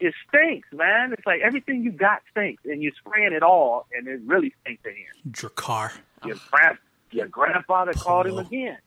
[0.00, 1.12] it stinks, man.
[1.12, 4.84] It's like everything you got stinks, and you're spraying it all, and it really stinks
[4.84, 5.12] in here.
[5.30, 5.92] Drakkar.
[6.24, 6.78] Your grand,
[7.10, 8.78] your grandfather called him again.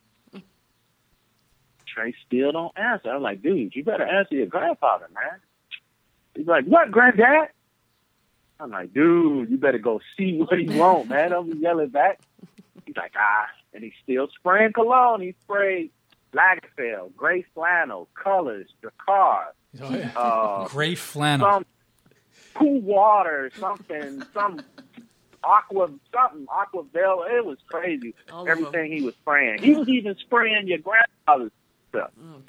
[1.85, 3.09] Trey still don't answer.
[3.09, 5.39] I'm like, dude, you better answer your grandfather, man.
[6.35, 7.49] He's like, what, granddad?
[8.59, 11.33] I'm like, dude, you better go see what he want, man.
[11.33, 12.21] I'm yelling back.
[12.85, 15.21] He's like, ah, and he's still spraying cologne.
[15.21, 15.91] He sprayed
[16.33, 19.45] Lagerfeld, Gray Flannel, Colors, Drakkar,
[19.81, 20.11] Oh, yeah.
[20.15, 21.49] uh, Gray flannel.
[21.49, 21.65] some
[22.53, 24.61] cool water, something, some
[25.43, 27.25] aqua, something, aqua Bell.
[27.29, 28.13] It was crazy.
[28.31, 29.61] All Everything he was spraying.
[29.61, 31.51] He was even spraying your grandfather's
[31.89, 32.11] stuff.
[32.21, 32.41] Oh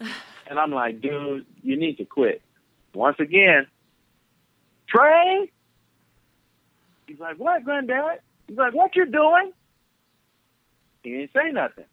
[0.00, 0.10] God.
[0.48, 2.40] And I'm like, dude, you need to quit.
[2.94, 3.66] Once again,
[4.88, 5.50] Trey.
[7.08, 8.20] He's like, what, granddad?
[8.46, 9.50] He's like, what you doing?
[11.02, 11.84] He didn't say nothing.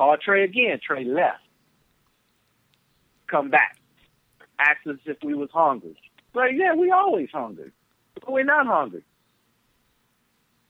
[0.00, 0.80] Call Trey again.
[0.82, 1.42] Trey left.
[3.26, 3.76] Come back.
[4.58, 5.94] Asked us if we was hungry.
[6.32, 7.70] Like, yeah, we always hungry.
[8.14, 9.04] But we're not hungry.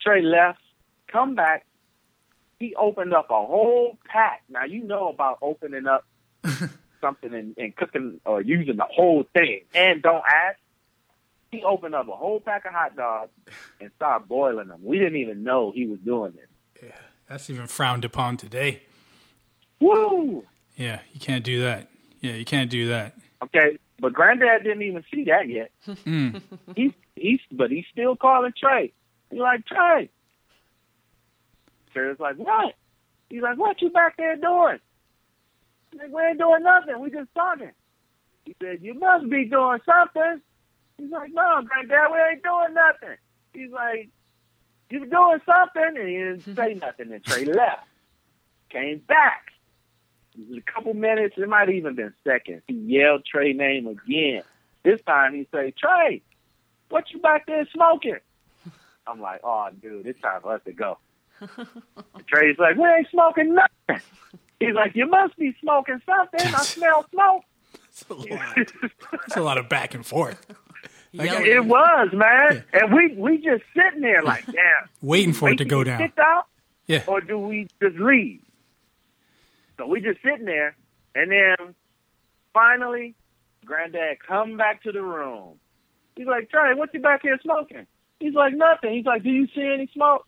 [0.01, 0.59] Trey left.
[1.07, 1.65] Come back.
[2.59, 4.43] He opened up a whole pack.
[4.49, 6.05] Now you know about opening up
[7.01, 10.59] something and, and cooking or using the whole thing and don't ask.
[11.53, 13.31] He opened up a whole pack of hot dogs
[13.81, 14.81] and started boiling them.
[14.83, 16.83] We didn't even know he was doing this.
[16.83, 16.99] Yeah,
[17.29, 18.83] that's even frowned upon today.
[19.81, 20.45] Woo!
[20.77, 21.89] Yeah, you can't do that.
[22.21, 23.15] Yeah, you can't do that.
[23.43, 25.71] Okay, but Granddad didn't even see that yet.
[26.05, 26.41] Mm.
[26.77, 28.93] He's he's but he's still calling Trey.
[29.31, 30.09] He's like Trey.
[31.93, 32.75] Trey's like what?
[33.29, 34.79] He's like what you back there doing?
[35.91, 37.01] He's like we ain't doing nothing.
[37.01, 37.73] We just talking.
[38.45, 40.41] He said you must be doing something.
[40.99, 43.17] He's like no, Granddad, we ain't doing nothing.
[43.53, 44.09] He's like
[44.91, 47.13] you doing something, and he didn't say nothing.
[47.13, 47.87] And Trey left.
[48.71, 49.53] Came back.
[50.41, 51.35] It was a couple minutes.
[51.37, 52.63] It might have even been seconds.
[52.69, 54.43] He yelled Trey name again.
[54.83, 56.23] This time he say, Trey,
[56.89, 58.17] what you back there smoking?
[59.07, 60.99] I'm like, oh, dude, it's time for us to go.
[61.41, 61.51] And
[62.29, 64.03] Trey's like, we ain't smoking nothing.
[64.61, 66.41] He's like, you must be smoking something.
[66.55, 67.43] I smell smoke.
[67.89, 68.59] It's a lot.
[69.27, 70.47] It's a lot of back and forth.
[71.13, 71.47] Yelling.
[71.47, 72.63] It was, man.
[72.73, 74.89] And we we just sitting there like, damn.
[75.03, 76.01] Waiting for it to go down.
[76.19, 76.47] Out,
[76.87, 77.03] Yeah.
[77.09, 78.41] or do we just leave?
[79.81, 80.77] So we just sitting there,
[81.15, 81.75] and then
[82.53, 83.15] finally,
[83.65, 85.59] Granddad come back to the room.
[86.17, 87.87] He's like, Charlie, what you back here smoking?
[88.19, 88.93] He's like, nothing.
[88.93, 90.27] He's like, do you see any smoke?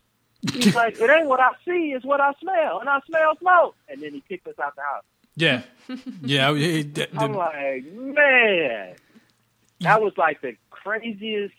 [0.51, 3.75] He's like, it ain't what I see, it's what I smell, and I smell smoke.
[3.87, 5.03] And then he kicked us out the house.
[5.35, 5.61] Yeah,
[6.23, 6.51] yeah.
[6.55, 8.95] it- it- I'm like, man,
[9.81, 11.53] that was like the craziest.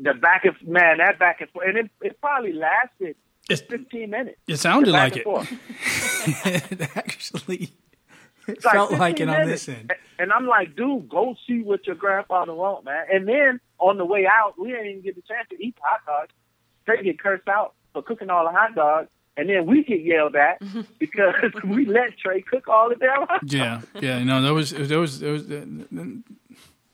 [0.00, 3.14] The back and man, that back and forth, and it, it probably lasted
[3.48, 4.38] It's- 15 minutes.
[4.48, 5.26] it sounded like it.
[5.26, 7.70] it actually
[8.48, 9.66] it It's felt 15 like it on minutes.
[9.66, 9.92] this end.
[10.18, 13.04] And I'm like, dude, go see what your grandfather want, man.
[13.12, 15.82] And then on the way out, we didn't even get the chance to eat the
[15.84, 16.32] hot dogs.
[16.86, 20.36] They get cursed out for cooking all the hot dogs, and then we get yelled
[20.36, 20.60] at
[20.98, 23.52] because we let Trey cook all the damn hot dogs.
[23.52, 24.22] Yeah, yeah.
[24.24, 25.46] No, there was there was there was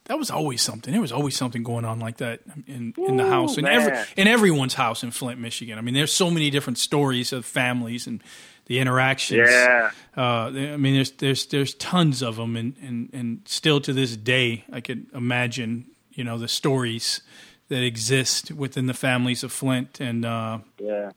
[0.06, 0.92] that was always something.
[0.92, 4.26] There was always something going on like that in in the house in every in
[4.28, 5.78] everyone's house in Flint, Michigan.
[5.78, 8.22] I mean, there's so many different stories of families and
[8.66, 9.48] the interactions.
[9.50, 9.90] Yeah.
[10.16, 14.16] Uh, I mean, there's there's there's tons of them, and and and still to this
[14.16, 17.22] day, I could imagine you know the stories
[17.68, 20.24] that exist within the families of Flint and.
[20.24, 21.10] Uh, Yeah.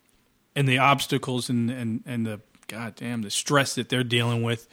[0.56, 4.68] and the obstacles and and and the goddamn the stress that they're dealing with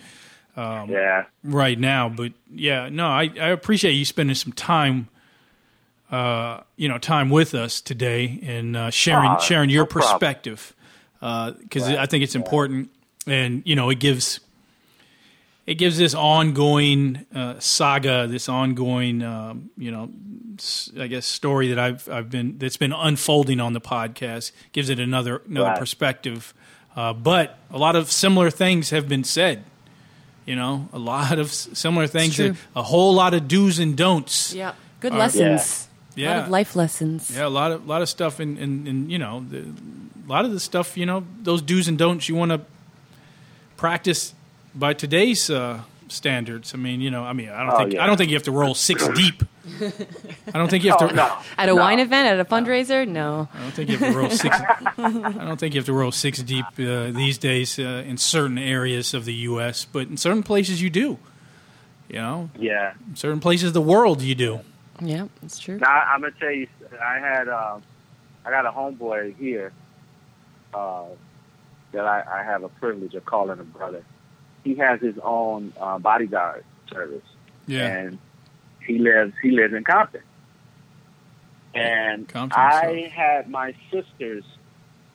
[0.57, 1.25] um, Yeah.
[1.43, 2.09] right now.
[2.09, 5.09] But yeah, no, I, I appreciate you spending some time,
[6.11, 10.75] uh, you know, time with us today and uh, sharing Ah, sharing your no perspective
[11.21, 12.91] because I think it's important,
[13.27, 14.41] and you know, it gives
[15.67, 20.11] it gives this ongoing uh, saga, this ongoing, um, you know,
[20.99, 24.99] I guess story that I've I've been that's been unfolding on the podcast gives it
[24.99, 25.79] another another Right.
[25.79, 26.53] perspective.
[26.95, 29.65] Uh, but a lot of similar things have been said.
[30.45, 32.35] You know, a lot of similar things.
[32.35, 32.49] true.
[32.51, 34.53] That, a whole lot of do's and don'ts.
[34.55, 35.89] Yeah, good Are- lessons.
[36.17, 36.35] A Yeah.
[36.37, 37.31] lot of life lessons.
[37.35, 40.45] Yeah, a lot of lot of stuff, and and, and you know, the, a lot
[40.45, 42.61] of the stuff, you know, those do's and don'ts you want to
[43.77, 44.35] practice
[44.75, 46.75] by today's uh, standards.
[46.75, 48.05] I mean, you know, I mean, I don't Oh, think yeah.
[48.05, 49.43] I don't think you have to roll six deep.
[49.65, 51.15] I don't think you have Oh, to.
[51.15, 51.39] no.
[51.57, 53.49] At a wine event, at a fundraiser, no.
[53.55, 54.57] I don't think you have to roll six.
[54.99, 55.11] I
[55.47, 59.15] don't think you have to roll six deep uh, these days uh, in certain areas
[59.15, 61.19] of the U.S., but in certain places you do.
[62.09, 62.95] You know, Yeah.
[63.09, 64.61] in certain places of the world you do.
[65.01, 65.79] Yeah, that's true.
[65.79, 66.67] Now I'm gonna tell you,
[67.03, 67.83] I had um,
[68.45, 69.73] I got a homeboy here
[70.75, 71.05] uh,
[71.93, 74.05] that I, I have a privilege of calling a brother.
[74.65, 77.25] He has his own uh, bodyguard service,
[77.67, 78.19] Yeah, and
[78.87, 80.23] he lives he lives in Compton.
[81.75, 84.45] And Compton, I had my sisters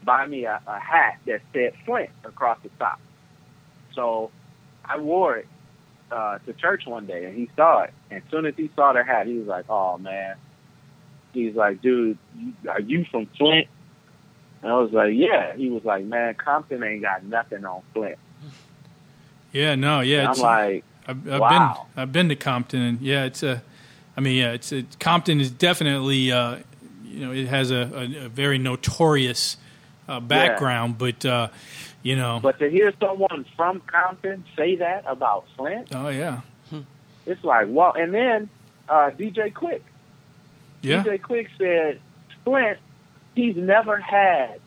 [0.04, 3.00] buy me a, a hat that said Flint across the top.
[3.94, 4.32] So
[4.84, 5.48] I wore it
[6.12, 7.94] uh, to church one day, and he saw it.
[8.10, 10.38] And as soon as he saw the hat, he was like, "Oh man."
[11.34, 12.18] He's like, "Dude,
[12.68, 13.68] are you from Flint?"
[14.64, 18.18] And I was like, "Yeah." He was like, "Man, Compton ain't got nothing on Flint."
[19.52, 20.20] yeah, no, yeah.
[20.20, 21.88] And I'm like, I've, I've Wow.
[21.96, 23.62] been I've been to Compton, and yeah, it's a.
[24.16, 26.58] I mean, yeah, it's it, Compton is definitely uh,
[27.06, 29.58] you know it has a, a, a very notorious
[30.08, 31.50] uh, background, but uh,
[32.04, 36.42] you know, but to hear someone from Compton say that about Flint, oh yeah,
[37.26, 37.92] it's like, wow.
[37.92, 38.50] And then
[38.90, 39.82] uh, DJ Quik,
[40.82, 42.00] yeah, DJ Quik said,
[42.44, 42.80] Flint,
[43.36, 44.60] he's never had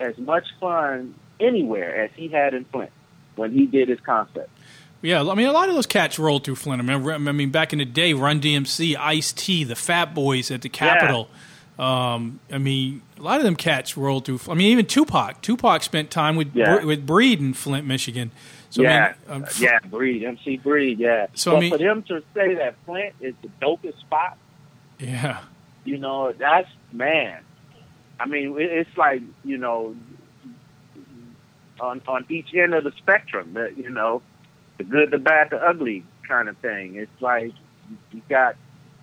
[0.00, 2.90] as much fun anywhere as he had in Flint
[3.36, 4.48] when he did his concert.
[5.02, 5.22] Yeah.
[5.22, 6.80] I mean, a lot of those cats rolled through Flint.
[6.80, 10.50] I mean, I mean, back in the day, Run DMC, Ice T, the Fat Boys
[10.50, 11.28] at the Capitol.
[11.78, 14.40] Um, I mean, a lot of them cats rolled through.
[14.48, 15.40] I mean, even Tupac.
[15.42, 16.84] Tupac spent time with Yeah.
[16.84, 18.30] With Breed in Flint, Michigan.
[18.70, 21.26] So yeah, I mean, um, yeah, Breed, MC Breed, yeah.
[21.34, 24.38] So, I mean- for them to say that Flint is the dopest spot,
[24.98, 25.40] yeah,
[25.84, 27.40] you know, that's man.
[28.18, 29.94] I mean, it's like you know,
[31.80, 34.22] on on each end of the spectrum, you know,
[34.78, 36.96] the good, the bad, the ugly kind of thing.
[36.96, 37.52] It's like
[38.12, 38.56] you got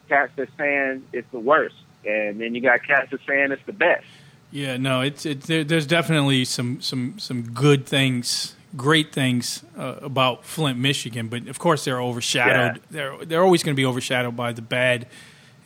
[0.08, 1.76] cats that saying it's the worst,
[2.06, 4.06] and then you got cats that saying it's the best.
[4.52, 9.96] Yeah, no, it's it's there, there's definitely some some some good things, great things uh,
[10.02, 12.82] about Flint, Michigan, but of course they're overshadowed.
[12.90, 15.08] They're they're always going to be overshadowed by the bad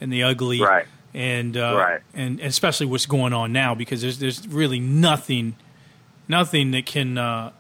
[0.02, 0.86] and the ugly, Right.
[1.14, 2.02] And uh, Right.
[2.14, 5.56] and especially what's going on now because there's there's really nothing
[6.28, 7.52] nothing that can uh,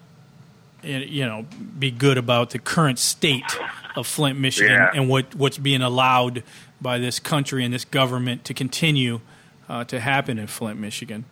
[0.84, 1.45] you know
[1.80, 3.57] be good about the current state
[3.95, 4.91] of Flint, Michigan, Yeah.
[4.93, 6.43] and what what's being allowed
[6.81, 9.22] by this country and this government to continue
[9.69, 11.26] uh, to happen in Flint, Michigan.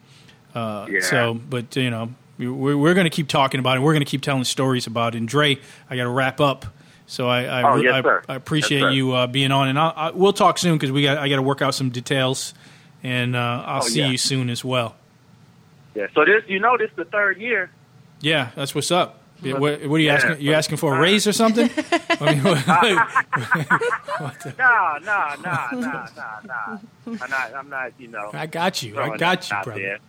[0.56, 1.02] Uh, Yeah.
[1.02, 3.82] So, but you know, we- we're, we're going to keep talking about it.
[3.82, 5.18] We're going to keep telling stories about it.
[5.20, 5.58] And Dre,
[5.90, 6.66] I got to wrap up.
[7.08, 8.34] So I I, Oh, yes, I.
[8.34, 11.04] I appreciate Yes, you uh, being on, and I'll, I, we'll talk soon because we
[11.04, 12.54] got I got to work out some details,
[13.04, 14.08] and uh, I'll Oh, see yeah.
[14.12, 14.96] you soon as well.
[15.94, 16.08] Yeah.
[16.16, 17.70] So this, you know, this is the third year.
[18.22, 19.21] Yeah, that's what's up.
[19.42, 20.14] Yeah, What, what are you Yeah.
[20.16, 20.42] asking?
[20.42, 21.70] You asking for a raise or something?
[22.20, 22.68] I mean, what-
[24.58, 26.78] no, no, no, nah, nah, nah.
[27.08, 27.56] I'm not.
[27.56, 27.92] I'm not.
[28.00, 28.30] You know.
[28.34, 29.00] I got you.
[29.00, 29.82] I got you, brother.
[29.82, 30.00] there.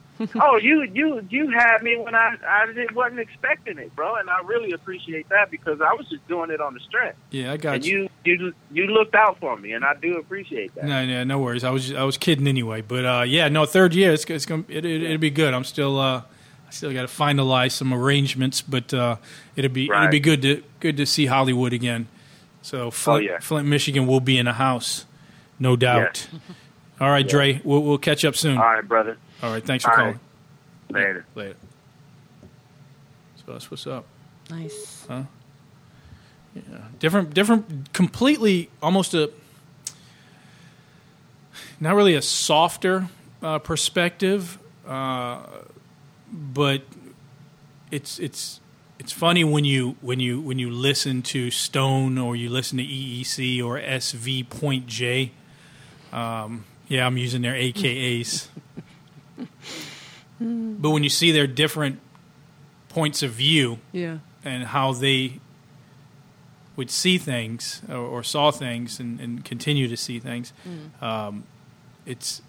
[0.40, 4.40] oh, you you you had me when I I wasn't expecting it, bro, and I
[4.44, 7.16] really appreciate that because I was just doing it on the strength.
[7.30, 8.08] Yeah, I got and you.
[8.24, 10.84] you you you looked out for me, and I do appreciate that.
[10.84, 11.64] No, no, no worries.
[11.64, 14.64] I was I was kidding anyway, but uh, yeah, no, third year it's, it's gonna
[14.68, 15.54] it, it, it'll be good.
[15.54, 16.22] I'm still uh,
[16.72, 19.16] still got to finalize some arrangements, but uh,
[19.56, 22.08] it'll be it'll be good to good to see Hollywood again.
[22.62, 23.38] So Flint, yeah.
[23.40, 25.04] Flint, Michigan will be in the house,
[25.58, 26.28] no doubt.
[27.00, 28.56] All right, Dre, we'll, we'll catch up soon.
[28.58, 29.16] All right, brother.
[29.42, 30.20] All right, thanks for All calling.
[30.92, 31.02] right.
[31.02, 31.26] Later.
[31.34, 31.56] Later.
[33.36, 34.04] So that's what's up.
[34.50, 35.04] Nice.
[35.08, 35.22] Huh?
[36.54, 36.62] Yeah.
[37.00, 39.32] Different, different, completely, almost a,
[41.80, 43.08] not really a softer
[43.42, 45.40] uh, perspective, uh,
[46.32, 46.82] but
[47.90, 48.60] it's it's
[48.98, 52.84] it's funny when you when you when you listen to Stone or you listen to
[52.84, 55.32] EEC or SV Point J.
[56.12, 58.48] Um, yeah, I'm using their AKAs.
[60.40, 62.00] but when you see their different
[62.88, 64.18] points of view, Yeah.
[64.44, 65.40] and how they
[66.76, 70.52] would see things or, or saw things and, and continue to see things.
[71.00, 71.44] Um,
[72.06, 72.42] it's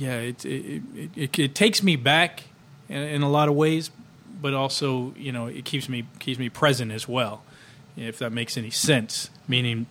[0.00, 2.44] yeah, it it, it it it takes me back
[2.88, 3.90] in, in a lot of ways,
[4.40, 7.42] but also you know it keeps me keeps me present as well,
[7.96, 9.28] if that makes any sense.
[9.46, 9.86] Meaning,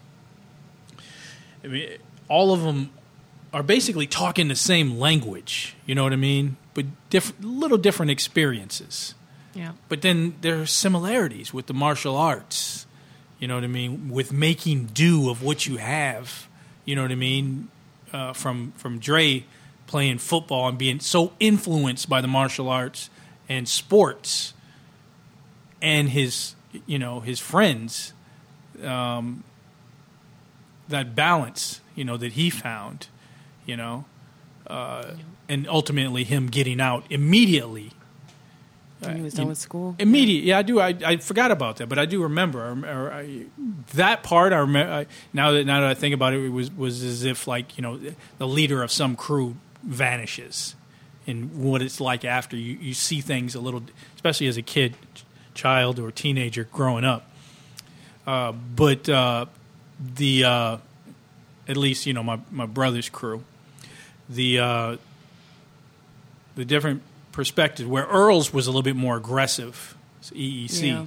[1.63, 1.89] I mean,
[2.27, 2.89] all of them
[3.53, 5.75] are basically talking the same language.
[5.85, 6.57] You know what I mean?
[6.73, 9.13] But different, little different experiences.
[9.53, 9.73] Yeah.
[9.89, 12.87] But then there are similarities with the martial arts.
[13.39, 14.09] You know what I mean?
[14.09, 16.47] With making do of what you have.
[16.85, 17.69] You know what I mean?
[18.11, 19.45] Uh, from from Dre
[19.89, 23.09] playing football and being so influenced by the martial arts
[23.49, 24.53] and sports,
[25.81, 26.55] and his
[26.85, 28.13] you know his friends.
[28.83, 29.43] Um,
[30.87, 33.07] that balance, you know, that he found,
[33.65, 34.05] you know,
[34.67, 35.11] uh,
[35.47, 37.91] and ultimately him getting out immediately
[39.01, 39.95] When he was Uh, done with school.
[39.99, 40.79] Immediate, yeah, I do.
[40.79, 42.59] I, I forgot about that, but I do remember.
[42.85, 43.45] I I,
[43.95, 44.51] that part.
[44.53, 44.91] I remember.
[44.91, 47.77] I, now that now that I think about it, it was was as if like
[47.77, 47.99] you know
[48.39, 50.75] the leader of some crew vanishes,
[51.27, 53.83] and what it's like after you you see things a little,
[54.15, 54.95] especially as a kid,
[55.53, 57.29] child or teenager growing up.
[58.25, 59.45] Uh, but uh,
[59.99, 60.77] the uh,
[61.67, 63.43] at least you know my my brother's crew,
[64.29, 64.97] the uh,
[66.55, 67.01] the different
[67.31, 70.87] perspective where Earl's was a little bit more aggressive, EEC.
[70.87, 71.05] Yeah.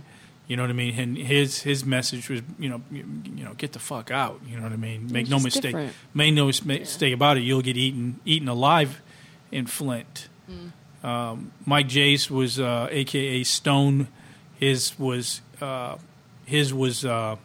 [0.53, 0.99] You know what I mean?
[1.01, 3.07] And his his message was, you know, you,
[3.37, 4.39] you know, get the fuck out.
[4.47, 5.11] You know what I mean?
[5.11, 5.63] Make no mistake.
[5.63, 5.95] different.
[6.13, 7.41] Make no mis- mistake about it.
[7.41, 9.01] You'll get eaten eaten alive
[9.51, 10.29] in Flint.
[11.03, 14.09] Um, Mike Jace was uh, AKA Stone.
[14.61, 15.97] His was uh,
[16.45, 17.37] his was uh,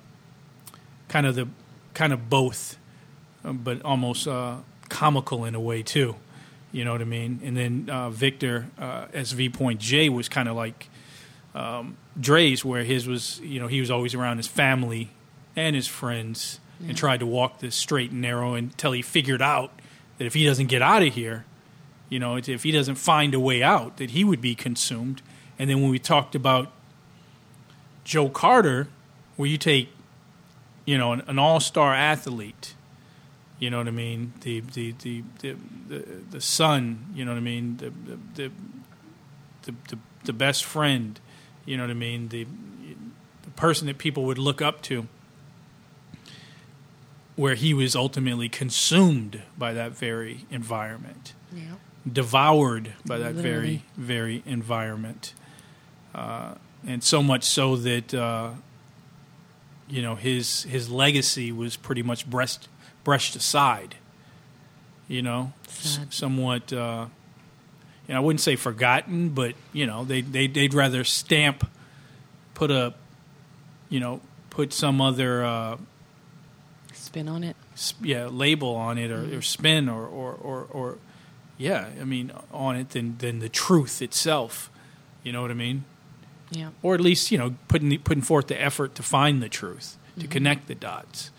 [1.07, 1.47] kind of the
[1.93, 2.77] kind of both,
[3.45, 4.57] uh, but almost uh,
[4.89, 6.17] comical in a way too.
[6.73, 7.39] You know what I mean?
[7.41, 10.89] And then uh, Victor uh, SV Point J was kind of like
[11.57, 15.11] um, Dre's, where his was you know he was always around his family
[15.55, 19.71] and his friends and tried to walk this straight and narrow until he figured out
[20.17, 21.45] that if he doesn't get out of here,
[22.09, 25.21] you know, if he doesn't find a way out, that he would be consumed.
[25.57, 26.71] And then when we talked about
[28.03, 28.88] Joe Carter,
[29.35, 29.89] where you take,
[30.85, 32.75] you know, an, an all-star athlete,
[33.59, 35.55] you know what I mean, the the the the
[35.89, 37.89] the, the son, you know what I mean, the
[38.35, 38.51] the,
[39.63, 41.19] the, the, the best friend,
[41.68, 42.48] you know what I mean, the
[43.44, 45.07] the person that people would look up to,
[47.35, 51.76] where he was ultimately consumed by that very environment Yeah.
[52.11, 53.84] devoured by that very Literally.
[53.98, 55.34] very environment,
[56.15, 58.52] uh, and so much so that uh,
[59.88, 62.68] you know his his legacy was pretty much brushed
[63.03, 63.95] brushed aside.
[65.07, 66.73] You know, S- somewhat.
[66.73, 67.07] Uh,
[68.07, 71.69] you know, I wouldn't say forgotten, but you know, they they they'd rather stamp,
[72.53, 72.93] put a,
[73.89, 75.43] you know, put some other.
[75.45, 75.77] Uh,
[76.93, 77.55] Spin on it.
[77.79, 80.97] sp- yeah label on it or, or spin or, or, or, or
[81.57, 84.69] yeah I mean on it than than the truth itself.
[85.23, 85.85] You know what I mean?
[86.51, 86.69] Yeah.
[86.84, 89.97] Or at least you know putting the, putting forth the effort to find the truth
[90.19, 91.31] to connect the dots.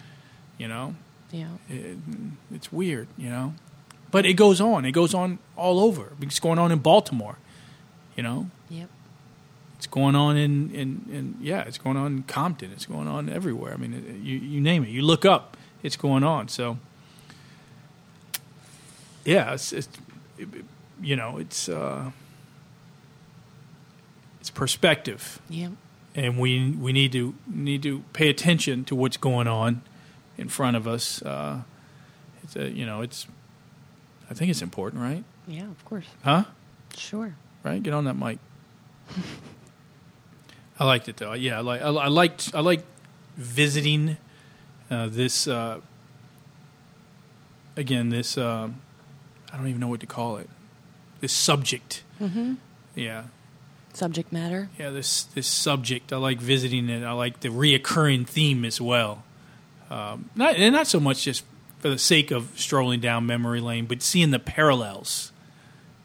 [0.59, 0.95] You know,
[1.33, 1.49] Yeah.
[1.69, 1.99] it,
[2.55, 3.09] it's weird.
[3.19, 3.55] You know,
[4.11, 4.85] but it goes on.
[4.85, 6.13] It goes on all over.
[6.23, 7.37] It's going on in Baltimore.
[8.17, 8.89] You know, Yep.
[9.77, 12.73] it's going on in, in, in yeah, it's going on in Compton.
[12.73, 13.75] It's going on everywhere.
[13.75, 14.89] I mean, it, you you name it.
[14.91, 16.49] You look up, it's going on.
[16.49, 16.79] So,
[19.25, 19.89] yeah, it's, it's
[20.39, 20.49] it-
[21.01, 22.11] you know, it's uh,
[24.41, 25.69] it's perspective, Yeah.
[26.17, 29.83] and we we need to need to pay attention to what's going on
[30.37, 31.23] in front of us.
[31.23, 31.63] Uh,
[32.43, 33.29] it's a, you know, it's
[34.31, 35.25] I think it's important, right?
[35.47, 36.05] Yeah, of course.
[36.23, 36.45] Huh?
[36.97, 37.35] Sure.
[37.65, 37.83] Right?
[37.83, 38.39] Get on that mic.
[40.79, 41.33] I liked it though.
[41.33, 42.85] Yeah, I like I, I liked I liked
[43.37, 44.17] visiting
[44.91, 45.81] uh, this uh,
[47.77, 48.11] again.
[48.11, 48.69] This uh,
[49.53, 50.49] I don't even know what to call it.
[51.21, 52.05] This subject.
[52.21, 52.55] Mm-hmm.
[52.95, 53.25] Yeah,
[53.93, 54.69] Subject matter.
[54.79, 54.91] yeah.
[54.91, 56.13] This this subject.
[56.13, 57.03] I like visiting it.
[57.05, 59.25] I like the reoccurring theme as well.
[59.91, 61.45] Um, not and not so much just
[61.79, 65.33] for the sake of strolling down memory lane, but seeing the parallels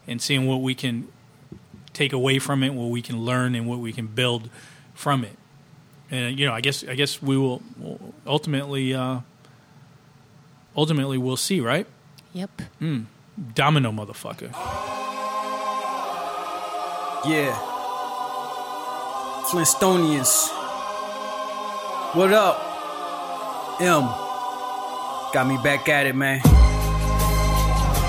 [0.06, 1.08] and seeing what we can
[1.92, 4.50] take away from it, what we can learn, and what we can build
[4.94, 5.36] from it.
[6.10, 9.20] And you know, I guess I guess we will will ultimately uh,
[10.76, 11.86] ultimately we'll see, right?
[12.32, 12.62] Yep.
[12.80, 13.06] Mm.
[13.54, 14.52] Domino, motherfucker.
[17.26, 17.58] Yeah.
[19.46, 20.50] Flintstonians.
[22.14, 23.80] What up?
[23.80, 24.23] M.
[25.34, 26.40] Got me back at it, man.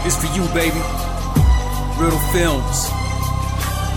[0.05, 0.77] It's for you, baby.
[1.97, 2.91] Riddle Films.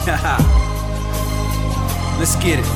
[2.18, 2.66] Let's get it.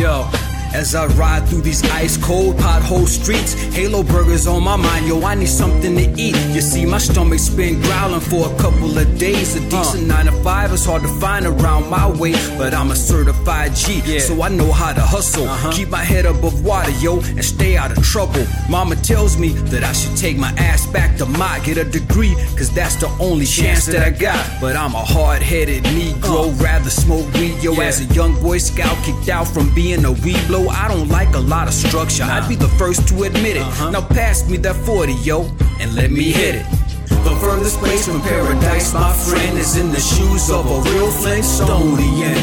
[0.00, 0.37] Yo.
[0.74, 5.22] As I ride through these ice cold pothole streets, Halo burgers on my mind, yo,
[5.22, 6.36] I need something to eat.
[6.54, 9.56] You see, my stomach's been growling for a couple of days.
[9.56, 12.96] A decent nine to five is hard to find around my way, but I'm a
[12.96, 15.48] certified G, so I know how to hustle.
[15.48, 15.72] Uh-huh.
[15.72, 18.46] Keep my head above water, yo, and stay out of trouble.
[18.68, 22.34] Mama tells me that I should take my ass back to my get a degree,
[22.56, 24.38] cause that's the only chance that I got.
[24.60, 28.96] But I'm a hard headed Negro, rather smoke weed, yo, as a young boy scout
[29.04, 30.57] kicked out from being a weed blow.
[30.66, 33.62] I don't like a lot of structure, I'd be the first to admit it.
[33.62, 33.90] Uh-huh.
[33.90, 35.42] Now pass me that 40, yo,
[35.78, 36.66] and let me hit it.
[37.08, 42.40] The furthest place from paradise, my friend, is in the shoes of a real Flintstonian.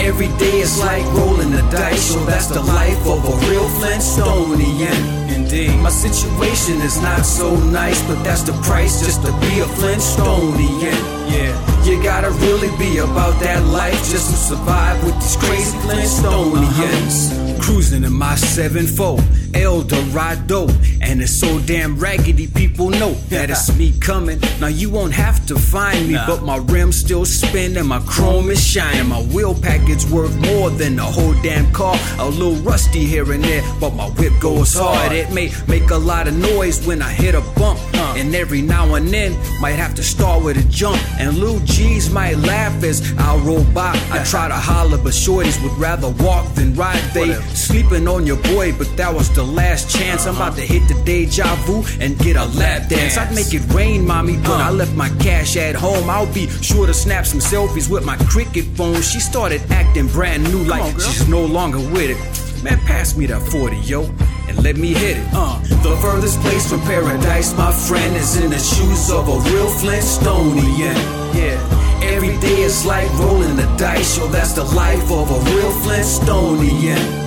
[0.00, 5.33] Every day is like rolling the dice, so that's the life of a real Flintstonian.
[5.54, 10.98] My situation is not so nice, but that's the price just to be a Flintstonian.
[11.30, 11.54] Yeah.
[11.84, 17.30] You gotta really be about that life just to survive with these crazy Flintstonians.
[17.30, 17.62] Uh-huh.
[17.62, 19.22] Cruising in my 7-4,
[19.54, 20.68] El Dorado.
[21.00, 24.40] And it's so damn raggedy, people know that it's me coming.
[24.60, 28.50] Now you won't have to find me, but my rims still spin and my chrome
[28.50, 29.08] is shining.
[29.08, 31.96] My wheel package worth more than the whole damn car.
[32.18, 35.12] A little rusty here and there, but my whip goes hard.
[35.12, 37.78] It may make a lot of noise when I hit a bump.
[38.16, 40.98] And every now and then, might have to start with a jump.
[41.18, 43.92] And Lil G's might laugh as I roll by.
[44.10, 47.02] I try to holler, but shorties would rather walk than ride.
[47.12, 50.26] They sleeping on your boy, but that was the last chance.
[50.26, 53.16] I'm about to hit the deja vu and get a lap dance.
[53.16, 56.08] I'd make it rain, mommy, but I left my cash at home.
[56.10, 59.00] I'll be sure to snap some selfies with my cricket phone.
[59.02, 62.44] She started acting brand new, like she's no longer with it.
[62.64, 64.04] Man, pass me that 40, yo,
[64.48, 65.26] and let me hit it.
[65.34, 69.68] Uh, the furthest place from paradise, my friend, is in the shoes of a real
[69.68, 70.96] Flintstonian.
[71.34, 71.84] Yeah.
[72.02, 77.23] Every day is like rolling the dice, yo, that's the life of a real Flintstonian.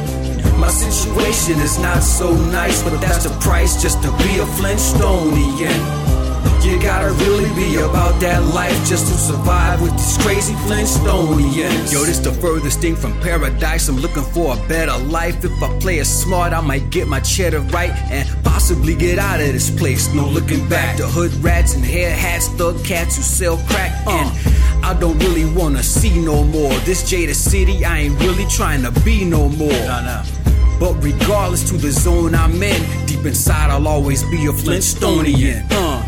[0.55, 5.96] My situation is not so nice, but that's the price just to be a Flintstonian.
[6.67, 11.93] You gotta really be about that life just to survive with these crazy Flintstonians.
[11.93, 13.87] Yo, this the furthest thing from paradise.
[13.87, 15.45] I'm looking for a better life.
[15.45, 19.39] If I play it smart, I might get my cheddar right and possibly get out
[19.39, 20.13] of this place.
[20.13, 20.97] No looking back.
[20.97, 24.05] The hood rats and hair hats, thug cats who sell crack.
[24.07, 26.73] And I don't really wanna see no more.
[26.79, 29.71] This Jada City, I ain't really trying to be no more.
[29.71, 30.25] Nah, nah.
[30.79, 35.65] But regardless to the zone I'm in, deep inside I'll always be a Flintstonian.
[35.71, 36.03] Uh.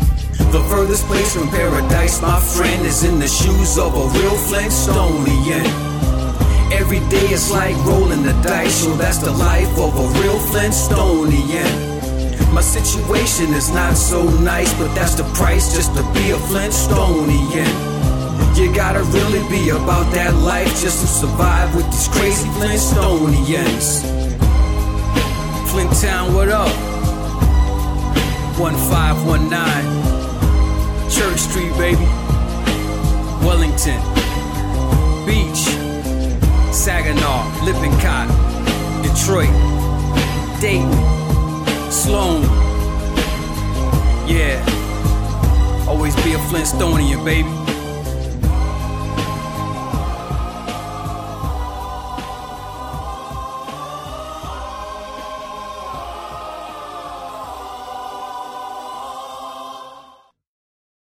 [0.48, 5.66] The furthest place from paradise, my friend, is in the shoes of a real Flintstonian.
[6.72, 12.52] Every day is like rolling the dice, so that's the life of a real Flintstonian.
[12.52, 17.70] My situation is not so nice, but that's the price just to be a Flintstonian.
[18.56, 24.02] You gotta really be about that life just to survive with these crazy Flintstonians.
[25.70, 26.74] Flint Town, what up?
[28.58, 30.09] 1519
[31.10, 32.06] Church Street, baby.
[33.44, 34.00] Wellington,
[35.26, 35.64] Beach,
[36.72, 38.28] Saginaw, Lippincott,
[39.02, 39.50] Detroit,
[40.60, 40.92] Dayton,
[41.90, 42.42] Sloan.
[44.28, 44.64] Yeah,
[45.88, 47.48] always be a Flintstonian, baby.